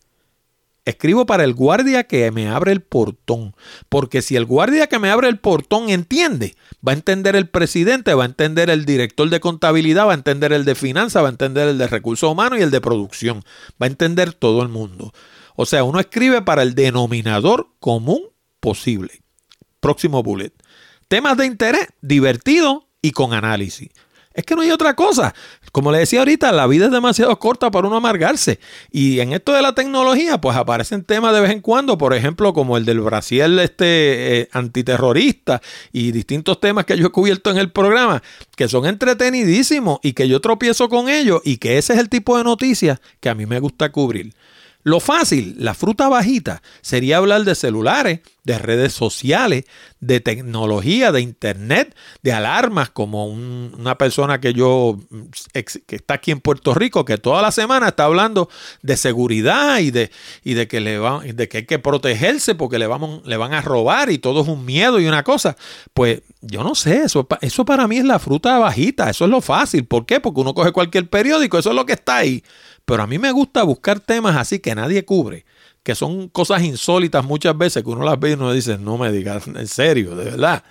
Escribo 0.85 1.27
para 1.27 1.45
el 1.45 1.55
guardia 1.55 2.05
que 2.05 2.31
me 2.31 2.49
abre 2.49 2.73
el 2.73 2.81
portón. 2.81 3.55
Porque 3.89 4.23
si 4.23 4.37
el 4.37 4.47
guardia 4.47 4.87
que 4.87 4.99
me 4.99 5.11
abre 5.11 5.29
el 5.29 5.39
portón 5.39 5.91
entiende, 5.91 6.57
va 6.87 6.93
a 6.93 6.95
entender 6.95 7.37
el 7.37 7.49
presidente, 7.49 8.15
va 8.15 8.25
a 8.25 8.27
entender 8.27 8.71
el 8.71 8.85
director 8.85 9.29
de 9.29 9.41
contabilidad, 9.41 10.07
va 10.07 10.13
a 10.13 10.15
entender 10.15 10.53
el 10.53 10.65
de 10.65 10.75
finanzas, 10.75 11.23
va 11.23 11.29
a 11.29 11.31
entender 11.31 11.69
el 11.69 11.79
de 11.79 11.87
recursos 11.87 12.31
humanos 12.31 12.59
y 12.59 12.63
el 12.63 12.71
de 12.71 12.81
producción. 12.81 13.45
Va 13.81 13.87
a 13.87 13.91
entender 13.91 14.33
todo 14.33 14.63
el 14.63 14.69
mundo. 14.69 15.13
O 15.55 15.67
sea, 15.67 15.85
uno 15.85 16.01
escribe 16.01 16.43
para 16.43 16.63
el 16.63 16.75
denominador 16.75 17.69
común 17.81 18.23
posible. 18.61 19.23
Próximo 19.81 20.23
bullet. 20.23 20.53
Temas 21.09 21.37
de 21.37 21.47
interés, 21.47 21.89
divertido 22.01 22.89
y 23.03 23.11
con 23.11 23.35
análisis. 23.35 23.91
Es 24.33 24.45
que 24.45 24.55
no 24.55 24.63
hay 24.63 24.71
otra 24.71 24.95
cosa. 24.95 25.35
Como 25.73 25.93
le 25.93 25.99
decía 25.99 26.21
ahorita, 26.21 26.53
la 26.53 26.67
vida 26.67 26.87
es 26.87 26.91
demasiado 26.91 27.39
corta 27.39 27.71
para 27.71 27.87
uno 27.87 27.97
amargarse. 27.97 28.59
Y 28.91 29.21
en 29.21 29.33
esto 29.33 29.53
de 29.53 29.63
la 29.63 29.75
tecnología, 29.75 30.41
pues 30.41 30.57
aparecen 30.57 31.05
temas 31.05 31.33
de 31.35 31.41
vez 31.41 31.51
en 31.51 31.61
cuando, 31.61 31.97
por 31.97 32.15
ejemplo, 32.15 32.53
como 32.53 32.77
el 32.77 32.85
del 32.85 33.01
Brasil 33.01 33.59
este, 33.59 34.41
eh, 34.41 34.49
antiterrorista 34.53 35.63
y 35.93 36.13
distintos 36.13 36.61
temas 36.61 36.85
que 36.85 36.97
yo 36.97 37.07
he 37.07 37.11
cubierto 37.11 37.51
en 37.51 37.59
el 37.59 37.71
programa, 37.71 38.23
que 38.57 38.69
son 38.69 38.87
entretenidísimos 38.87 40.01
y 40.03 40.13
que 40.13 40.29
yo 40.29 40.41
tropiezo 40.41 40.89
con 40.89 41.09
ellos 41.09 41.41
y 41.45 41.59
que 41.59 41.79
ese 41.79 41.93
es 41.93 41.99
el 41.99 42.09
tipo 42.09 42.37
de 42.37 42.45
noticias 42.45 43.01
que 43.21 43.29
a 43.29 43.35
mí 43.35 43.47
me 43.47 43.61
gusta 43.61 43.93
cubrir. 43.93 44.33
Lo 44.83 44.99
fácil, 45.01 45.57
la 45.59 45.75
fruta 45.75 46.09
bajita, 46.09 46.63
sería 46.81 47.19
hablar 47.19 47.45
de 47.45 47.55
celulares, 47.55 48.21
de 48.45 48.59
redes 48.59 48.95
sociales, 48.95 49.65
de 50.01 50.21
tecnología, 50.21 51.13
de 51.13 51.21
internet, 51.21 51.95
de 52.23 52.33
alarmas, 52.33 52.89
como 52.89 53.27
una 53.27 53.99
persona 53.99 54.41
que 54.41 54.55
yo, 54.55 54.99
que 55.53 55.97
está 55.97 56.15
aquí 56.15 56.31
en 56.31 56.41
Puerto 56.41 56.73
Rico, 56.73 57.05
que 57.05 57.19
toda 57.19 57.43
la 57.43 57.53
semana 57.53 57.89
está 57.89 58.05
hablando 58.05 58.49
de 58.81 58.97
seguridad 58.97 59.81
y 59.81 59.91
de, 59.91 60.11
y 60.43 60.55
de, 60.55 60.67
que, 60.67 60.81
le 60.81 60.99
va, 60.99 61.21
de 61.21 61.49
que 61.49 61.59
hay 61.59 61.67
que 61.67 61.79
protegerse 61.79 62.55
porque 62.55 62.79
le, 62.79 62.87
vamos, 62.87 63.25
le 63.27 63.37
van 63.37 63.53
a 63.53 63.61
robar 63.61 64.11
y 64.11 64.17
todo 64.17 64.41
es 64.41 64.49
un 64.49 64.65
miedo 64.65 64.99
y 64.99 65.07
una 65.07 65.23
cosa. 65.23 65.57
Pues 65.93 66.23
yo 66.41 66.65
no 66.65 66.75
sé, 66.75 67.03
eso, 67.03 67.29
eso 67.43 67.65
para 67.67 67.87
mí 67.87 67.99
es 67.99 68.05
la 68.05 68.19
fruta 68.19 68.59
bajita, 68.59 69.11
eso 69.11 69.27
es 69.27 69.31
lo 69.31 69.43
fácil. 69.43 69.85
¿Por 69.85 70.07
qué? 70.07 70.21
Porque 70.21 70.41
uno 70.41 70.55
coge 70.55 70.73
cualquier 70.73 71.11
periódico, 71.11 71.59
eso 71.59 71.71
es 71.71 71.77
lo 71.77 71.85
que 71.85 71.93
está 71.93 72.17
ahí. 72.17 72.43
Pero 72.85 73.03
a 73.03 73.07
mí 73.07 73.19
me 73.19 73.33
gusta 73.33 73.63
buscar 73.63 74.01
temas 74.01 74.37
así 74.37 74.59
que 74.59 74.75
nadie 74.75 75.05
cubre, 75.05 75.45
que 75.83 75.95
son 75.95 76.29
cosas 76.29 76.63
insólitas 76.63 77.25
muchas 77.25 77.57
veces 77.57 77.83
que 77.83 77.91
uno 77.91 78.05
las 78.05 78.19
ve 78.19 78.31
y 78.31 78.35
uno 78.35 78.53
dice, 78.53 78.79
no 78.79 78.99
me 78.99 79.13
digas, 79.13 79.47
en 79.47 79.67
serio, 79.67 80.17
de 80.17 80.25
verdad. 80.25 80.65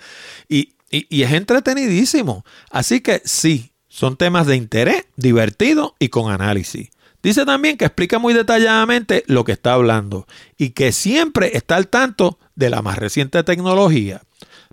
Y, 0.48 0.74
y 0.90 1.22
es 1.22 1.32
entretenidísimo. 1.32 2.44
Así 2.70 3.00
que 3.00 3.22
sí, 3.24 3.72
son 3.88 4.16
temas 4.16 4.46
de 4.46 4.56
interés, 4.56 5.06
divertido 5.16 5.94
y 5.98 6.08
con 6.08 6.32
análisis. 6.32 6.90
Dice 7.22 7.44
también 7.44 7.76
que 7.76 7.84
explica 7.84 8.18
muy 8.18 8.32
detalladamente 8.32 9.24
lo 9.26 9.44
que 9.44 9.52
está 9.52 9.74
hablando 9.74 10.26
y 10.56 10.70
que 10.70 10.92
siempre 10.92 11.56
está 11.56 11.76
al 11.76 11.88
tanto 11.88 12.38
de 12.54 12.70
la 12.70 12.82
más 12.82 12.98
reciente 12.98 13.42
tecnología. 13.42 14.22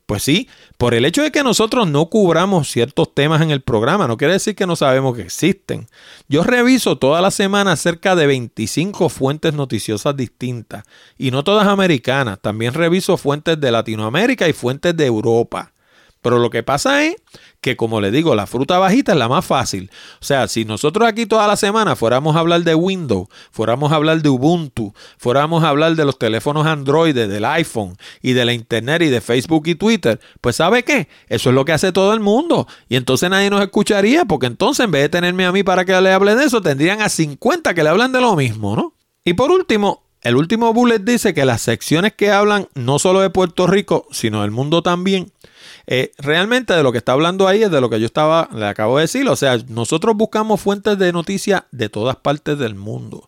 Pues 0.07 0.23
sí, 0.23 0.47
por 0.77 0.93
el 0.93 1.03
hecho 1.03 1.21
de 1.21 1.33
que 1.33 1.43
nosotros 1.43 1.85
no 1.85 2.05
cubramos 2.05 2.71
ciertos 2.71 3.13
temas 3.13 3.41
en 3.41 3.51
el 3.51 3.61
programa, 3.61 4.07
no 4.07 4.15
quiere 4.15 4.35
decir 4.35 4.55
que 4.55 4.65
no 4.65 4.77
sabemos 4.77 5.17
que 5.17 5.23
existen. 5.23 5.87
Yo 6.29 6.43
reviso 6.43 6.97
toda 6.97 7.19
la 7.19 7.29
semana 7.29 7.75
cerca 7.75 8.15
de 8.15 8.25
25 8.25 9.09
fuentes 9.09 9.53
noticiosas 9.53 10.15
distintas, 10.15 10.85
y 11.17 11.31
no 11.31 11.43
todas 11.43 11.67
americanas, 11.67 12.39
también 12.41 12.73
reviso 12.73 13.17
fuentes 13.17 13.59
de 13.59 13.69
Latinoamérica 13.69 14.47
y 14.47 14.53
fuentes 14.53 14.95
de 14.95 15.05
Europa. 15.05 15.73
Pero 16.28 16.39
lo 16.39 16.49
que 16.49 16.61
pasa 16.61 17.05
es 17.05 17.15
que 17.61 17.78
como 17.78 18.01
le 18.01 18.11
digo, 18.11 18.36
la 18.36 18.47
fruta 18.47 18.78
bajita 18.80 19.13
es 19.13 19.17
la 19.17 19.30
más 19.30 19.45
fácil. 19.45 19.89
O 20.21 20.25
sea, 20.25 20.49
si 20.49 20.65
nosotros 20.65 21.07
aquí 21.07 21.25
toda 21.25 21.47
la 21.47 21.55
semana 21.55 21.95
fuéramos 21.95 22.36
a 22.36 22.39
hablar 22.39 22.63
de 22.63 22.75
Windows, 22.75 23.30
fuéramos 23.49 23.93
a 23.93 23.95
hablar 23.95 24.21
de 24.21 24.28
Ubuntu, 24.28 24.93
fuéramos 25.17 25.63
a 25.63 25.69
hablar 25.69 25.95
de 25.95 26.03
los 26.03 26.19
teléfonos 26.19 26.67
Android, 26.67 27.15
del 27.15 27.45
iPhone 27.45 27.95
y 28.21 28.34
de 28.34 28.43
la 28.43 28.51
Internet 28.51 29.03
y 29.03 29.07
de 29.07 29.21
Facebook 29.21 29.67
y 29.67 29.75
Twitter, 29.75 30.19
pues 30.41 30.57
¿sabe 30.57 30.84
qué? 30.84 31.07
Eso 31.30 31.47
es 31.47 31.55
lo 31.55 31.63
que 31.63 31.71
hace 31.71 31.93
todo 31.93 32.13
el 32.13 32.19
mundo. 32.19 32.67
Y 32.89 32.97
entonces 32.97 33.30
nadie 33.30 33.49
nos 33.49 33.61
escucharía 33.61 34.25
porque 34.25 34.47
entonces 34.47 34.84
en 34.84 34.91
vez 34.91 35.03
de 35.03 35.09
tenerme 35.09 35.45
a 35.45 35.53
mí 35.53 35.63
para 35.63 35.86
que 35.86 35.93
le 36.01 36.11
hable 36.11 36.36
de 36.36 36.43
eso, 36.43 36.61
tendrían 36.61 37.01
a 37.01 37.07
50 37.07 37.73
que 37.73 37.84
le 37.84 37.89
hablan 37.89 38.11
de 38.11 38.19
lo 38.19 38.36
mismo, 38.36 38.75
¿no? 38.75 38.95
Y 39.23 39.34
por 39.36 39.49
último, 39.49 40.03
el 40.28 40.36
último 40.36 40.73
bullet 40.73 40.99
dice 40.99 41.34
que 41.34 41.45
las 41.45 41.61
secciones 41.61 42.13
que 42.13 42.32
hablan 42.32 42.67
no 42.75 42.99
solo 42.99 43.21
de 43.21 43.30
Puerto 43.30 43.65
Rico, 43.65 44.07
sino 44.11 44.41
del 44.41 44.51
mundo 44.51 44.84
también, 44.84 45.32
eh, 45.86 46.11
realmente 46.17 46.73
de 46.73 46.84
lo 46.84 46.91
que 46.91 46.97
está 46.97 47.13
hablando 47.13 47.47
ahí 47.47 47.63
es 47.63 47.71
de 47.71 47.80
lo 47.80 47.89
que 47.89 48.01
yo 48.01 48.05
estaba, 48.05 48.49
le 48.53 48.65
acabo 48.65 48.97
de 48.97 49.03
decir. 49.03 49.28
O 49.30 49.38
sea, 49.38 49.57
nosotros 49.69 50.17
buscamos 50.17 50.59
fuentes 50.59 50.97
de 50.97 51.13
noticias 51.13 51.63
de 51.71 51.88
todas 51.88 52.17
partes 52.17 52.59
del 52.59 52.75
mundo. 52.75 53.23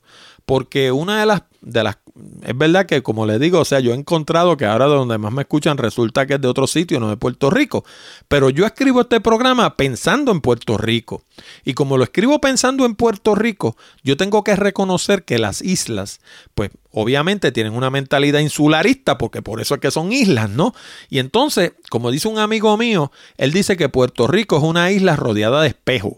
Porque 0.49 0.91
una 0.91 1.19
de 1.19 1.27
las, 1.27 1.43
de 1.61 1.83
las 1.83 1.99
es 2.43 2.57
verdad 2.57 2.87
que 2.87 3.03
como 3.03 3.27
le 3.27 3.37
digo, 3.37 3.59
o 3.59 3.65
sea, 3.65 3.81
yo 3.81 3.91
he 3.91 3.95
encontrado 3.95 4.57
que 4.57 4.65
ahora 4.65 4.87
de 4.87 4.95
donde 4.95 5.19
más 5.19 5.31
me 5.31 5.43
escuchan 5.43 5.77
resulta 5.77 6.25
que 6.25 6.33
es 6.33 6.41
de 6.41 6.47
otro 6.47 6.65
sitio, 6.65 6.99
no 6.99 7.07
de 7.07 7.17
Puerto 7.17 7.51
Rico. 7.51 7.85
Pero 8.27 8.49
yo 8.49 8.65
escribo 8.65 9.01
este 9.01 9.21
programa 9.21 9.77
pensando 9.77 10.31
en 10.31 10.41
Puerto 10.41 10.75
Rico. 10.75 11.21
Y 11.63 11.75
como 11.75 11.97
lo 11.97 12.03
escribo 12.03 12.41
pensando 12.41 12.83
en 12.85 12.95
Puerto 12.95 13.35
Rico, 13.35 13.77
yo 14.03 14.17
tengo 14.17 14.43
que 14.43 14.55
reconocer 14.55 15.23
que 15.23 15.37
las 15.37 15.61
islas, 15.61 16.19
pues 16.55 16.71
obviamente 16.91 17.51
tienen 17.51 17.73
una 17.73 17.91
mentalidad 17.91 18.39
insularista, 18.39 19.19
porque 19.19 19.43
por 19.43 19.61
eso 19.61 19.75
es 19.75 19.81
que 19.81 19.91
son 19.91 20.11
islas, 20.11 20.49
¿no? 20.49 20.73
Y 21.11 21.19
entonces, 21.19 21.73
como 21.91 22.09
dice 22.09 22.27
un 22.27 22.39
amigo 22.39 22.75
mío, 22.75 23.11
él 23.37 23.53
dice 23.53 23.77
que 23.77 23.87
Puerto 23.87 24.25
Rico 24.25 24.57
es 24.57 24.63
una 24.63 24.89
isla 24.89 25.15
rodeada 25.15 25.61
de 25.61 25.67
espejos. 25.67 26.15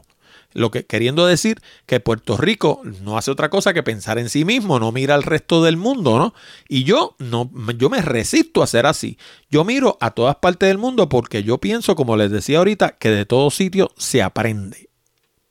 Lo 0.54 0.72
que 0.72 0.86
queriendo 0.86 1.26
decir 1.26 1.62
que 1.86 2.00
Puerto 2.00 2.38
Rico 2.38 2.82
no 3.02 3.18
hace 3.18 3.32
otra 3.32 3.50
cosa 3.50 3.74
que 3.74 3.84
pensar 3.84 4.20
en 4.20 4.30
sí 4.30 4.46
mismo, 4.46 4.80
no 4.80 4.92
mira 4.92 5.16
al 5.16 5.24
resto 5.24 5.64
del 5.64 5.78
mundo, 5.78 6.18
¿no? 6.18 6.34
Y 6.68 6.84
yo 6.84 7.16
no 7.20 7.50
yo 7.78 7.90
me 7.90 8.02
resisto 8.02 8.62
a 8.62 8.68
ser 8.68 8.86
así. 8.86 9.18
Yo 9.50 9.64
miro 9.64 9.98
a 10.02 10.12
todas 10.12 10.36
partes 10.38 10.68
del 10.68 10.78
mundo 10.78 11.10
porque 11.10 11.44
yo 11.44 11.60
pienso, 11.60 11.96
como 11.96 12.18
les 12.18 12.32
decía 12.32 12.58
ahorita, 12.60 12.98
que 12.98 13.10
de 13.10 13.26
todo 13.26 13.50
sitio 13.50 13.92
se 13.98 14.22
aprende. 14.22 14.90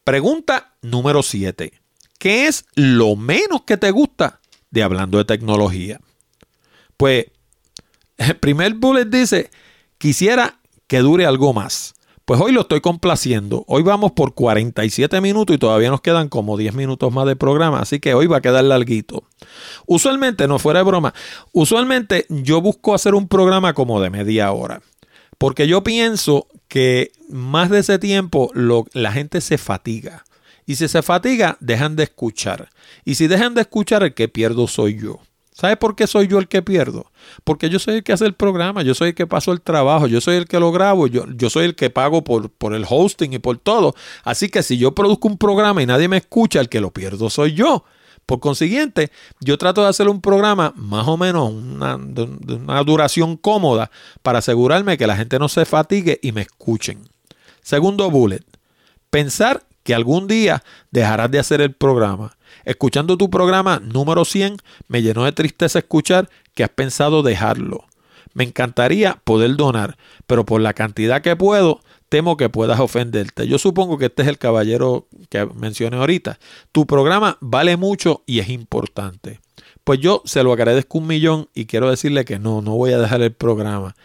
Pregunta 0.05 0.75
número 0.83 1.23
7. 1.23 1.73
¿Qué 2.19 2.47
es 2.47 2.67
lo 2.75 3.17
menos 3.17 3.63
que 3.63 3.77
te 3.77 3.91
gusta 3.91 4.41
de 4.71 4.83
hablando 4.83 5.19
de 5.19 5.25
tecnología? 5.25 6.01
Pues 6.97 7.27
el 8.19 8.37
primer 8.41 8.75
bullet 8.75 9.07
dice, 9.07 9.51
quisiera 9.99 10.61
que 10.87 10.99
dure 10.99 11.25
algo 11.25 11.55
más. 11.55 11.95
Pues 12.31 12.41
hoy 12.41 12.53
lo 12.53 12.61
estoy 12.61 12.81
complaciendo. 12.81 13.65
Hoy 13.67 13.83
vamos 13.83 14.13
por 14.13 14.35
47 14.35 15.21
minutos 15.21 15.57
y 15.57 15.59
todavía 15.59 15.91
nos 15.91 16.01
quedan 16.01 16.29
como 16.29 16.57
10 16.57 16.75
minutos 16.75 17.13
más 17.13 17.27
de 17.27 17.35
programa, 17.35 17.81
así 17.81 17.99
que 17.99 18.15
hoy 18.15 18.29
va 18.29 18.37
a 18.37 18.41
quedar 18.41 18.63
larguito. 18.63 19.25
Usualmente, 19.85 20.47
no 20.47 20.61
fuera 20.61 20.79
de 20.79 20.85
broma, 20.85 21.13
usualmente 21.51 22.27
yo 22.29 22.61
busco 22.61 22.95
hacer 22.95 23.17
un 23.17 23.27
programa 23.27 23.75
como 23.75 24.01
de 24.01 24.11
media 24.11 24.53
hora, 24.53 24.81
porque 25.39 25.67
yo 25.67 25.83
pienso 25.83 26.47
que 26.69 27.11
más 27.29 27.69
de 27.69 27.81
ese 27.81 27.99
tiempo 27.99 28.53
la 28.55 29.11
gente 29.11 29.41
se 29.41 29.59
fatiga. 29.59 30.25
Y 30.67 30.77
si 30.77 30.87
se 30.87 31.03
fatiga, 31.03 31.57
dejan 31.59 31.97
de 31.97 32.05
escuchar. 32.05 32.69
Y 33.05 33.17
si 33.17 33.27
dejan 33.27 33.55
de 33.55 33.63
escuchar, 33.63 34.05
el 34.05 34.15
que 34.15 34.29
pierdo 34.29 34.69
soy 34.69 35.01
yo. 35.01 35.19
¿Sabe 35.61 35.77
por 35.77 35.95
qué 35.95 36.07
soy 36.07 36.27
yo 36.27 36.39
el 36.39 36.49
que 36.49 36.63
pierdo? 36.63 37.13
Porque 37.45 37.69
yo 37.69 37.79
soy 37.79 37.97
el 37.97 38.03
que 38.03 38.15
hace 38.15 38.25
el 38.25 38.33
programa, 38.33 38.81
yo 38.81 38.95
soy 38.95 39.11
el 39.11 39.15
que 39.15 39.27
paso 39.27 39.53
el 39.53 39.61
trabajo, 39.61 40.07
yo 40.07 40.23
soy 40.23 40.37
el 40.37 40.47
que 40.47 40.59
lo 40.59 40.73
grabo, 40.73 41.07
yo, 41.07 41.27
yo 41.37 41.51
soy 41.51 41.67
el 41.67 41.75
que 41.75 41.91
pago 41.91 42.25
por, 42.25 42.49
por, 42.49 42.73
el 42.73 42.87
hosting 42.89 43.35
y 43.35 43.41
por 43.41 43.59
todo. 43.59 43.95
Así 44.25 44.49
que 44.49 44.63
si 44.63 44.79
yo 44.79 44.95
produzco 44.95 45.29
un 45.29 45.37
programa 45.37 45.83
y 45.83 45.87
nadie 45.87 46.09
me 46.09 46.17
escucha, 46.17 46.61
el 46.61 46.71
que 46.71 46.81
lo 46.81 46.93
pierdo 46.93 47.29
soy 47.29 47.53
yo. 47.53 47.85
Por 48.25 48.41
consiguiente, 48.41 49.11
yo 49.41 49.59
trato 49.59 49.83
de 49.83 49.89
hacer 49.89 50.09
un 50.09 50.23
programa 50.23 50.73
más 50.77 51.07
o 51.07 51.19
menos 51.19 51.53
de 51.53 52.55
una 52.55 52.83
duración 52.83 53.37
cómoda 53.37 53.91
para 54.23 54.39
asegurarme 54.39 54.97
que 54.97 55.07
la 55.07 55.17
gente 55.17 55.39
no 55.39 55.51
se 55.51 55.67
fatigue 55.67 56.21
y 56.23 56.33
me 56.33 56.41
escuchen. 56.41 57.07
Segundo 57.61 58.11
bullet, 58.11 58.47
pensar 59.11 59.67
que 59.83 59.95
algún 59.95 60.27
día 60.27 60.63
dejarás 60.91 61.31
de 61.31 61.39
hacer 61.39 61.61
el 61.61 61.75
programa. 61.75 62.35
Escuchando 62.65 63.17
tu 63.17 63.31
programa 63.31 63.81
número 63.81 64.25
100, 64.25 64.57
me 64.89 65.03
llenó 65.03 65.25
de 65.25 65.33
tristeza 65.33 65.81
escuchar 65.81 66.29
que 66.55 66.65
has 66.65 66.71
pensado 66.71 67.23
dejarlo. 67.23 67.85
Me 68.33 68.45
encantaría 68.45 69.21
poder 69.25 69.57
donar, 69.57 69.97
pero 70.27 70.45
por 70.45 70.61
la 70.61 70.75
cantidad 70.75 71.23
que 71.23 71.35
puedo, 71.37 71.81
temo 72.09 72.37
que 72.37 72.49
puedas 72.49 72.79
ofenderte. 72.79 73.49
Yo 73.49 73.59
supongo 73.59 73.99
que 73.99 74.07
este 74.07 74.23
es 74.23 74.29
el 74.29 74.39
caballero 74.39 75.09
que 75.31 75.47
mencioné 75.47 75.97
ahorita. 75.97 76.39
Tu 76.73 76.87
programa 76.87 77.39
vale 77.41 77.77
mucho 77.77 78.23
y 78.27 78.41
es 78.41 78.49
importante. 78.51 79.41
Pues 79.91 79.99
yo 79.99 80.23
se 80.25 80.45
lo 80.45 80.53
agradezco 80.53 80.99
un 80.99 81.09
millón 81.09 81.49
y 81.53 81.67
quiero 81.67 81.91
decirle 81.91 82.25
que 82.25 82.39
no, 82.39 82.63
no 82.63 82.77
voy 82.77 82.93
a 82.93 82.99
dejar 83.01 83.23
el 83.23 83.33
programa. 83.33 83.97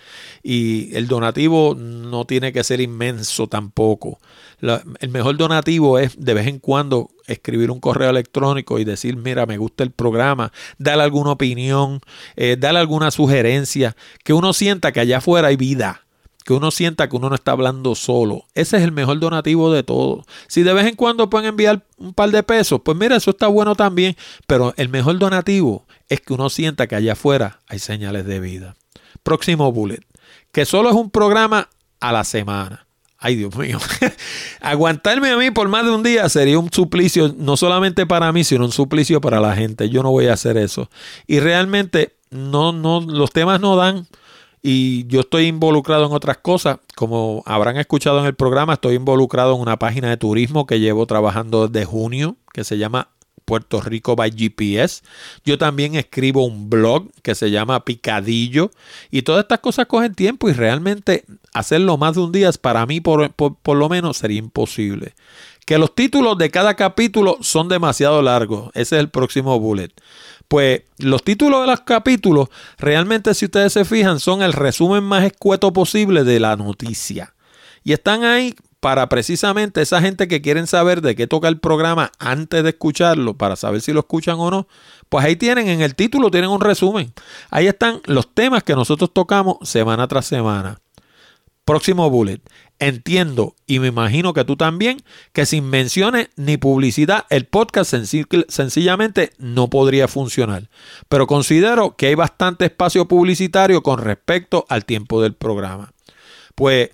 Y 0.41 0.91
el 0.95 1.07
donativo 1.07 1.75
no 1.75 2.25
tiene 2.25 2.51
que 2.51 2.63
ser 2.63 2.81
inmenso 2.81 3.45
tampoco. 3.45 4.17
el 4.61 5.09
mejor 5.09 5.37
donativo 5.37 5.99
es 5.99 6.19
de 6.19 6.33
vez 6.33 6.47
en 6.47 6.57
cuando 6.57 7.11
escribir 7.27 7.69
un 7.69 7.79
correo 7.79 8.09
electrónico 8.09 8.79
y 8.79 8.83
decir, 8.83 9.15
mira, 9.15 9.45
me 9.45 9.59
gusta 9.59 9.83
el 9.83 9.91
programa, 9.91 10.51
darle 10.79 11.03
alguna 11.03 11.33
opinión, 11.33 11.99
eh, 12.35 12.57
darle 12.59 12.79
alguna 12.79 13.11
sugerencia, 13.11 13.95
que 14.23 14.33
uno 14.33 14.53
sienta 14.53 14.91
que 14.91 15.01
allá 15.01 15.19
afuera 15.19 15.49
hay 15.49 15.55
vida 15.55 16.04
que 16.45 16.53
uno 16.53 16.69
sienta 16.69 17.09
que 17.09 17.15
uno 17.15 17.29
no 17.29 17.35
está 17.35 17.51
hablando 17.53 17.95
solo. 17.95 18.45
Ese 18.53 18.77
es 18.77 18.83
el 18.83 18.91
mejor 18.91 19.19
donativo 19.19 19.73
de 19.73 19.81
todo. 19.81 20.25
Si 20.47 20.61
de 20.61 20.73
vez 20.73 20.85
en 20.85 20.95
cuando 20.95 21.27
pueden 21.27 21.49
enviar 21.49 21.83
un 21.97 22.13
par 22.13 22.29
de 22.29 22.43
pesos, 22.43 22.79
pues 22.85 22.95
mira, 22.95 23.15
eso 23.15 23.31
está 23.31 23.47
bueno 23.47 23.75
también. 23.75 24.15
Pero 24.45 24.71
el 24.77 24.87
mejor 24.89 25.17
donativo 25.17 25.87
es 26.07 26.21
que 26.21 26.33
uno 26.33 26.51
sienta 26.51 26.85
que 26.85 26.95
allá 26.95 27.13
afuera 27.13 27.61
hay 27.67 27.79
señales 27.79 28.27
de 28.27 28.39
vida. 28.39 28.75
Próximo 29.23 29.71
bullet. 29.71 30.01
Que 30.51 30.65
solo 30.65 30.89
es 30.89 30.95
un 30.95 31.09
programa 31.09 31.67
a 31.99 32.11
la 32.11 32.23
semana. 32.23 32.85
Ay, 33.17 33.37
Dios 33.37 33.55
mío. 33.55 33.79
Aguantarme 34.61 35.31
a 35.31 35.37
mí 35.37 35.49
por 35.49 35.67
más 35.67 35.83
de 35.83 35.89
un 35.89 36.03
día 36.03 36.29
sería 36.29 36.59
un 36.59 36.71
suplicio, 36.71 37.33
no 37.35 37.57
solamente 37.57 38.05
para 38.05 38.31
mí, 38.31 38.43
sino 38.43 38.65
un 38.65 38.71
suplicio 38.71 39.19
para 39.19 39.39
la 39.39 39.55
gente. 39.55 39.89
Yo 39.89 40.03
no 40.03 40.11
voy 40.11 40.27
a 40.27 40.33
hacer 40.33 40.57
eso. 40.57 40.91
Y 41.25 41.39
realmente 41.39 42.17
no, 42.29 42.71
no, 42.71 43.01
los 43.01 43.31
temas 43.31 43.59
no 43.59 43.75
dan 43.75 44.05
y 44.67 45.05
yo 45.05 45.19
estoy 45.19 45.45
involucrado 45.45 46.07
en 46.07 46.11
otras 46.11 46.37
cosas. 46.37 46.79
Como 46.95 47.43
habrán 47.45 47.77
escuchado 47.77 48.19
en 48.19 48.25
el 48.25 48.33
programa, 48.33 48.73
estoy 48.73 48.95
involucrado 48.95 49.53
en 49.53 49.61
una 49.61 49.77
página 49.77 50.09
de 50.09 50.17
turismo 50.17 50.65
que 50.65 50.79
llevo 50.79 51.05
trabajando 51.05 51.67
desde 51.67 51.85
junio, 51.85 52.35
que 52.51 52.63
se 52.63 52.79
llama 52.79 53.09
Puerto 53.45 53.79
Rico 53.79 54.15
by 54.15 54.31
GPS. 54.31 55.03
Yo 55.45 55.59
también 55.59 55.93
escribo 55.93 56.43
un 56.43 56.67
blog 56.67 57.11
que 57.21 57.35
se 57.35 57.51
llama 57.51 57.85
Picadillo. 57.85 58.71
Y 59.11 59.21
todas 59.21 59.43
estas 59.43 59.59
cosas 59.59 59.85
cogen 59.85 60.15
tiempo 60.15 60.49
y 60.49 60.53
realmente 60.53 61.25
hacerlo 61.53 61.97
más 61.97 62.15
de 62.15 62.21
un 62.21 62.31
día 62.31 62.49
para 62.59 62.87
mí 62.87 63.01
por, 63.01 63.31
por, 63.33 63.77
lo 63.77 63.87
menos 63.87 64.17
sería 64.17 64.39
imposible. 64.39 65.13
Que 65.65 65.79
los 65.79 65.93
títulos 65.93 66.37
de 66.37 66.51
cada 66.51 66.75
capítulo 66.75 67.37
son 67.41 67.67
demasiado 67.67 68.21
largos. 68.21 68.69
Ese 68.73 68.95
es 68.95 68.99
el 69.01 69.09
próximo 69.09 69.59
bullet. 69.59 69.89
Pues 70.47 70.83
los 70.99 71.23
títulos 71.23 71.61
de 71.61 71.67
los 71.67 71.81
capítulos, 71.81 72.49
realmente 72.77 73.33
si 73.33 73.45
ustedes 73.45 73.73
se 73.73 73.83
fijan, 73.83 74.19
son 74.19 74.43
el 74.43 74.53
resumen 74.53 75.03
más 75.03 75.23
escueto 75.23 75.73
posible 75.73 76.23
de 76.23 76.39
la 76.39 76.55
noticia. 76.55 77.33
Y 77.83 77.93
están 77.93 78.23
ahí 78.23 78.53
para 78.79 79.09
precisamente 79.09 79.81
esa 79.81 79.99
gente 79.99 80.27
que 80.27 80.43
quieren 80.43 80.67
saber 80.67 81.01
de 81.01 81.15
qué 81.15 81.25
toca 81.25 81.47
el 81.47 81.59
programa 81.59 82.11
antes 82.19 82.61
de 82.61 82.69
escucharlo, 82.69 83.35
para 83.35 83.55
saber 83.55 83.81
si 83.81 83.93
lo 83.93 84.01
escuchan 84.01 84.35
o 84.37 84.51
no, 84.51 84.67
pues 85.09 85.25
ahí 85.25 85.35
tienen 85.35 85.67
en 85.69 85.81
el 85.81 85.95
título, 85.95 86.29
tienen 86.29 86.51
un 86.51 86.61
resumen. 86.61 87.11
Ahí 87.49 87.65
están 87.65 88.01
los 88.05 88.31
temas 88.31 88.61
que 88.61 88.75
nosotros 88.75 89.11
tocamos 89.11 89.57
semana 89.67 90.07
tras 90.07 90.27
semana. 90.27 90.79
Próximo 91.65 92.11
bullet. 92.11 92.41
Entiendo 92.77 93.55
y 93.65 93.79
me 93.79 93.87
imagino 93.87 94.33
que 94.33 94.45
tú 94.45 94.55
también 94.55 95.01
que 95.33 95.47
sin 95.47 95.65
menciones 95.65 96.29
ni 96.35 96.57
publicidad 96.57 97.25
el 97.31 97.45
podcast 97.45 97.95
sencillamente 98.49 99.31
no 99.39 99.69
podría 99.69 100.07
funcionar. 100.07 100.69
Pero 101.09 101.25
considero 101.25 101.95
que 101.95 102.07
hay 102.07 102.15
bastante 102.15 102.65
espacio 102.65 103.07
publicitario 103.07 103.81
con 103.81 103.97
respecto 103.97 104.67
al 104.69 104.85
tiempo 104.85 105.23
del 105.23 105.33
programa. 105.33 105.91
Pues 106.53 106.91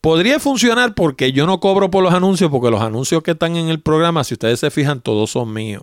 podría 0.00 0.40
funcionar 0.40 0.94
porque 0.94 1.32
yo 1.32 1.46
no 1.46 1.60
cobro 1.60 1.90
por 1.90 2.02
los 2.02 2.14
anuncios 2.14 2.50
porque 2.50 2.70
los 2.70 2.80
anuncios 2.80 3.22
que 3.22 3.32
están 3.32 3.56
en 3.56 3.68
el 3.68 3.80
programa, 3.80 4.24
si 4.24 4.34
ustedes 4.34 4.58
se 4.60 4.70
fijan, 4.70 5.02
todos 5.02 5.32
son 5.32 5.52
míos. 5.52 5.82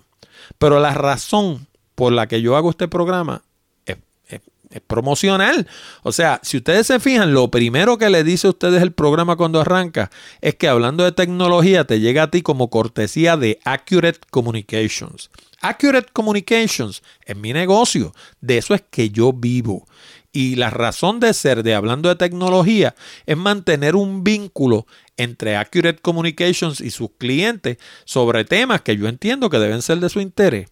Pero 0.58 0.80
la 0.80 0.96
razón 0.96 1.68
por 1.94 2.12
la 2.12 2.28
que 2.28 2.42
yo 2.42 2.56
hago 2.56 2.72
este 2.72 2.88
programa 2.88 3.44
es 4.76 4.82
promocional. 4.82 5.68
O 6.04 6.12
sea, 6.12 6.40
si 6.44 6.58
ustedes 6.58 6.88
se 6.88 7.00
fijan, 7.00 7.34
lo 7.34 7.50
primero 7.50 7.98
que 7.98 8.10
le 8.10 8.26
dice 8.26 8.48
a 8.48 8.50
ustedes 8.50 8.82
el 8.82 8.92
programa 8.92 9.38
cuando 9.38 9.62
arranca 9.62 10.12
es 10.42 10.56
que 10.56 10.68
hablando 10.68 11.06
de 11.06 11.14
tecnología 11.14 11.86
te 11.86 12.02
llega 12.02 12.24
a 12.24 12.32
ti 12.32 12.42
como 12.42 12.70
cortesía 12.70 13.38
de 13.38 13.58
Accurate 13.64 14.20
Communications. 14.30 15.32
Accurate 15.62 16.10
Communications 16.12 17.02
es 17.26 17.38
mi 17.38 17.54
negocio, 17.54 18.14
de 18.42 18.58
eso 18.58 18.74
es 18.74 18.84
que 18.90 19.10
yo 19.10 19.32
vivo. 19.32 19.88
Y 20.34 20.56
la 20.56 20.70
razón 20.70 21.22
de 21.22 21.34
ser 21.34 21.64
de 21.64 21.74
hablando 21.74 22.10
de 22.10 22.18
tecnología 22.18 22.94
es 23.26 23.38
mantener 23.38 23.96
un 23.96 24.26
vínculo 24.26 24.86
entre 25.16 25.56
Accurate 25.56 26.02
Communications 26.02 26.82
y 26.82 26.92
sus 26.92 27.12
clientes 27.18 27.78
sobre 28.04 28.44
temas 28.44 28.82
que 28.82 28.98
yo 28.98 29.08
entiendo 29.08 29.50
que 29.50 29.60
deben 29.60 29.82
ser 29.82 30.00
de 30.00 30.10
su 30.10 30.20
interés. 30.20 30.68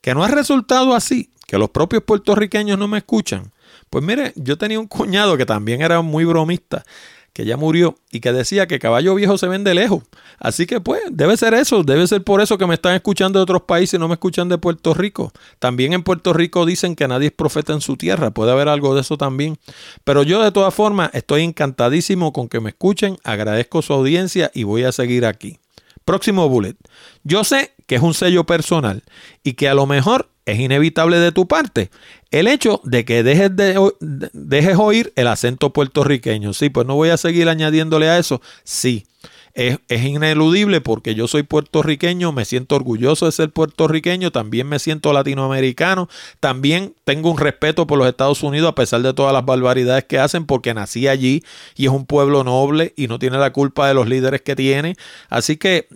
Que 0.00 0.14
no 0.14 0.22
ha 0.22 0.28
resultado 0.28 0.94
así 0.94 1.30
que 1.46 1.58
los 1.58 1.70
propios 1.70 2.02
puertorriqueños 2.02 2.78
no 2.78 2.88
me 2.88 2.98
escuchan. 2.98 3.52
Pues 3.90 4.04
mire, 4.04 4.32
yo 4.36 4.58
tenía 4.58 4.80
un 4.80 4.86
cuñado 4.86 5.36
que 5.36 5.46
también 5.46 5.82
era 5.82 6.00
muy 6.00 6.24
bromista, 6.24 6.84
que 7.32 7.44
ya 7.44 7.56
murió 7.56 7.96
y 8.12 8.20
que 8.20 8.32
decía 8.32 8.68
que 8.68 8.78
caballo 8.78 9.14
viejo 9.14 9.36
se 9.36 9.48
vende 9.48 9.74
lejos. 9.74 10.04
Así 10.38 10.66
que 10.66 10.80
pues 10.80 11.02
debe 11.10 11.36
ser 11.36 11.52
eso, 11.54 11.82
debe 11.82 12.06
ser 12.06 12.22
por 12.22 12.40
eso 12.40 12.58
que 12.58 12.66
me 12.66 12.74
están 12.74 12.94
escuchando 12.94 13.40
de 13.40 13.42
otros 13.42 13.62
países 13.62 13.94
y 13.94 13.98
no 13.98 14.06
me 14.06 14.14
escuchan 14.14 14.48
de 14.48 14.56
Puerto 14.56 14.94
Rico. 14.94 15.32
También 15.58 15.92
en 15.92 16.04
Puerto 16.04 16.32
Rico 16.32 16.64
dicen 16.64 16.94
que 16.94 17.08
nadie 17.08 17.26
es 17.26 17.32
profeta 17.32 17.72
en 17.72 17.80
su 17.80 17.96
tierra, 17.96 18.30
puede 18.30 18.52
haber 18.52 18.68
algo 18.68 18.94
de 18.94 19.00
eso 19.00 19.18
también. 19.18 19.58
Pero 20.04 20.22
yo 20.22 20.42
de 20.42 20.52
todas 20.52 20.72
formas 20.72 21.10
estoy 21.12 21.42
encantadísimo 21.42 22.32
con 22.32 22.48
que 22.48 22.60
me 22.60 22.70
escuchen, 22.70 23.16
agradezco 23.24 23.82
su 23.82 23.92
audiencia 23.92 24.52
y 24.54 24.62
voy 24.62 24.84
a 24.84 24.92
seguir 24.92 25.26
aquí. 25.26 25.58
Próximo 26.04 26.48
bullet. 26.48 26.76
Yo 27.24 27.42
sé 27.42 27.74
que 27.86 27.96
es 27.96 28.02
un 28.02 28.14
sello 28.14 28.44
personal 28.44 29.02
y 29.42 29.54
que 29.54 29.68
a 29.68 29.74
lo 29.74 29.86
mejor 29.86 30.30
es 30.46 30.58
inevitable 30.58 31.18
de 31.18 31.32
tu 31.32 31.46
parte 31.46 31.90
el 32.34 32.48
hecho 32.48 32.80
de 32.82 33.04
que 33.04 33.22
dejes, 33.22 33.54
de, 33.54 33.92
dejes 34.32 34.76
oír 34.76 35.12
el 35.14 35.28
acento 35.28 35.72
puertorriqueño. 35.72 36.52
Sí, 36.52 36.68
pues 36.68 36.84
no 36.84 36.96
voy 36.96 37.10
a 37.10 37.16
seguir 37.16 37.48
añadiéndole 37.48 38.08
a 38.08 38.18
eso. 38.18 38.42
Sí, 38.64 39.06
es, 39.54 39.78
ineludible 39.88 40.80
porque 40.80 41.14
yo 41.14 41.28
soy 41.28 41.44
puertorriqueño, 41.44 42.32
me 42.32 42.44
siento 42.44 42.74
orgulloso 42.74 43.26
de 43.26 43.32
ser 43.32 43.50
puertorriqueño, 43.50 44.32
también 44.32 44.68
me 44.68 44.80
siento 44.80 45.12
latinoamericano, 45.12 46.08
también 46.40 46.94
tengo 47.04 47.30
un 47.30 47.38
respeto 47.38 47.86
por 47.86 47.98
los 47.98 48.08
Estados 48.08 48.42
Unidos 48.42 48.70
a 48.70 48.74
pesar 48.74 49.02
de 49.02 49.14
todas 49.14 49.32
las 49.32 49.44
barbaridades 49.44 50.04
que 50.04 50.18
hacen 50.18 50.44
porque 50.44 50.74
nací 50.74 51.06
allí 51.06 51.44
y 51.76 51.86
es 51.86 51.92
un 51.92 52.04
pueblo 52.04 52.42
noble 52.42 52.94
y 52.96 53.06
no 53.06 53.20
tiene 53.20 53.38
la 53.38 53.52
culpa 53.52 53.86
de 53.86 53.94
los 53.94 54.08
líderes 54.08 54.42
que 54.42 54.56
tiene. 54.56 54.96
Así 55.28 55.56
que 55.56 55.86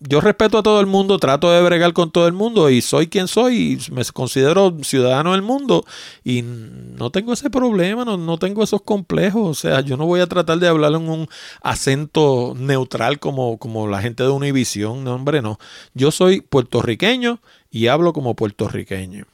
yo 0.00 0.20
respeto 0.20 0.58
a 0.58 0.62
todo 0.62 0.80
el 0.80 0.86
mundo, 0.86 1.18
trato 1.18 1.50
de 1.50 1.62
bregar 1.62 1.92
con 1.92 2.10
todo 2.10 2.26
el 2.26 2.32
mundo 2.32 2.70
y 2.70 2.80
soy 2.80 3.06
quien 3.06 3.28
soy 3.28 3.78
y 3.88 3.92
me 3.92 4.04
considero 4.06 4.76
ciudadano 4.82 5.32
del 5.32 5.42
mundo 5.42 5.84
y 6.24 6.42
no 6.42 7.10
tengo 7.10 7.32
ese 7.32 7.50
problema, 7.50 8.04
no, 8.04 8.16
no 8.16 8.38
tengo 8.38 8.62
esos 8.64 8.82
complejos. 8.82 9.48
O 9.48 9.54
sea, 9.54 9.80
yo 9.80 9.96
no 9.96 10.06
voy 10.06 10.20
a 10.20 10.26
tratar 10.26 10.58
de 10.58 10.68
hablar 10.68 10.92
en 10.92 11.08
un 11.08 11.28
acento 11.62 12.54
neutral 12.56 13.18
como, 13.18 13.58
como 13.58 13.86
la 13.86 14.00
gente 14.00 14.22
de 14.22 14.30
Univisión. 14.30 15.04
No, 15.04 15.14
hombre, 15.14 15.42
no. 15.42 15.58
Yo 15.94 16.10
soy 16.10 16.40
puertorriqueño 16.40 17.40
y 17.70 17.86
hablo 17.86 18.12
como 18.12 18.34
puertorriqueño. 18.34 19.26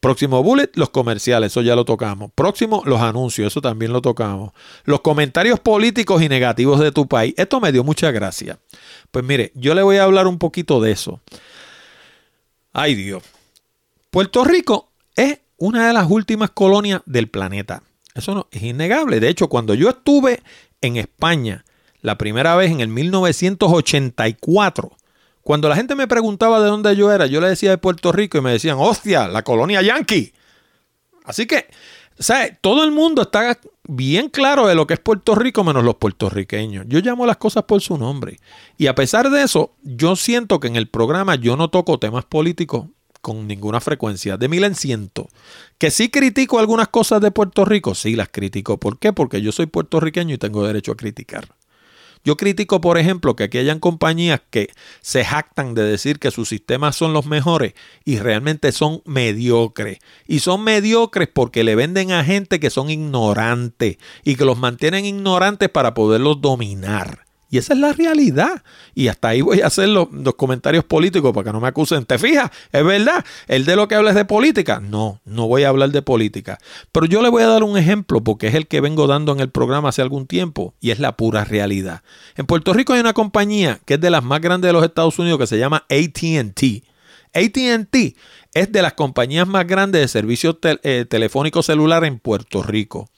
Próximo 0.00 0.42
bullet, 0.42 0.70
los 0.74 0.88
comerciales, 0.88 1.52
eso 1.52 1.60
ya 1.60 1.76
lo 1.76 1.84
tocamos. 1.84 2.30
Próximo, 2.34 2.82
los 2.86 3.02
anuncios, 3.02 3.48
eso 3.48 3.60
también 3.60 3.92
lo 3.92 4.00
tocamos. 4.00 4.52
Los 4.84 5.02
comentarios 5.02 5.60
políticos 5.60 6.22
y 6.22 6.30
negativos 6.30 6.80
de 6.80 6.90
tu 6.90 7.06
país. 7.06 7.34
Esto 7.36 7.60
me 7.60 7.70
dio 7.70 7.84
mucha 7.84 8.10
gracia. 8.10 8.58
Pues 9.10 9.26
mire, 9.26 9.52
yo 9.54 9.74
le 9.74 9.82
voy 9.82 9.98
a 9.98 10.04
hablar 10.04 10.26
un 10.26 10.38
poquito 10.38 10.80
de 10.80 10.92
eso. 10.92 11.20
Ay 12.72 12.94
Dios. 12.94 13.22
Puerto 14.10 14.44
Rico 14.44 14.88
es 15.14 15.40
una 15.58 15.88
de 15.88 15.92
las 15.92 16.10
últimas 16.10 16.48
colonias 16.50 17.02
del 17.04 17.28
planeta. 17.28 17.82
Eso 18.14 18.34
no, 18.34 18.48
es 18.50 18.62
innegable. 18.62 19.20
De 19.20 19.28
hecho, 19.28 19.48
cuando 19.48 19.74
yo 19.74 19.90
estuve 19.90 20.42
en 20.80 20.96
España 20.96 21.66
la 22.00 22.16
primera 22.16 22.56
vez 22.56 22.70
en 22.70 22.80
el 22.80 22.88
1984, 22.88 24.96
cuando 25.50 25.68
la 25.68 25.74
gente 25.74 25.96
me 25.96 26.06
preguntaba 26.06 26.60
de 26.60 26.68
dónde 26.68 26.94
yo 26.94 27.10
era, 27.10 27.26
yo 27.26 27.40
le 27.40 27.48
decía 27.48 27.70
de 27.70 27.78
Puerto 27.78 28.12
Rico 28.12 28.38
y 28.38 28.40
me 28.40 28.52
decían, 28.52 28.76
hostia, 28.78 29.26
la 29.26 29.42
colonia 29.42 29.82
yankee. 29.82 30.32
Así 31.24 31.44
que, 31.46 31.66
¿sabes? 32.16 32.52
Todo 32.60 32.84
el 32.84 32.92
mundo 32.92 33.22
está 33.22 33.58
bien 33.82 34.28
claro 34.28 34.68
de 34.68 34.76
lo 34.76 34.86
que 34.86 34.94
es 34.94 35.00
Puerto 35.00 35.34
Rico 35.34 35.64
menos 35.64 35.82
los 35.82 35.96
puertorriqueños. 35.96 36.84
Yo 36.86 37.00
llamo 37.00 37.26
las 37.26 37.38
cosas 37.38 37.64
por 37.64 37.80
su 37.80 37.98
nombre. 37.98 38.38
Y 38.78 38.86
a 38.86 38.94
pesar 38.94 39.28
de 39.28 39.42
eso, 39.42 39.74
yo 39.82 40.14
siento 40.14 40.60
que 40.60 40.68
en 40.68 40.76
el 40.76 40.86
programa 40.86 41.34
yo 41.34 41.56
no 41.56 41.68
toco 41.68 41.98
temas 41.98 42.26
políticos 42.26 42.86
con 43.20 43.48
ninguna 43.48 43.80
frecuencia. 43.80 44.36
De 44.36 44.48
mil 44.48 44.62
en 44.62 44.76
ciento. 44.76 45.26
Que 45.78 45.90
sí 45.90 46.10
critico 46.10 46.60
algunas 46.60 46.86
cosas 46.86 47.20
de 47.22 47.32
Puerto 47.32 47.64
Rico, 47.64 47.96
sí 47.96 48.14
las 48.14 48.28
critico. 48.28 48.78
¿Por 48.78 49.00
qué? 49.00 49.12
Porque 49.12 49.42
yo 49.42 49.50
soy 49.50 49.66
puertorriqueño 49.66 50.36
y 50.36 50.38
tengo 50.38 50.64
derecho 50.64 50.92
a 50.92 50.96
criticar. 50.96 51.48
Yo 52.24 52.36
critico, 52.36 52.80
por 52.80 52.98
ejemplo, 52.98 53.34
que 53.34 53.44
aquí 53.44 53.58
hayan 53.58 53.80
compañías 53.80 54.42
que 54.50 54.68
se 55.00 55.24
jactan 55.24 55.74
de 55.74 55.82
decir 55.84 56.18
que 56.18 56.30
sus 56.30 56.48
sistemas 56.48 56.94
son 56.94 57.12
los 57.12 57.26
mejores 57.26 57.74
y 58.04 58.18
realmente 58.18 58.72
son 58.72 59.02
mediocres. 59.06 59.98
Y 60.26 60.40
son 60.40 60.62
mediocres 60.62 61.28
porque 61.32 61.64
le 61.64 61.74
venden 61.76 62.12
a 62.12 62.24
gente 62.24 62.60
que 62.60 62.70
son 62.70 62.90
ignorantes 62.90 63.96
y 64.22 64.36
que 64.36 64.44
los 64.44 64.58
mantienen 64.58 65.06
ignorantes 65.06 65.70
para 65.70 65.94
poderlos 65.94 66.40
dominar. 66.40 67.29
Y 67.50 67.58
esa 67.58 67.74
es 67.74 67.80
la 67.80 67.92
realidad. 67.92 68.62
Y 68.94 69.08
hasta 69.08 69.28
ahí 69.28 69.40
voy 69.40 69.60
a 69.60 69.66
hacer 69.66 69.88
los, 69.88 70.08
comentarios 70.36 70.84
políticos 70.84 71.32
para 71.34 71.46
que 71.46 71.52
no 71.52 71.60
me 71.60 71.66
acusen. 71.66 72.04
¿Te 72.04 72.16
fijas? 72.16 72.50
Es 72.70 72.84
verdad. 72.84 73.24
El 73.48 73.64
de 73.64 73.74
lo 73.74 73.88
que 73.88 73.96
habla 73.96 74.10
es 74.10 74.16
de 74.16 74.24
política. 74.24 74.80
No, 74.80 75.20
no 75.24 75.48
voy 75.48 75.64
a 75.64 75.68
hablar 75.68 75.90
de 75.90 76.00
política. 76.00 76.58
Pero 76.92 77.06
yo 77.06 77.22
le 77.22 77.28
voy 77.28 77.42
a 77.42 77.48
dar 77.48 77.64
un 77.64 77.76
ejemplo 77.76 78.22
porque 78.22 78.46
es 78.46 78.54
el 78.54 78.68
que 78.68 78.80
vengo 78.80 79.08
dando 79.08 79.32
en 79.32 79.40
el 79.40 79.50
programa 79.50 79.88
hace 79.88 80.00
algún 80.00 80.28
tiempo 80.28 80.74
y 80.80 80.92
es 80.92 81.00
la 81.00 81.16
pura 81.16 81.44
realidad. 81.44 82.02
En 82.36 82.46
Puerto 82.46 82.72
Rico 82.72 82.92
hay 82.92 83.00
una 83.00 83.14
compañía 83.14 83.80
que 83.84 83.94
es 83.94 84.00
de 84.00 84.10
las 84.10 84.22
más 84.22 84.40
grandes 84.40 84.68
de 84.68 84.72
los 84.72 84.84
Estados 84.84 85.18
Unidos 85.18 85.40
que 85.40 85.48
se 85.48 85.58
llama 85.58 85.84
ATT. 85.90 86.84
ATT 87.34 87.96
es 88.54 88.72
de 88.72 88.82
las 88.82 88.92
compañías 88.92 89.48
más 89.48 89.66
grandes 89.66 90.00
de 90.02 90.08
servicios 90.08 90.56
eh, 90.62 91.04
telefónicos 91.08 91.66
celulares 91.66 92.08
en 92.08 92.20
Puerto 92.20 92.62
Rico. 92.62 93.08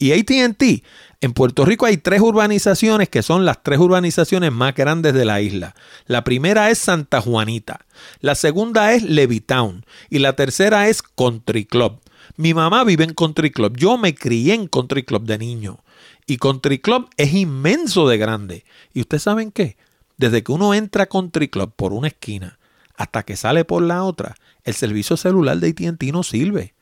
Y 0.00 0.12
ATT 0.12 0.82
en 1.20 1.32
Puerto 1.34 1.66
Rico 1.66 1.84
hay 1.84 1.98
tres 1.98 2.22
urbanizaciones 2.22 3.10
que 3.10 3.22
son 3.22 3.44
las 3.44 3.62
tres 3.62 3.78
urbanizaciones 3.78 4.50
más 4.50 4.74
grandes 4.74 5.12
de 5.12 5.26
la 5.26 5.42
isla. 5.42 5.74
La 6.06 6.24
primera 6.24 6.70
es 6.70 6.78
Santa 6.78 7.20
Juanita, 7.20 7.84
la 8.20 8.34
segunda 8.34 8.94
es 8.94 9.02
Levittown 9.02 9.84
y 10.08 10.20
la 10.20 10.34
tercera 10.34 10.88
es 10.88 11.02
Country 11.02 11.66
Club. 11.66 12.00
Mi 12.36 12.54
mamá 12.54 12.82
vive 12.84 13.04
en 13.04 13.12
Country 13.12 13.50
Club, 13.50 13.76
yo 13.76 13.98
me 13.98 14.14
crié 14.14 14.54
en 14.54 14.68
Country 14.68 15.02
Club 15.02 15.24
de 15.24 15.36
niño 15.36 15.84
y 16.26 16.38
Country 16.38 16.78
Club 16.78 17.10
es 17.18 17.34
inmenso 17.34 18.08
de 18.08 18.16
grande. 18.16 18.64
¿Y 18.94 19.00
ustedes 19.00 19.24
saben 19.24 19.52
qué? 19.52 19.76
Desde 20.16 20.42
que 20.42 20.52
uno 20.52 20.72
entra 20.72 21.02
a 21.02 21.08
Country 21.08 21.48
Club 21.48 21.74
por 21.76 21.92
una 21.92 22.08
esquina 22.08 22.58
hasta 22.96 23.22
que 23.24 23.36
sale 23.36 23.66
por 23.66 23.82
la 23.82 24.04
otra, 24.04 24.34
el 24.64 24.72
servicio 24.72 25.18
celular 25.18 25.58
de 25.58 25.68
AT&T 25.68 26.12
no 26.12 26.22
sirve. 26.22 26.74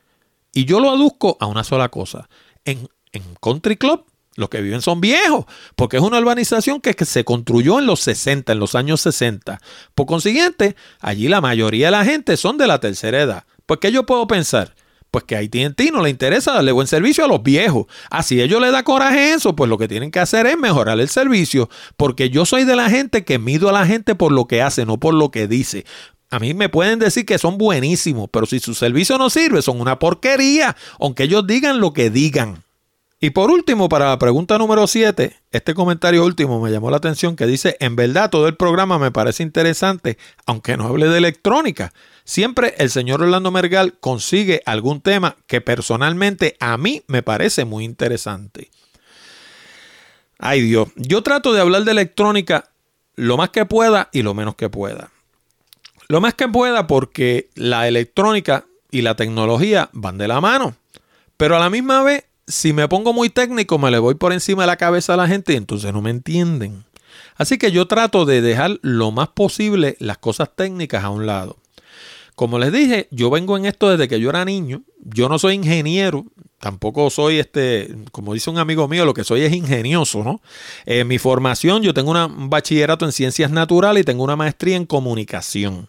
Y 0.52 0.66
yo 0.66 0.78
lo 0.78 0.90
aduzco 0.90 1.36
a 1.40 1.46
una 1.46 1.64
sola 1.64 1.88
cosa. 1.88 2.28
En, 2.64 2.88
en 3.12 3.22
Country 3.40 3.76
Club 3.76 4.04
los 4.38 4.48
que 4.48 4.60
viven 4.60 4.82
son 4.82 5.00
viejos, 5.00 5.46
porque 5.74 5.96
es 5.96 6.02
una 6.02 6.20
urbanización 6.20 6.80
que, 6.80 6.94
se 7.04 7.24
construyó 7.24 7.80
en 7.80 7.86
los 7.86 8.00
60, 8.00 8.52
en 8.52 8.60
los 8.60 8.76
años 8.76 9.00
60. 9.00 9.60
Por 9.96 10.06
consiguiente, 10.06 10.76
allí 11.00 11.26
la 11.26 11.40
mayoría 11.40 11.88
de 11.88 11.90
la 11.90 12.04
gente 12.04 12.36
son 12.36 12.56
de 12.56 12.68
la 12.68 12.78
tercera 12.78 13.20
edad. 13.20 13.44
Pues, 13.66 13.80
¿qué 13.80 13.90
yo 13.90 14.06
puedo 14.06 14.26
pensar? 14.26 14.74
pues 15.10 15.24
que 15.24 15.36
a 15.36 15.38
AT&T 15.38 15.90
no 15.90 16.02
le 16.02 16.10
interesa 16.10 16.52
darle 16.52 16.70
buen 16.70 16.86
servicio 16.86 17.24
a 17.24 17.28
los 17.28 17.42
viejos. 17.42 17.86
Así 18.10 18.42
ellos 18.42 18.60
le 18.60 18.70
da 18.70 18.82
coraje 18.82 19.32
eso, 19.32 19.56
pues 19.56 19.70
lo 19.70 19.78
que 19.78 19.88
tienen 19.88 20.10
que 20.10 20.20
hacer 20.20 20.46
es 20.46 20.58
mejorar 20.58 21.00
el 21.00 21.08
servicio, 21.08 21.70
porque 21.96 22.28
yo 22.28 22.44
soy 22.44 22.64
de 22.64 22.76
la 22.76 22.90
gente 22.90 23.24
que 23.24 23.38
mido 23.38 23.70
a 23.70 23.72
la 23.72 23.86
gente 23.86 24.14
por 24.14 24.32
lo 24.32 24.46
que 24.46 24.60
hace, 24.60 24.84
no 24.84 24.98
por 24.98 25.14
lo 25.14 25.30
que 25.30 25.48
dice. 25.48 25.86
A 26.30 26.38
mí 26.38 26.52
me 26.52 26.68
pueden 26.68 26.98
decir 26.98 27.24
que 27.24 27.38
son 27.38 27.56
buenísimos, 27.56 28.28
pero 28.30 28.44
si 28.44 28.60
su 28.60 28.74
servicio 28.74 29.16
no 29.16 29.30
sirve, 29.30 29.62
son 29.62 29.80
una 29.80 29.98
porquería, 29.98 30.76
aunque 31.00 31.22
ellos 31.22 31.46
digan 31.46 31.80
lo 31.80 31.94
que 31.94 32.10
digan. 32.10 32.62
Y 33.20 33.30
por 33.30 33.50
último, 33.50 33.88
para 33.88 34.10
la 34.10 34.18
pregunta 34.18 34.58
número 34.58 34.86
7, 34.86 35.36
este 35.50 35.74
comentario 35.74 36.24
último 36.24 36.60
me 36.60 36.70
llamó 36.70 36.88
la 36.88 36.98
atención 36.98 37.34
que 37.34 37.46
dice, 37.46 37.76
en 37.80 37.96
verdad 37.96 38.30
todo 38.30 38.46
el 38.46 38.54
programa 38.54 39.00
me 39.00 39.10
parece 39.10 39.42
interesante, 39.42 40.18
aunque 40.46 40.76
no 40.76 40.86
hable 40.86 41.08
de 41.08 41.18
electrónica. 41.18 41.92
Siempre 42.22 42.76
el 42.78 42.90
señor 42.90 43.22
Orlando 43.22 43.50
Mergal 43.50 43.98
consigue 43.98 44.62
algún 44.66 45.00
tema 45.00 45.36
que 45.48 45.60
personalmente 45.60 46.56
a 46.60 46.76
mí 46.76 47.02
me 47.08 47.24
parece 47.24 47.64
muy 47.64 47.84
interesante. 47.84 48.70
Ay 50.38 50.60
Dios, 50.60 50.88
yo 50.94 51.22
trato 51.22 51.52
de 51.52 51.60
hablar 51.60 51.82
de 51.82 51.90
electrónica 51.90 52.70
lo 53.16 53.36
más 53.36 53.50
que 53.50 53.66
pueda 53.66 54.10
y 54.12 54.22
lo 54.22 54.32
menos 54.32 54.54
que 54.54 54.70
pueda. 54.70 55.10
Lo 56.06 56.20
más 56.20 56.34
que 56.34 56.46
pueda 56.46 56.86
porque 56.86 57.50
la 57.56 57.88
electrónica 57.88 58.66
y 58.92 59.02
la 59.02 59.16
tecnología 59.16 59.90
van 59.92 60.18
de 60.18 60.28
la 60.28 60.40
mano. 60.40 60.76
Pero 61.36 61.56
a 61.56 61.58
la 61.58 61.68
misma 61.68 62.04
vez 62.04 62.24
si 62.48 62.72
me 62.72 62.88
pongo 62.88 63.12
muy 63.12 63.28
técnico, 63.28 63.78
me 63.78 63.90
le 63.90 63.98
voy 63.98 64.14
por 64.14 64.32
encima 64.32 64.62
de 64.62 64.68
la 64.68 64.76
cabeza 64.76 65.14
a 65.14 65.18
la 65.18 65.28
gente 65.28 65.52
y 65.52 65.56
entonces 65.56 65.92
no 65.92 66.02
me 66.02 66.10
entienden. 66.10 66.84
Así 67.36 67.58
que 67.58 67.70
yo 67.70 67.86
trato 67.86 68.24
de 68.24 68.40
dejar 68.40 68.78
lo 68.82 69.12
más 69.12 69.28
posible 69.28 69.96
las 70.00 70.18
cosas 70.18 70.50
técnicas 70.56 71.04
a 71.04 71.10
un 71.10 71.26
lado. 71.26 71.56
Como 72.34 72.58
les 72.58 72.72
dije, 72.72 73.08
yo 73.10 73.30
vengo 73.30 73.56
en 73.56 73.66
esto 73.66 73.90
desde 73.90 74.08
que 74.08 74.20
yo 74.20 74.30
era 74.30 74.44
niño. 74.44 74.82
Yo 75.04 75.28
no 75.28 75.38
soy 75.38 75.54
ingeniero, 75.54 76.24
tampoco 76.58 77.10
soy 77.10 77.38
este, 77.38 77.94
como 78.12 78.34
dice 78.34 78.50
un 78.50 78.58
amigo 78.58 78.88
mío, 78.88 79.04
lo 79.04 79.14
que 79.14 79.24
soy 79.24 79.42
es 79.42 79.52
ingenioso, 79.52 80.24
¿no? 80.24 80.40
En 80.86 81.06
mi 81.06 81.18
formación, 81.18 81.82
yo 81.82 81.94
tengo 81.94 82.12
un 82.12 82.50
bachillerato 82.50 83.04
en 83.04 83.12
ciencias 83.12 83.50
naturales 83.50 84.02
y 84.02 84.04
tengo 84.04 84.24
una 84.24 84.36
maestría 84.36 84.76
en 84.76 84.86
comunicación. 84.86 85.88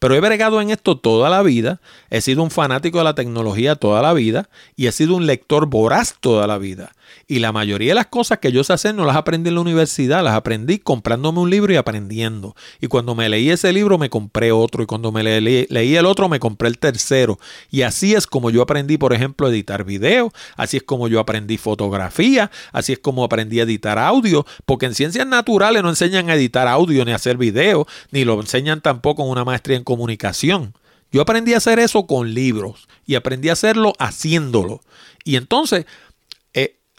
Pero 0.00 0.14
he 0.14 0.20
bregado 0.20 0.62
en 0.62 0.70
esto 0.70 0.96
toda 0.96 1.28
la 1.28 1.42
vida, 1.42 1.78
he 2.08 2.22
sido 2.22 2.42
un 2.42 2.50
fanático 2.50 2.98
de 2.98 3.04
la 3.04 3.14
tecnología 3.14 3.76
toda 3.76 4.00
la 4.00 4.14
vida 4.14 4.48
y 4.74 4.86
he 4.86 4.92
sido 4.92 5.14
un 5.14 5.26
lector 5.26 5.66
voraz 5.66 6.16
toda 6.20 6.46
la 6.46 6.56
vida. 6.56 6.92
Y 7.26 7.38
la 7.38 7.52
mayoría 7.52 7.90
de 7.90 7.94
las 7.94 8.06
cosas 8.06 8.38
que 8.38 8.52
yo 8.52 8.64
sé 8.64 8.72
hacer 8.72 8.94
no 8.94 9.04
las 9.04 9.16
aprendí 9.16 9.48
en 9.48 9.54
la 9.54 9.60
universidad, 9.60 10.24
las 10.24 10.34
aprendí 10.34 10.78
comprándome 10.78 11.40
un 11.40 11.50
libro 11.50 11.72
y 11.72 11.76
aprendiendo. 11.76 12.56
Y 12.80 12.88
cuando 12.88 13.14
me 13.14 13.28
leí 13.28 13.50
ese 13.50 13.72
libro 13.72 13.98
me 13.98 14.10
compré 14.10 14.52
otro 14.52 14.82
y 14.82 14.86
cuando 14.86 15.12
me 15.12 15.22
leí, 15.22 15.96
el 15.96 16.06
otro 16.06 16.28
me 16.28 16.40
compré 16.40 16.68
el 16.68 16.78
tercero. 16.78 17.38
Y 17.70 17.82
así 17.82 18.14
es 18.14 18.26
como 18.26 18.50
yo 18.50 18.62
aprendí, 18.62 18.98
por 18.98 19.12
ejemplo, 19.12 19.46
a 19.46 19.50
editar 19.50 19.84
video, 19.84 20.32
así 20.56 20.78
es 20.78 20.82
como 20.82 21.08
yo 21.08 21.20
aprendí 21.20 21.56
fotografía, 21.58 22.50
así 22.72 22.92
es 22.92 22.98
como 22.98 23.24
aprendí 23.24 23.60
a 23.60 23.64
editar 23.64 23.98
audio, 23.98 24.46
porque 24.66 24.86
en 24.86 24.94
ciencias 24.94 25.26
naturales 25.26 25.82
no 25.82 25.88
enseñan 25.88 26.30
a 26.30 26.34
editar 26.34 26.68
audio 26.68 27.04
ni 27.04 27.12
a 27.12 27.16
hacer 27.16 27.36
video, 27.36 27.86
ni 28.10 28.24
lo 28.24 28.40
enseñan 28.40 28.80
tampoco 28.80 29.22
en 29.22 29.30
una 29.30 29.44
maestría 29.44 29.76
en 29.76 29.84
comunicación. 29.84 30.74
Yo 31.12 31.22
aprendí 31.22 31.54
a 31.54 31.56
hacer 31.56 31.80
eso 31.80 32.06
con 32.06 32.34
libros 32.34 32.86
y 33.04 33.16
aprendí 33.16 33.48
a 33.48 33.54
hacerlo 33.54 33.94
haciéndolo. 33.98 34.80
Y 35.24 35.36
entonces 35.36 35.86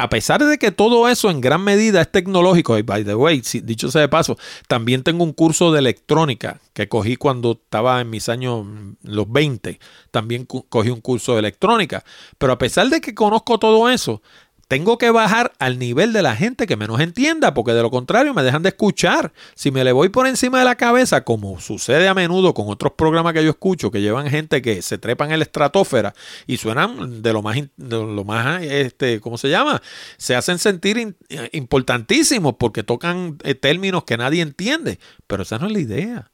a 0.02 0.10
pesar 0.10 0.44
de 0.44 0.58
que 0.58 0.72
todo 0.72 1.08
eso 1.08 1.30
en 1.30 1.42
gran 1.42 1.64
medida 1.64 2.02
es 2.02 2.12
tecnológico, 2.12 2.76
y 2.76 2.82
by 2.82 3.06
the 3.06 3.14
way, 3.14 3.44
dicho 3.64 3.92
sea 3.92 4.02
de 4.02 4.10
paso, 4.10 4.36
también 4.68 5.04
tengo 5.04 5.24
un 5.24 5.32
curso 5.32 5.72
de 5.72 5.78
electrónica 5.78 6.60
que 6.74 6.88
cogí 6.88 7.18
cuando 7.18 7.52
estaba 7.52 8.02
en 8.02 8.10
mis 8.10 8.28
años 8.28 8.66
mm, 8.66 8.94
los 9.04 9.32
20, 9.32 9.80
también 10.10 10.46
cogí 10.46 10.90
un 10.90 11.02
curso 11.02 11.34
de 11.34 11.40
electrónica, 11.40 12.04
pero 12.40 12.54
a 12.54 12.58
pesar 12.58 12.90
de 12.90 13.00
que 13.00 13.14
conozco 13.14 13.60
todo 13.60 13.92
eso, 13.92 14.24
tengo 14.72 14.98
que 14.98 15.12
bajar 15.12 15.52
al 15.60 15.80
nivel 15.80 16.14
de 16.14 16.22
la 16.22 16.34
gente 16.34 16.66
que 16.66 16.78
menos 16.78 17.02
entienda, 17.02 17.54
porque 17.54 17.74
de 17.74 17.82
lo 17.82 17.92
contrario 17.92 18.34
me 18.34 18.42
dejan 18.42 18.64
de 18.64 18.70
escuchar. 18.70 19.34
Si 19.54 19.70
me 19.70 19.84
le 19.84 19.92
voy 19.92 20.08
por 20.08 20.28
encima 20.28 20.60
de 20.60 20.64
la 20.64 20.76
cabeza, 20.76 21.26
como 21.26 21.60
sucede 21.60 22.08
a 22.08 22.14
menudo 22.14 22.54
con 22.54 22.70
otros 22.70 22.94
programas 22.94 23.34
que 23.34 23.44
yo 23.44 23.50
escucho, 23.50 23.92
que 23.92 24.00
llevan 24.00 24.30
gente 24.30 24.62
que 24.62 24.82
se 24.82 24.98
trepan 24.98 25.34
en 25.34 25.40
la 25.40 25.44
estratosfera 25.44 26.14
y 26.48 26.56
suenan 26.56 27.22
de 27.22 27.34
lo 27.34 27.42
más, 27.42 27.58
de 27.58 27.98
lo 27.98 28.24
más 28.24 28.64
este, 28.64 29.20
¿cómo 29.20 29.38
se 29.38 29.50
llama? 29.50 29.82
Se 30.16 30.38
hacen 30.38 30.58
sentir 30.58 31.18
importantísimos 31.52 32.56
porque 32.58 32.84
tocan 32.84 33.40
eh, 33.44 33.56
términos 33.56 34.06
que 34.06 34.16
nadie 34.16 34.42
entiende. 34.42 35.00
Pero 35.28 35.44
esa 35.44 35.60
no 35.60 35.68
es 35.68 35.74
la 35.74 35.80
idea. 35.80 36.31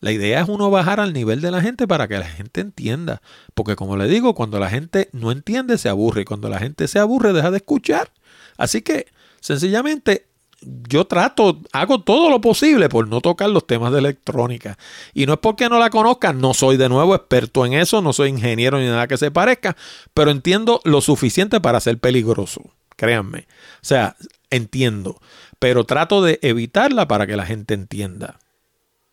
La 0.00 0.12
idea 0.12 0.40
es 0.40 0.48
uno 0.48 0.70
bajar 0.70 1.00
al 1.00 1.12
nivel 1.12 1.40
de 1.40 1.50
la 1.50 1.60
gente 1.60 1.88
para 1.88 2.06
que 2.06 2.18
la 2.18 2.28
gente 2.28 2.60
entienda. 2.60 3.20
Porque 3.54 3.74
como 3.74 3.96
le 3.96 4.06
digo, 4.06 4.34
cuando 4.34 4.60
la 4.60 4.70
gente 4.70 5.08
no 5.12 5.32
entiende, 5.32 5.76
se 5.78 5.88
aburre. 5.88 6.22
Y 6.22 6.24
cuando 6.24 6.48
la 6.48 6.58
gente 6.58 6.86
se 6.86 6.98
aburre, 6.98 7.32
deja 7.32 7.50
de 7.50 7.56
escuchar. 7.56 8.12
Así 8.56 8.82
que, 8.82 9.06
sencillamente, 9.40 10.26
yo 10.60 11.06
trato, 11.06 11.60
hago 11.72 12.00
todo 12.00 12.30
lo 12.30 12.40
posible 12.40 12.88
por 12.88 13.08
no 13.08 13.20
tocar 13.20 13.50
los 13.50 13.66
temas 13.66 13.92
de 13.92 13.98
electrónica. 13.98 14.78
Y 15.14 15.26
no 15.26 15.34
es 15.34 15.38
porque 15.40 15.68
no 15.68 15.78
la 15.78 15.90
conozcan, 15.90 16.40
no 16.40 16.54
soy 16.54 16.76
de 16.76 16.88
nuevo 16.88 17.14
experto 17.14 17.64
en 17.64 17.74
eso, 17.74 18.02
no 18.02 18.12
soy 18.12 18.30
ingeniero 18.30 18.78
ni 18.78 18.86
nada 18.86 19.06
que 19.06 19.16
se 19.16 19.30
parezca, 19.30 19.76
pero 20.14 20.30
entiendo 20.30 20.80
lo 20.84 21.00
suficiente 21.00 21.60
para 21.60 21.80
ser 21.80 21.98
peligroso. 21.98 22.62
Créanme. 22.96 23.46
O 23.76 23.84
sea, 23.84 24.16
entiendo. 24.50 25.20
Pero 25.58 25.84
trato 25.84 26.22
de 26.22 26.38
evitarla 26.42 27.06
para 27.08 27.26
que 27.26 27.36
la 27.36 27.46
gente 27.46 27.74
entienda. 27.74 28.38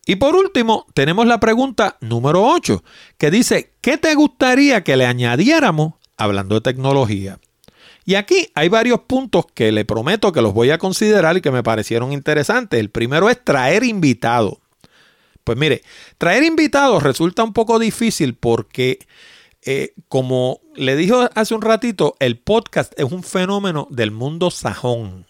Y 0.08 0.16
por 0.16 0.36
último, 0.36 0.86
tenemos 0.94 1.26
la 1.26 1.40
pregunta 1.40 1.98
número 2.00 2.44
8, 2.44 2.84
que 3.18 3.32
dice, 3.32 3.72
¿qué 3.80 3.98
te 3.98 4.14
gustaría 4.14 4.84
que 4.84 4.96
le 4.96 5.04
añadiéramos 5.04 5.94
hablando 6.16 6.54
de 6.54 6.60
tecnología? 6.60 7.40
Y 8.04 8.14
aquí 8.14 8.48
hay 8.54 8.68
varios 8.68 9.00
puntos 9.00 9.46
que 9.52 9.72
le 9.72 9.84
prometo 9.84 10.30
que 10.30 10.40
los 10.40 10.54
voy 10.54 10.70
a 10.70 10.78
considerar 10.78 11.36
y 11.36 11.40
que 11.40 11.50
me 11.50 11.64
parecieron 11.64 12.12
interesantes. 12.12 12.78
El 12.78 12.90
primero 12.90 13.28
es 13.28 13.42
traer 13.44 13.82
invitados. 13.82 14.58
Pues 15.42 15.58
mire, 15.58 15.82
traer 16.18 16.44
invitados 16.44 17.02
resulta 17.02 17.42
un 17.42 17.52
poco 17.52 17.80
difícil 17.80 18.34
porque, 18.34 19.00
eh, 19.62 19.92
como 20.08 20.60
le 20.76 20.94
dijo 20.94 21.28
hace 21.34 21.52
un 21.52 21.62
ratito, 21.62 22.14
el 22.20 22.38
podcast 22.38 22.92
es 22.96 23.10
un 23.10 23.24
fenómeno 23.24 23.88
del 23.90 24.12
mundo 24.12 24.52
sajón. 24.52 25.26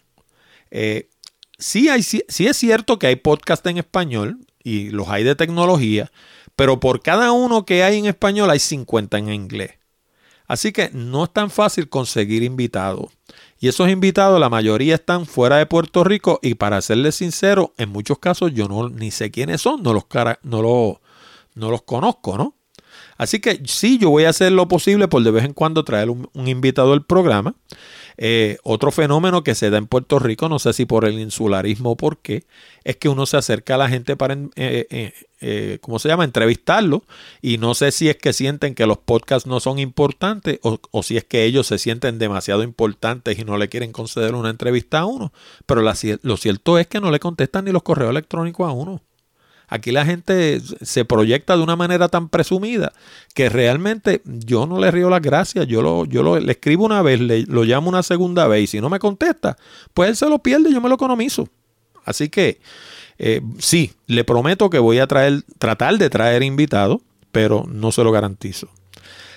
Eh, 0.69 1.09
sí, 1.57 1.89
hay, 1.89 2.03
sí 2.03 2.23
es 2.27 2.57
cierto 2.57 2.99
que 2.99 3.07
hay 3.07 3.15
podcast 3.15 3.65
en 3.65 3.79
español, 3.79 4.39
y 4.67 4.89
los 4.89 5.07
hay 5.07 5.23
de 5.23 5.35
tecnología, 5.35 6.11
pero 6.57 6.81
por 6.81 7.01
cada 7.01 7.31
uno 7.31 7.65
que 7.65 7.83
hay 7.83 7.99
en 7.99 8.05
español 8.05 8.49
hay 8.49 8.59
50 8.59 9.17
en 9.17 9.31
inglés. 9.31 9.71
Así 10.45 10.73
que 10.73 10.89
no 10.91 11.23
es 11.23 11.31
tan 11.31 11.49
fácil 11.49 11.87
conseguir 11.87 12.43
invitados. 12.43 13.11
Y 13.59 13.69
esos 13.69 13.89
invitados, 13.89 14.39
la 14.39 14.49
mayoría 14.49 14.95
están 14.95 15.25
fuera 15.25 15.57
de 15.57 15.65
Puerto 15.65 16.03
Rico 16.03 16.39
y 16.41 16.55
para 16.55 16.81
serles 16.81 17.15
sincero, 17.15 17.73
en 17.77 17.89
muchos 17.89 18.19
casos 18.19 18.53
yo 18.53 18.67
no 18.67 18.89
ni 18.89 19.09
sé 19.11 19.31
quiénes 19.31 19.61
son, 19.61 19.83
no 19.83 19.93
los, 19.93 20.05
no 20.43 20.99
no 21.55 21.71
los 21.71 21.81
conozco, 21.83 22.37
¿no? 22.37 22.55
Así 23.17 23.39
que 23.39 23.61
sí, 23.65 23.97
yo 23.97 24.09
voy 24.09 24.25
a 24.25 24.29
hacer 24.29 24.51
lo 24.51 24.67
posible 24.67 25.07
por 25.07 25.23
de 25.23 25.31
vez 25.31 25.45
en 25.45 25.53
cuando 25.53 25.83
traer 25.83 26.09
un, 26.09 26.29
un 26.33 26.47
invitado 26.47 26.93
al 26.93 27.05
programa. 27.05 27.55
Eh, 28.17 28.57
otro 28.63 28.91
fenómeno 28.91 29.43
que 29.43 29.53
se 29.53 29.69
da 29.69 29.77
en 29.77 29.87
Puerto 29.87 30.17
Rico, 30.19 30.49
no 30.49 30.57
sé 30.59 30.73
si 30.73 30.85
por 30.85 31.05
el 31.05 31.19
insularismo 31.19 31.91
o 31.91 31.95
por 31.95 32.17
qué, 32.17 32.45
es 32.83 32.97
que 32.97 33.09
uno 33.09 33.25
se 33.25 33.37
acerca 33.37 33.75
a 33.75 33.77
la 33.77 33.89
gente 33.89 34.15
para, 34.15 34.35
eh, 34.55 35.13
eh, 35.39 35.77
¿cómo 35.81 35.99
se 35.99 36.09
llama?, 36.09 36.23
entrevistarlo. 36.23 37.03
Y 37.41 37.57
no 37.57 37.75
sé 37.75 37.91
si 37.91 38.09
es 38.09 38.15
que 38.17 38.33
sienten 38.33 38.75
que 38.75 38.87
los 38.87 38.97
podcasts 38.97 39.47
no 39.47 39.59
son 39.59 39.79
importantes 39.79 40.59
o, 40.63 40.79
o, 40.91 41.03
si 41.03 41.17
es 41.17 41.23
que 41.23 41.43
ellos 41.45 41.67
se 41.67 41.77
sienten 41.77 42.17
demasiado 42.17 42.63
importantes 42.63 43.37
y 43.37 43.45
no 43.45 43.57
le 43.57 43.69
quieren 43.69 43.91
conceder 43.91 44.33
una 44.35 44.49
entrevista 44.49 44.99
a 44.99 45.05
uno. 45.05 45.31
Pero 45.65 45.81
lo 45.81 46.37
cierto 46.37 46.79
es 46.79 46.87
que 46.87 46.99
no 46.99 47.11
le 47.11 47.19
contestan 47.19 47.65
ni 47.65 47.71
los 47.71 47.83
correos 47.83 48.09
electrónicos 48.11 48.67
a 48.67 48.71
uno. 48.71 49.01
Aquí 49.69 49.91
la 49.91 50.05
gente 50.05 50.61
se 50.81 51.03
proyecta 51.03 51.57
de 51.57 51.63
una 51.63 51.75
manera 51.75 52.07
tan 52.07 52.29
presumida 52.29 52.93
que 53.33 53.49
realmente 53.49 54.21
yo 54.23 54.65
no 54.65 54.79
le 54.79 54.91
río 54.91 55.09
las 55.09 55.21
gracias. 55.21 55.67
Yo, 55.67 55.81
lo, 55.81 56.05
yo 56.05 56.23
lo, 56.23 56.39
le 56.39 56.51
escribo 56.53 56.85
una 56.85 57.01
vez, 57.01 57.19
le, 57.19 57.43
lo 57.43 57.63
llamo 57.63 57.89
una 57.89 58.01
segunda 58.01 58.47
vez 58.47 58.63
y 58.63 58.67
si 58.67 58.81
no 58.81 58.89
me 58.89 58.99
contesta, 58.99 59.57
pues 59.93 60.09
él 60.09 60.15
se 60.15 60.29
lo 60.29 60.39
pierde 60.39 60.69
y 60.69 60.73
yo 60.73 60.79
me 60.79 60.87
lo 60.87 60.95
economizo. 60.95 61.49
Así 62.05 62.29
que 62.29 62.61
eh, 63.17 63.41
sí, 63.59 63.91
le 64.05 64.23
prometo 64.23 64.69
que 64.69 64.79
voy 64.79 64.99
a 64.99 65.07
traer, 65.07 65.43
tratar 65.59 65.97
de 65.97 66.09
traer 66.09 66.43
invitados, 66.43 67.01
pero 67.33 67.65
no 67.67 67.91
se 67.91 68.05
lo 68.05 68.13
garantizo. 68.13 68.69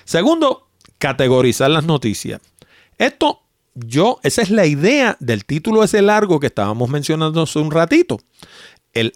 Segundo, 0.04 0.68
categorizar 0.98 1.70
las 1.70 1.84
noticias. 1.84 2.40
Esto 2.98 3.40
yo, 3.74 4.20
esa 4.22 4.42
es 4.42 4.50
la 4.50 4.66
idea 4.66 5.16
del 5.20 5.44
título 5.44 5.82
ese 5.82 6.02
largo 6.02 6.38
que 6.38 6.48
estábamos 6.48 6.88
mencionando 6.88 7.42
hace 7.42 7.58
un 7.58 7.70
ratito 7.70 8.20
el, 8.94 9.12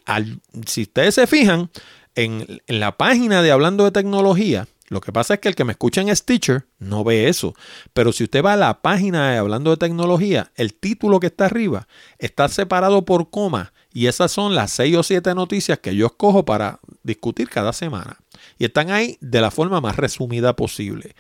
si 0.66 0.82
ustedes 0.82 1.14
se 1.14 1.26
fijan, 1.26 1.70
en, 2.14 2.60
la 2.66 2.96
página 2.96 3.42
de 3.42 3.50
Hablando 3.50 3.84
de 3.84 3.90
Tecnología, 3.90 4.68
lo 4.88 5.00
que 5.00 5.12
pasa 5.12 5.34
es 5.34 5.40
que 5.40 5.48
el 5.48 5.54
que 5.54 5.64
me 5.64 5.72
escucha 5.72 6.00
en 6.00 6.14
Stitcher 6.14 6.66
no 6.78 7.04
ve 7.04 7.28
eso. 7.28 7.54
Pero 7.92 8.12
si 8.12 8.24
usted 8.24 8.44
va 8.44 8.52
a 8.52 8.56
la 8.56 8.82
página 8.82 9.32
de 9.32 9.38
Hablando 9.38 9.70
de 9.70 9.78
Tecnología, 9.78 10.52
el 10.56 10.74
título 10.74 11.20
que 11.20 11.28
está 11.28 11.46
arriba 11.46 11.88
está 12.18 12.48
separado 12.48 13.04
por 13.04 13.30
coma 13.30 13.72
Y 13.92 14.06
esas 14.06 14.30
son 14.30 14.54
las 14.54 14.70
seis 14.70 14.96
o 14.96 15.02
siete 15.02 15.34
noticias 15.34 15.78
que 15.78 15.96
yo 15.96 16.06
escojo 16.06 16.44
para 16.44 16.80
discutir 17.02 17.48
cada 17.48 17.72
semana. 17.72 18.18
Y 18.58 18.66
están 18.66 18.90
ahí 18.90 19.16
de 19.20 19.40
la 19.40 19.50
forma 19.50 19.80
más 19.80 19.96
resumida 19.96 20.54
posible. 20.54 21.14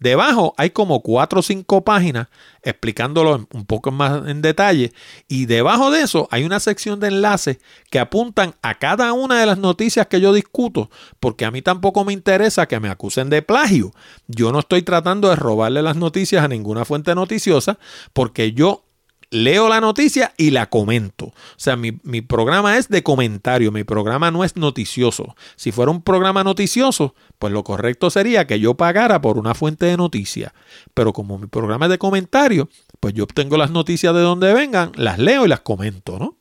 Debajo 0.00 0.54
hay 0.56 0.70
como 0.70 1.02
cuatro 1.02 1.40
o 1.40 1.42
cinco 1.42 1.84
páginas 1.84 2.28
explicándolo 2.62 3.46
un 3.52 3.66
poco 3.66 3.90
más 3.90 4.26
en 4.26 4.42
detalle. 4.42 4.92
Y 5.28 5.46
debajo 5.46 5.90
de 5.90 6.00
eso 6.00 6.26
hay 6.30 6.44
una 6.44 6.58
sección 6.58 7.00
de 7.00 7.08
enlaces 7.08 7.58
que 7.90 7.98
apuntan 7.98 8.54
a 8.62 8.78
cada 8.78 9.12
una 9.12 9.38
de 9.38 9.46
las 9.46 9.58
noticias 9.58 10.06
que 10.06 10.20
yo 10.20 10.32
discuto. 10.32 10.90
Porque 11.20 11.44
a 11.44 11.50
mí 11.50 11.60
tampoco 11.60 12.04
me 12.04 12.14
interesa 12.14 12.66
que 12.66 12.80
me 12.80 12.88
acusen 12.88 13.30
de 13.30 13.42
plagio. 13.42 13.92
Yo 14.26 14.52
no 14.52 14.60
estoy 14.60 14.82
tratando 14.82 15.28
de 15.28 15.36
robarle 15.36 15.82
las 15.82 15.96
noticias 15.96 16.42
a 16.42 16.48
ninguna 16.48 16.84
fuente 16.84 17.14
noticiosa 17.14 17.78
porque 18.12 18.52
yo 18.52 18.89
leo 19.30 19.68
la 19.68 19.80
noticia 19.80 20.34
y 20.36 20.50
la 20.50 20.68
comento. 20.68 21.26
O 21.26 21.34
sea, 21.56 21.76
mi, 21.76 21.92
programa 22.20 22.76
es 22.76 22.88
de 22.88 23.02
comentario, 23.02 23.72
mi 23.72 23.84
programa 23.84 24.30
no 24.30 24.44
es 24.44 24.56
noticioso. 24.56 25.36
Si 25.56 25.72
fuera 25.72 25.90
un 25.90 26.02
programa 26.02 26.44
noticioso, 26.44 27.14
pues 27.38 27.52
lo 27.52 27.64
correcto 27.64 28.10
sería 28.10 28.46
que 28.46 28.60
yo 28.60 28.74
pagara 28.74 29.20
por 29.20 29.38
una 29.38 29.54
fuente 29.54 29.86
de 29.86 29.96
noticias. 29.96 30.52
Pero 30.94 31.12
como 31.12 31.38
mi 31.38 31.46
programa 31.46 31.86
es 31.86 31.90
de 31.90 31.98
comentario, 31.98 32.68
pues 32.98 33.14
yo 33.14 33.24
obtengo 33.24 33.56
las 33.56 33.70
noticias 33.70 34.14
de 34.14 34.20
donde 34.20 34.52
vengan, 34.52 34.92
las 34.96 35.18
leo 35.18 35.46
y 35.46 35.48
las 35.48 35.60
comento, 35.60 36.18
¿no? 36.18 36.36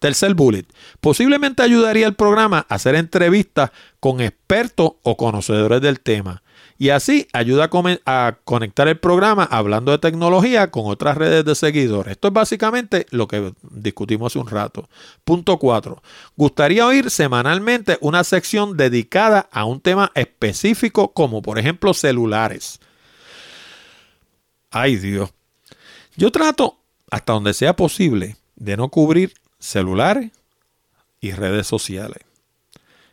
Tercer 0.00 0.34
bullet. 0.34 0.66
Posiblemente 1.00 1.62
ayudaría 1.62 2.06
el 2.06 2.14
programa 2.14 2.66
a 2.68 2.74
hacer 2.74 2.94
entrevistas 2.94 3.70
con 4.00 4.20
expertos 4.20 4.92
o 5.02 5.16
conocedores 5.16 5.80
del 5.80 6.00
tema 6.00 6.43
y 6.84 6.90
así 6.90 7.26
ayuda 7.32 7.70
a, 8.04 8.36
conectar 8.44 8.88
el 8.88 8.98
programa 8.98 9.44
hablando 9.44 9.90
de 9.90 9.96
tecnología 9.96 10.70
con 10.70 10.84
otras 10.84 11.16
redes 11.16 11.42
de 11.42 11.54
seguidores. 11.54 12.12
Esto 12.12 12.28
es 12.28 12.34
básicamente 12.34 13.06
lo 13.08 13.26
que 13.26 13.54
discutimos 13.62 14.30
hace 14.30 14.38
un 14.38 14.48
rato. 14.48 14.86
Punto 15.24 15.58
4. 15.58 16.02
Gustaría 16.36 16.86
oír 16.86 17.08
semanalmente 17.08 17.96
una 18.02 18.22
sección 18.22 18.76
dedicada 18.76 19.48
a 19.50 19.64
un 19.64 19.80
tema 19.80 20.12
específico 20.14 21.14
como 21.14 21.40
por 21.40 21.58
ejemplo 21.58 21.94
celulares. 21.94 22.80
Ay 24.70 24.96
Dios. 24.96 25.32
Yo 26.16 26.30
trato 26.30 26.76
hasta 27.10 27.32
donde 27.32 27.54
sea 27.54 27.74
posible 27.74 28.36
de 28.56 28.76
no 28.76 28.90
cubrir 28.90 29.32
celulares 29.58 30.32
y 31.18 31.32
redes 31.32 31.66
sociales. 31.66 32.18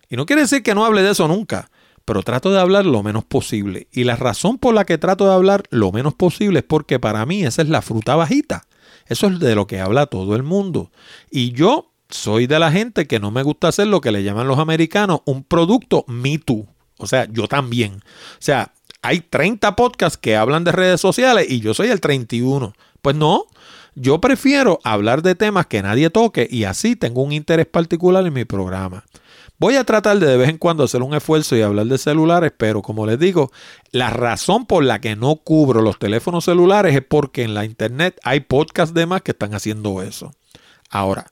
Y 0.09 0.17
no 0.17 0.25
quiere 0.25 0.41
decir 0.41 0.61
que 0.61 0.75
no 0.75 0.83
hable 0.83 1.03
de 1.03 1.11
eso 1.11 1.25
nunca 1.29 1.70
pero 2.05 2.23
trato 2.23 2.51
de 2.51 2.59
hablar 2.59 2.85
lo 2.85 3.03
menos 3.03 3.23
posible. 3.23 3.87
Y 3.91 4.03
la 4.03 4.15
razón 4.15 4.57
por 4.57 4.73
la 4.73 4.85
que 4.85 4.97
trato 4.97 5.27
de 5.27 5.33
hablar 5.33 5.63
lo 5.69 5.91
menos 5.91 6.13
posible 6.13 6.59
es 6.59 6.65
porque 6.65 6.99
para 6.99 7.25
mí 7.25 7.43
esa 7.43 7.61
es 7.61 7.69
la 7.69 7.81
fruta 7.81 8.15
bajita. 8.15 8.65
Eso 9.07 9.27
es 9.27 9.39
de 9.39 9.55
lo 9.55 9.67
que 9.67 9.79
habla 9.79 10.05
todo 10.05 10.35
el 10.35 10.43
mundo. 10.43 10.91
Y 11.29 11.51
yo 11.51 11.91
soy 12.09 12.47
de 12.47 12.59
la 12.59 12.71
gente 12.71 13.07
que 13.07 13.19
no 13.19 13.31
me 13.31 13.43
gusta 13.43 13.67
hacer 13.67 13.87
lo 13.87 14.01
que 14.01 14.11
le 14.11 14.23
llaman 14.23 14.47
los 14.47 14.59
americanos 14.59 15.21
un 15.25 15.43
producto 15.43 16.05
me 16.07 16.37
too. 16.37 16.67
O 16.97 17.07
sea, 17.07 17.27
yo 17.31 17.47
también. 17.47 17.95
O 17.95 18.37
sea, 18.39 18.73
hay 19.01 19.21
30 19.21 19.75
podcasts 19.75 20.17
que 20.17 20.35
hablan 20.35 20.63
de 20.63 20.71
redes 20.71 21.01
sociales 21.01 21.47
y 21.49 21.59
yo 21.59 21.73
soy 21.73 21.89
el 21.89 21.99
31. 21.99 22.73
Pues 23.01 23.15
no, 23.15 23.45
yo 23.95 24.21
prefiero 24.21 24.79
hablar 24.83 25.21
de 25.21 25.35
temas 25.35 25.65
que 25.65 25.81
nadie 25.81 26.09
toque 26.09 26.47
y 26.49 26.65
así 26.65 26.95
tengo 26.95 27.23
un 27.23 27.31
interés 27.31 27.65
particular 27.65 28.25
en 28.25 28.33
mi 28.33 28.45
programa. 28.45 29.03
Voy 29.61 29.75
a 29.75 29.83
tratar 29.83 30.17
de 30.17 30.25
de 30.25 30.37
vez 30.37 30.49
en 30.49 30.57
cuando 30.57 30.85
hacer 30.85 31.03
un 31.03 31.13
esfuerzo 31.13 31.55
y 31.55 31.61
hablar 31.61 31.85
de 31.85 31.99
celulares, 31.99 32.51
pero 32.57 32.81
como 32.81 33.05
les 33.05 33.19
digo, 33.19 33.51
la 33.91 34.09
razón 34.09 34.65
por 34.65 34.83
la 34.83 34.99
que 34.99 35.15
no 35.15 35.35
cubro 35.35 35.83
los 35.83 35.99
teléfonos 35.99 36.45
celulares 36.45 36.95
es 36.95 37.03
porque 37.03 37.43
en 37.43 37.53
la 37.53 37.63
internet 37.63 38.19
hay 38.23 38.39
podcasts 38.39 38.95
de 38.95 39.05
más 39.05 39.21
que 39.21 39.33
están 39.33 39.53
haciendo 39.53 40.01
eso. 40.01 40.33
Ahora, 40.89 41.27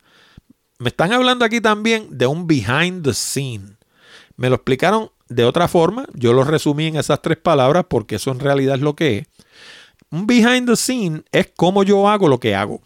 me 0.77 0.89
están 0.89 1.11
hablando 1.11 1.43
aquí 1.43 1.59
también 1.59 2.05
de 2.11 2.27
un 2.27 2.45
behind 2.45 3.03
the 3.03 3.15
scene. 3.15 3.77
Me 4.37 4.49
lo 4.49 4.57
explicaron 4.57 5.09
de 5.27 5.45
otra 5.45 5.67
forma, 5.67 6.05
yo 6.13 6.31
lo 6.31 6.43
resumí 6.43 6.85
en 6.85 6.97
esas 6.97 7.23
tres 7.23 7.39
palabras 7.39 7.85
porque 7.89 8.17
eso 8.17 8.29
en 8.29 8.41
realidad 8.41 8.75
es 8.75 8.81
lo 8.81 8.95
que 8.95 9.17
es. 9.17 9.27
Un 10.11 10.27
behind 10.27 10.67
the 10.69 10.75
scene 10.75 11.23
es 11.31 11.49
cómo 11.55 11.81
yo 11.81 12.07
hago 12.07 12.27
lo 12.27 12.39
que 12.39 12.53
hago. 12.53 12.83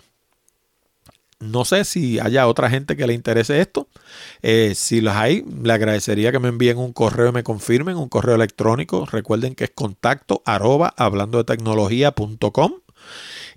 No 1.43 1.65
sé 1.65 1.85
si 1.85 2.19
haya 2.19 2.47
otra 2.47 2.69
gente 2.69 2.95
que 2.95 3.07
le 3.07 3.13
interese 3.13 3.59
esto. 3.59 3.87
Eh, 4.41 4.73
si 4.75 5.01
los 5.01 5.13
hay, 5.13 5.43
le 5.63 5.73
agradecería 5.73 6.31
que 6.31 6.39
me 6.39 6.49
envíen 6.49 6.77
un 6.77 6.93
correo 6.93 7.29
y 7.29 7.31
me 7.31 7.43
confirmen, 7.43 7.97
un 7.97 8.09
correo 8.09 8.35
electrónico. 8.35 9.05
Recuerden 9.05 9.55
que 9.55 9.65
es 9.65 9.71
contacto 9.71 10.41
arroba 10.45 10.93
hablando 10.97 11.37
de 11.37 11.43
tecnología.com. 11.43 12.73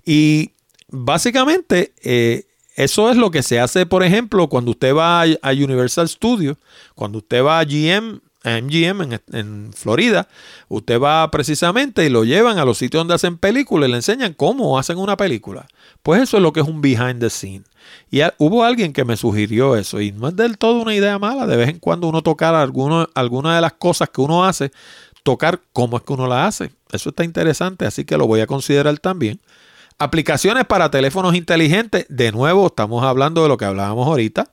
Y 0.05 0.51
básicamente 0.89 1.93
eh, 2.03 2.45
eso 2.75 3.09
es 3.09 3.17
lo 3.17 3.31
que 3.31 3.41
se 3.41 3.59
hace, 3.59 3.85
por 3.87 4.03
ejemplo, 4.03 4.49
cuando 4.49 4.71
usted 4.71 4.93
va 4.93 5.23
a, 5.23 5.51
Universal 5.51 6.07
Studios, 6.07 6.57
cuando 6.93 7.17
usted 7.17 7.43
va 7.43 7.59
a 7.59 7.63
GM 7.63 8.21
MGM 8.43 9.19
en, 9.33 9.73
Florida, 9.73 10.27
usted 10.69 11.01
va 11.01 11.29
precisamente 11.31 12.05
y 12.05 12.09
lo 12.09 12.23
llevan 12.23 12.59
a 12.59 12.65
los 12.65 12.77
sitios 12.77 13.01
donde 13.01 13.15
hacen 13.15 13.37
películas 13.37 13.89
y 13.89 13.91
le 13.91 13.97
enseñan 13.97 14.33
cómo 14.33 14.77
hacen 14.79 14.97
una 14.99 15.17
película. 15.17 15.67
Pues 16.07 16.21
eso 16.21 16.37
es 16.37 16.43
lo 16.43 16.53
que 16.53 16.61
es 16.61 16.65
un 16.65 16.79
behind 16.79 17.19
the 17.19 17.29
scene. 17.29 17.63
Y 18.09 18.21
hubo 18.37 18.63
alguien 18.63 18.93
que 18.93 19.03
me 19.03 19.17
sugirió 19.17 19.75
eso 19.75 19.99
y 19.99 20.13
no 20.13 20.29
es 20.29 20.37
del 20.37 20.57
todo 20.57 20.81
una 20.81 20.95
idea 20.95 21.19
mala. 21.19 21.45
De 21.45 21.57
vez 21.57 21.67
en 21.67 21.79
cuando 21.79 22.07
uno 22.07 22.23
tocar 22.23 22.55
alguna 22.55 23.55
de 23.55 23.61
las 23.61 23.73
cosas 23.73 24.07
que 24.07 24.21
uno 24.21 24.45
hace, 24.45 24.71
tocar 25.23 25.59
cómo 25.73 25.97
es 25.97 26.03
que 26.03 26.13
uno 26.13 26.25
la 26.25 26.47
hace. 26.47 26.71
Eso 26.93 27.09
está 27.09 27.25
interesante, 27.25 27.85
así 27.85 28.05
que 28.05 28.15
lo 28.15 28.25
voy 28.25 28.39
a 28.39 28.47
considerar 28.47 28.97
también. 28.99 29.41
Aplicaciones 29.99 30.63
para 30.63 30.89
teléfonos 30.89 31.35
inteligentes. 31.35 32.05
De 32.07 32.31
nuevo, 32.31 32.67
estamos 32.67 33.03
hablando 33.03 33.43
de 33.43 33.49
lo 33.49 33.57
que 33.57 33.65
hablábamos 33.65 34.07
ahorita. 34.07 34.49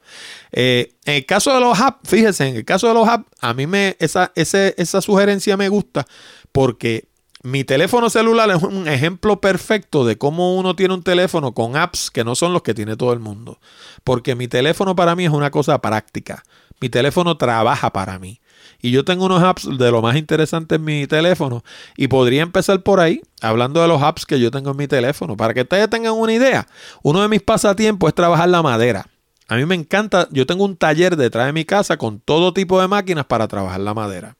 Eh, 0.51 0.95
en 1.05 1.15
el 1.15 1.25
caso 1.25 1.55
de 1.55 1.61
los 1.61 1.79
apps, 1.79 2.01
fíjense, 2.11 2.49
en 2.49 2.57
el 2.57 2.65
caso 2.65 2.89
de 2.89 2.95
los 2.95 3.09
apps, 3.09 3.31
a 3.41 3.55
mí 3.55 3.69
me, 3.69 3.95
esa, 4.01 4.33
esa 4.35 5.01
sugerencia 5.01 5.57
me 5.57 5.69
gusta 5.69 6.05
porque 6.51 7.05
mi 7.45 7.63
teléfono 7.63 8.09
celular 8.09 8.49
es 8.51 8.63
un 8.63 8.89
ejemplo 8.89 9.39
perfecto 9.39 10.07
de 10.07 10.17
cómo 10.17 10.57
uno 10.57 10.75
tiene 10.75 10.95
un 10.95 11.03
teléfono 11.03 11.53
con 11.53 11.77
apps 11.77 12.11
que 12.11 12.25
no 12.25 12.35
son 12.35 12.55
los 12.55 12.63
que 12.63 12.73
tiene 12.73 12.97
todo 12.97 13.13
el 13.13 13.21
mundo. 13.21 13.61
Porque 14.03 14.35
mi 14.35 14.49
teléfono 14.49 14.97
para 14.97 15.15
mí 15.15 15.27
es 15.27 15.31
una 15.31 15.51
cosa 15.51 15.83
práctica. 15.83 16.43
Mi 16.81 16.89
teléfono 16.89 17.37
trabaja 17.37 17.93
para 17.93 18.19
mí. 18.19 18.41
Y 18.81 18.93
yo 18.93 19.05
tengo 19.05 19.27
unos 19.27 19.43
apps 19.43 19.69
de 19.77 19.91
lo 19.91 20.01
más 20.01 20.17
interesante 20.17 20.77
en 20.77 20.85
mi 20.85 21.07
teléfono. 21.07 21.63
Y 21.99 22.09
podría 22.09 22.41
empezar 22.41 22.83
por 22.83 22.99
ahí, 22.99 23.21
hablando 23.43 23.83
de 23.83 23.89
los 23.89 24.03
apps 24.03 24.25
que 24.25 24.41
yo 24.41 24.51
tengo 24.51 24.71
en 24.71 24.79
mi 24.79 24.89
teléfono. 24.89 25.37
Para 25.37 25.53
que 25.53 25.61
ustedes 25.61 25.91
tengan 25.91 26.15
una 26.15 26.33
idea, 26.33 26.67
uno 27.03 27.21
de 27.21 27.29
mis 27.29 27.43
pasatiempos 27.43 28.09
es 28.09 28.15
trabajar 28.15 28.49
la 28.49 28.63
madera. 28.63 29.07
A 29.49 29.57
mí 29.57 29.67
me 29.67 29.75
encanta, 29.75 30.29
yo 30.31 30.47
tengo 30.47 30.65
un 30.65 30.79
taller 30.79 31.19
detrás 31.19 31.45
de 31.45 31.53
mi 31.53 31.67
casa 31.67 31.99
con 31.99 32.21
todo 32.21 32.55
tipo 32.55 32.81
de 32.81 32.89
máquinas 32.89 33.27
para 33.27 33.49
trabajar 33.49 33.81
la 33.81 33.93
madera. 33.93 34.39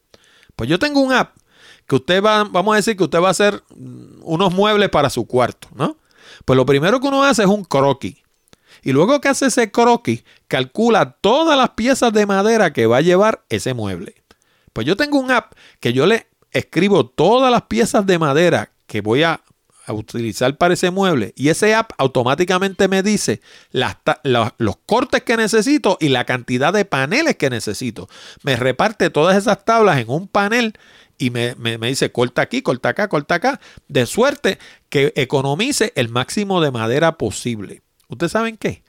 Pues 0.57 0.71
yo 0.71 0.79
tengo 0.79 1.01
un 1.01 1.13
app 1.13 1.37
que 1.87 1.97
usted 1.97 2.23
va, 2.23 2.45
vamos 2.45 2.75
a 2.75 2.77
decir 2.77 2.97
que 2.97 3.05
usted 3.05 3.21
va 3.21 3.29
a 3.29 3.33
hacer 3.33 3.63
unos 4.23 4.53
muebles 4.53 4.89
para 4.89 5.11
su 5.11 5.27
cuarto, 5.27 5.69
¿no? 5.75 5.97
Pues 6.45 6.57
lo 6.57 6.67
primero 6.67 7.01
que 7.01 7.09
uno 7.09 7.25
hace 7.25 7.43
es 7.43 7.49
un 7.49 7.65
croquis. 7.65 8.17
Y 8.83 8.93
luego 8.93 9.21
que 9.21 9.29
hace 9.29 9.47
ese 9.47 9.71
croquis, 9.71 10.25
calcula 10.49 11.13
todas 11.21 11.57
las 11.57 11.71
piezas 11.71 12.13
de 12.13 12.27
madera 12.27 12.73
que 12.73 12.87
va 12.87 12.99
a 12.99 13.03
llevar 13.03 13.45
ese 13.49 13.73
mueble. 13.73 14.15
Pues 14.73 14.87
yo 14.87 14.97
tengo 14.97 15.19
un 15.19 15.31
app 15.31 15.55
que 15.81 15.93
yo 15.93 16.07
le 16.07 16.27
escribo 16.51 17.07
todas 17.07 17.51
las 17.51 17.63
piezas 17.63 18.07
de 18.07 18.19
madera 18.19 18.73
que 18.87 19.01
voy 19.01 19.23
a, 19.23 19.41
utilizar 19.87 20.57
para 20.57 20.73
ese 20.73 20.91
mueble 20.91 21.35
y 21.37 21.51
ese 21.51 21.75
app 21.75 21.91
automáticamente 21.99 22.89
me 22.89 23.03
dice 23.03 23.43
los 23.71 24.77
cortes 24.87 25.23
que 25.25 25.37
necesito 25.37 25.99
y 26.01 26.09
la 26.09 26.25
cantidad 26.25 26.73
de 26.73 26.87
paneles 26.87 27.37
que 27.37 27.51
necesito. 27.51 28.09
Me 28.43 28.57
reparte 28.57 29.11
todas 29.11 29.37
esas 29.37 29.63
tablas 29.67 29.99
en 29.99 30.09
un 30.09 30.27
panel 30.27 30.79
y 31.19 31.31
me, 31.31 31.55
me, 31.57 31.79
dice 31.79 32.13
corta 32.13 32.43
aquí, 32.43 32.63
corta 32.63 32.91
acá, 32.91 33.09
corta 33.09 33.37
acá, 33.37 33.61
de 33.89 34.07
suerte 34.07 34.59
que 34.89 35.13
economice 35.17 35.93
el 35.97 36.09
máximo 36.09 36.61
de 36.61 36.71
madera 36.71 37.19
posible. 37.19 37.83
¿Ustedes 38.09 38.33
saben 38.33 38.57
qué? 38.57 38.83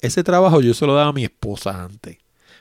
Ese 0.00 0.24
trabajo 0.24 0.60
yo 0.60 0.74
se 0.74 0.86
lo 0.86 0.94
daba 0.94 1.10
a 1.10 1.12
mi 1.12 1.24
esposa 1.24 1.84
antes. 1.84 2.18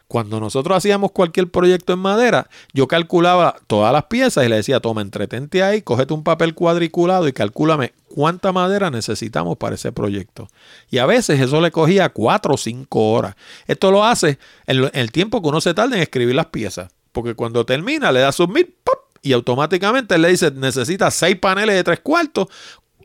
Cuando 0.07 0.41
nosotros 0.41 0.77
hacíamos 0.77 1.13
cualquier 1.13 1.49
proyecto 1.49 1.93
en 1.93 1.99
madera, 1.99 2.49
yo 2.73 2.85
calculaba 2.85 3.55
todas 3.67 3.93
las 3.93 4.03
piezas 4.05 4.45
y 4.45 4.49
le 4.49 4.57
decía, 4.57 4.81
toma, 4.81 5.01
entretente 5.01 5.63
ahí, 5.63 5.81
cógete 5.81 6.13
un 6.13 6.23
papel 6.23 6.53
cuadriculado 6.53 7.29
y 7.29 7.33
calcúlame 7.33 7.93
cuánta 8.09 8.51
madera 8.51 8.91
necesitamos 8.91 9.55
para 9.57 9.75
ese 9.75 9.93
proyecto. 9.93 10.49
Y 10.89 10.97
a 10.97 11.05
veces 11.05 11.39
eso 11.39 11.61
le 11.61 11.71
cogía 11.71 12.09
cuatro 12.09 12.55
o 12.55 12.57
cinco 12.57 13.13
horas. 13.13 13.35
Esto 13.67 13.89
lo 13.89 14.03
hace 14.03 14.37
el 14.67 15.11
tiempo 15.13 15.41
que 15.41 15.47
uno 15.47 15.61
se 15.61 15.73
tarda 15.73 15.95
en 15.95 16.01
escribir 16.01 16.35
las 16.35 16.47
piezas. 16.47 16.91
Porque 17.11 17.35
cuando 17.35 17.65
termina, 17.65 18.11
le 18.11 18.21
da 18.21 18.31
submit 18.31 18.69
¡pop! 18.83 18.99
y 19.21 19.33
automáticamente 19.33 20.17
le 20.17 20.29
dice, 20.29 20.51
necesita 20.51 21.11
seis 21.11 21.37
paneles 21.37 21.75
de 21.75 21.83
tres 21.83 21.99
cuartos, 21.99 22.47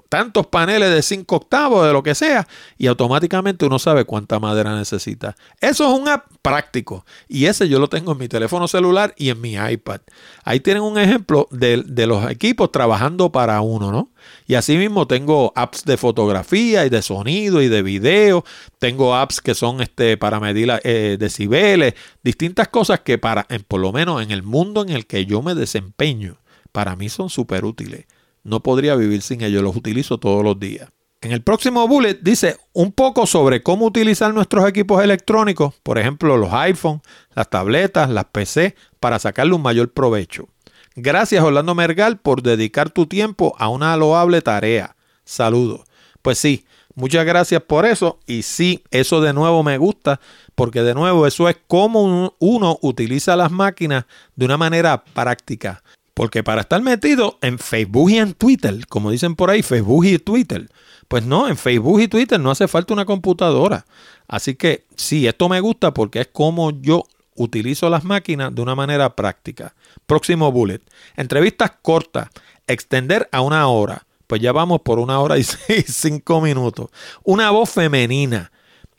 tantos 0.09 0.47
paneles 0.47 0.91
de 0.91 1.03
5 1.03 1.37
octavos, 1.37 1.87
de 1.87 1.93
lo 1.93 2.03
que 2.03 2.15
sea, 2.15 2.47
y 2.79 2.87
automáticamente 2.87 3.67
uno 3.67 3.79
sabe 3.79 4.05
cuánta 4.05 4.39
madera 4.39 4.77
necesita. 4.77 5.37
Eso 5.61 5.89
es 5.89 5.99
un 5.99 6.09
app 6.09 6.27
práctico 6.43 7.05
y 7.29 7.47
ese 7.47 7.69
yo 7.69 7.79
lo 7.79 7.89
tengo 7.89 8.13
en 8.13 8.19
mi 8.19 8.29
teléfono 8.29 8.69
celular 8.69 9.15
y 9.17 9.31
en 9.31 9.41
mi 9.41 9.55
iPad. 9.55 10.01
Ahí 10.45 10.61
tienen 10.61 10.83
un 10.83 10.99
ejemplo 10.99 11.49
de, 11.51 12.07
los 12.07 12.31
equipos 12.31 12.71
trabajando 12.71 13.33
para 13.33 13.61
uno, 13.61 13.91
¿no? 13.91 14.11
Y 14.47 14.55
asimismo 14.55 15.07
tengo 15.07 15.53
apps 15.57 15.85
de 15.85 15.97
fotografía 15.97 16.87
y 16.87 16.89
de 16.89 17.03
sonido 17.03 17.63
y 17.63 17.69
de 17.69 17.83
video. 17.83 18.45
Tengo 18.79 19.15
apps 19.15 19.41
que 19.41 19.55
son 19.55 19.81
este, 19.81 20.17
para 20.17 20.41
medir 20.41 20.73
eh, 20.85 21.17
decibeles, 21.19 21.95
distintas 22.23 22.69
cosas 22.69 23.01
que 23.01 23.19
para, 23.19 23.47
en, 23.49 23.63
por 23.63 23.81
lo 23.81 23.93
menos 23.93 24.23
en 24.23 24.31
el 24.31 24.43
mundo 24.43 24.83
en 24.83 24.91
el 24.91 25.07
que 25.07 25.27
yo 25.27 25.43
me 25.43 25.55
desempeño, 25.55 26.39
para 26.73 26.97
mí 26.97 27.09
son 27.09 27.31
súper 27.31 27.65
útiles. 27.65 28.07
No 28.47 28.63
podría 28.63 28.95
vivir 28.95 29.23
sin 29.23 29.43
ellos, 29.43 29.61
los 29.61 29.75
utilizo 29.75 30.19
todos 30.19 30.45
los 30.45 30.61
días. 30.61 30.89
En 31.21 31.33
el 31.33 31.43
próximo 31.43 31.89
bullet 31.89 32.21
dice 32.23 32.57
un 32.73 32.93
poco 32.93 33.27
sobre 33.27 33.61
cómo 33.61 33.87
utilizar 33.87 34.33
nuestros 34.33 34.69
equipos 34.69 35.03
electrónicos, 35.03 35.75
por 35.83 35.99
ejemplo 35.99 36.37
los 36.37 36.53
iPhones, 36.53 37.03
las 37.35 37.51
tabletas, 37.51 38.09
las 38.09 38.27
PC, 38.27 38.77
para 39.01 39.19
sacarle 39.19 39.55
un 39.55 39.63
mayor 39.63 39.93
provecho. 39.93 40.47
Gracias 40.95 41.43
Orlando 41.43 41.75
Mergal 41.75 42.19
por 42.19 42.41
dedicar 42.41 42.91
tu 42.91 43.07
tiempo 43.07 43.57
a 43.59 43.69
una 43.69 43.97
loable 43.97 44.41
tarea. 44.43 44.95
Saludos. 45.25 45.81
Pues 46.23 46.39
sí, 46.39 46.67
muchas 46.95 47.27
gracias 47.27 47.63
por 47.63 47.85
eso 47.85 48.21
y 48.29 48.43
sí, 48.43 48.85
eso 48.93 49.21
de 49.21 49.33
nuevo 49.33 49.65
me 49.65 49.77
gusta 49.77 50.21
porque 50.55 50.83
de 50.83 50.95
nuevo 50.95 51.27
eso 51.27 51.49
es 51.49 51.57
cómo 51.67 52.33
uno 52.39 52.79
utiliza 52.81 53.35
las 53.35 53.51
máquinas 53.51 54.05
de 54.37 54.45
una 54.45 54.57
manera 54.57 55.03
práctica. 55.03 55.83
Porque 56.17 56.43
para 56.43 56.63
estar 56.63 56.81
metido 56.81 57.37
en 57.43 57.59
Facebook 57.59 58.09
y 58.11 58.17
en 58.17 58.33
Twitter, 58.33 58.87
como 58.89 59.11
dicen 59.11 59.37
por 59.37 59.51
ahí, 59.51 59.63
Facebook 59.63 60.07
y 60.07 60.19
Twitter, 60.19 60.67
pues 61.09 61.27
no, 61.27 61.47
en 61.47 61.59
Facebook 61.59 62.01
y 62.01 62.09
Twitter 62.09 62.41
no 62.41 62.51
hace 62.51 62.67
falta 62.69 62.95
una 62.95 63.05
computadora. 63.05 63.85
Así 64.27 64.55
que 64.55 64.87
sí, 64.97 65.27
esto 65.27 65.51
me 65.51 65.61
gusta 65.61 65.93
porque 65.93 66.23
es 66.23 66.29
como 66.29 66.71
yo 66.71 67.05
utilizo 67.35 67.91
las 67.91 68.03
máquinas 68.03 68.55
de 68.55 68.63
una 68.63 68.75
manera 68.75 69.15
práctica. 69.15 69.75
Próximo 70.07 70.51
bullet. 70.51 70.81
Entrevistas 71.17 71.73
cortas. 71.83 72.31
Extender 72.67 73.29
a 73.31 73.43
una 73.43 73.69
hora. 73.69 74.07
Pues 74.27 74.41
ya 74.41 74.53
vamos 74.53 74.81
por 74.81 74.99
una 74.99 75.21
hora 75.21 75.37
y 75.37 75.45
cinco 75.87 76.41
minutos. 76.41 76.89
Una 77.25 77.51
voz 77.51 77.69
femenina. 77.69 78.53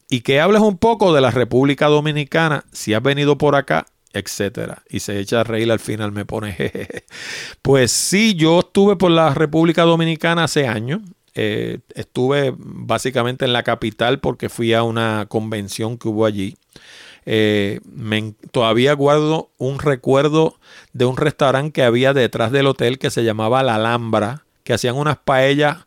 Y 0.07 0.21
que 0.21 0.39
hables 0.39 0.61
un 0.61 0.77
poco 0.77 1.15
de 1.15 1.21
la 1.21 1.31
República 1.31 1.87
Dominicana. 1.87 2.63
Si 2.71 2.93
has 2.93 3.01
venido 3.01 3.39
por 3.39 3.55
acá, 3.55 3.87
etcétera. 4.17 4.83
Y 4.89 4.99
se 4.99 5.19
echa 5.19 5.41
a 5.41 5.43
reír 5.43 5.71
al 5.71 5.79
final, 5.79 6.11
me 6.11 6.25
pone. 6.25 6.55
Pues 7.61 7.91
sí, 7.91 8.35
yo 8.35 8.59
estuve 8.59 8.95
por 8.95 9.11
la 9.11 9.33
República 9.33 9.83
Dominicana 9.83 10.45
hace 10.45 10.67
años. 10.67 11.01
Eh, 11.35 11.79
estuve 11.93 12.53
básicamente 12.57 13.45
en 13.45 13.53
la 13.53 13.63
capital 13.63 14.19
porque 14.19 14.49
fui 14.49 14.73
a 14.73 14.83
una 14.83 15.25
convención 15.27 15.97
que 15.97 16.07
hubo 16.07 16.25
allí. 16.25 16.55
Eh, 17.25 17.81
todavía 18.51 18.93
guardo 18.93 19.51
un 19.57 19.79
recuerdo 19.79 20.57
de 20.93 21.03
un 21.05 21.17
restaurante 21.17 21.73
que 21.73 21.83
había 21.83 22.13
detrás 22.13 22.53
del 22.53 22.67
hotel 22.67 22.97
que 22.97 23.11
se 23.11 23.25
llamaba 23.25 23.63
La 23.63 23.75
Alhambra, 23.75 24.45
que 24.63 24.73
hacían 24.73 24.95
unas 24.95 25.17
paellas. 25.17 25.85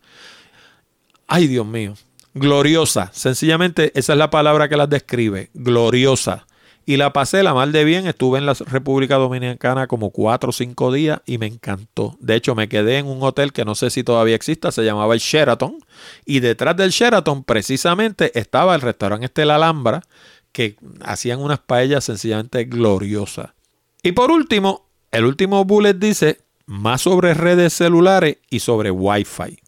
Ay, 1.26 1.46
Dios 1.46 1.66
mío. 1.66 1.94
Gloriosa. 2.34 3.10
Sencillamente, 3.12 3.90
esa 3.98 4.12
es 4.12 4.18
la 4.18 4.30
palabra 4.30 4.68
que 4.68 4.76
las 4.76 4.90
describe. 4.90 5.50
Gloriosa. 5.54 6.46
Y 6.90 6.96
la 6.96 7.12
pasé 7.12 7.44
la 7.44 7.54
mal 7.54 7.70
de 7.70 7.84
bien. 7.84 8.08
Estuve 8.08 8.38
en 8.40 8.46
la 8.46 8.54
República 8.54 9.14
Dominicana 9.14 9.86
como 9.86 10.10
cuatro 10.10 10.50
o 10.50 10.52
cinco 10.52 10.92
días 10.92 11.20
y 11.24 11.38
me 11.38 11.46
encantó. 11.46 12.16
De 12.18 12.34
hecho, 12.34 12.56
me 12.56 12.68
quedé 12.68 12.98
en 12.98 13.06
un 13.06 13.22
hotel 13.22 13.52
que 13.52 13.64
no 13.64 13.76
sé 13.76 13.90
si 13.90 14.02
todavía 14.02 14.34
exista, 14.34 14.72
se 14.72 14.82
llamaba 14.82 15.14
el 15.14 15.20
Sheraton. 15.20 15.78
Y 16.26 16.40
detrás 16.40 16.76
del 16.76 16.90
Sheraton, 16.90 17.44
precisamente, 17.44 18.36
estaba 18.36 18.74
el 18.74 18.80
restaurante 18.80 19.26
este 19.26 19.42
Alhambra, 19.42 20.02
que 20.50 20.74
hacían 21.04 21.38
unas 21.38 21.60
paellas 21.60 22.02
sencillamente 22.02 22.64
gloriosas. 22.64 23.50
Y 24.02 24.10
por 24.10 24.32
último, 24.32 24.88
el 25.12 25.26
último 25.26 25.64
bullet 25.64 25.94
dice 25.94 26.40
más 26.66 27.02
sobre 27.02 27.34
redes 27.34 27.72
celulares 27.72 28.38
y 28.50 28.58
sobre 28.58 28.90
Wi-Fi. 28.90 29.60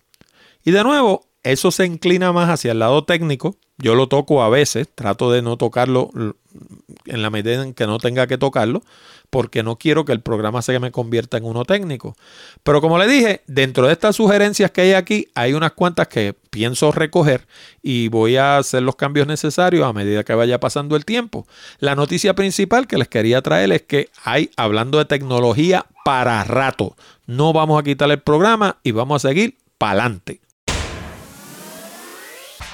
Y 0.65 0.73
de 0.73 0.83
nuevo, 0.83 1.29
eso 1.43 1.71
se 1.71 1.87
inclina 1.87 2.33
más 2.33 2.49
hacia 2.49 2.73
el 2.73 2.79
lado 2.79 3.05
técnico. 3.05 3.57
Yo 3.79 3.95
lo 3.95 4.07
toco 4.07 4.43
a 4.43 4.49
veces, 4.49 4.89
trato 4.95 5.33
de 5.33 5.43
no 5.43 5.57
tocarlo 5.57 6.11
en 7.07 7.23
la 7.23 7.31
medida 7.31 7.63
en 7.63 7.75
que 7.75 7.87
no 7.87 7.99
tenga 7.99 8.27
que 8.27 8.39
tocarlo, 8.39 8.83
porque 9.31 9.63
no 9.63 9.77
quiero 9.77 10.05
que 10.05 10.13
el 10.13 10.21
programa 10.21 10.63
se 10.63 10.79
me 10.79 10.93
convierta 10.93 11.39
en 11.39 11.45
uno 11.45 11.65
técnico. 11.65 12.17
Pero 12.63 12.81
como 12.81 12.99
le 12.99 13.09
dije, 13.09 13.43
dentro 13.47 13.87
de 13.87 13.95
estas 13.95 14.17
sugerencias 14.17 14.71
que 14.71 14.83
hay 14.83 14.93
aquí, 14.93 15.29
hay 15.35 15.55
unas 15.55 15.73
cuantas 15.73 16.09
que 16.09 16.35
pienso 16.51 16.93
recoger 16.93 17.49
y 17.83 18.09
voy 18.09 18.37
a 18.37 18.59
hacer 18.59 18.83
los 18.83 18.95
cambios 18.95 19.27
necesarios 19.27 19.85
a 19.85 19.93
medida 19.93 20.23
que 20.23 20.35
vaya 20.35 20.61
pasando 20.61 20.95
el 20.95 21.05
tiempo. 21.05 21.47
La 21.79 21.97
noticia 21.97 22.35
principal 22.35 22.87
que 22.87 22.99
les 22.99 23.09
quería 23.09 23.43
traer 23.43 23.73
es 23.73 23.83
que 23.83 24.11
hay, 24.23 24.51
hablando 24.57 24.99
de 24.99 25.07
tecnología 25.07 25.87
para 26.05 26.45
rato, 26.45 26.95
no 27.27 27.53
vamos 27.53 27.81
a 27.81 27.83
quitar 27.83 28.11
el 28.11 28.21
programa 28.21 28.79
y 28.83 28.93
vamos 28.93 29.25
a 29.25 29.29
seguir 29.29 29.57
para 29.79 29.93
adelante. 29.93 30.41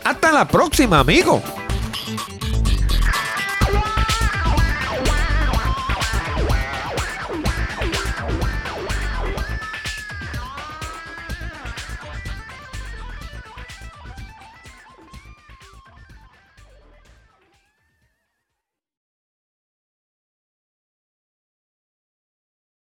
Hasta 0.05 0.33
la 0.33 0.49
próxima, 0.49 0.99
amigos. 0.99 1.43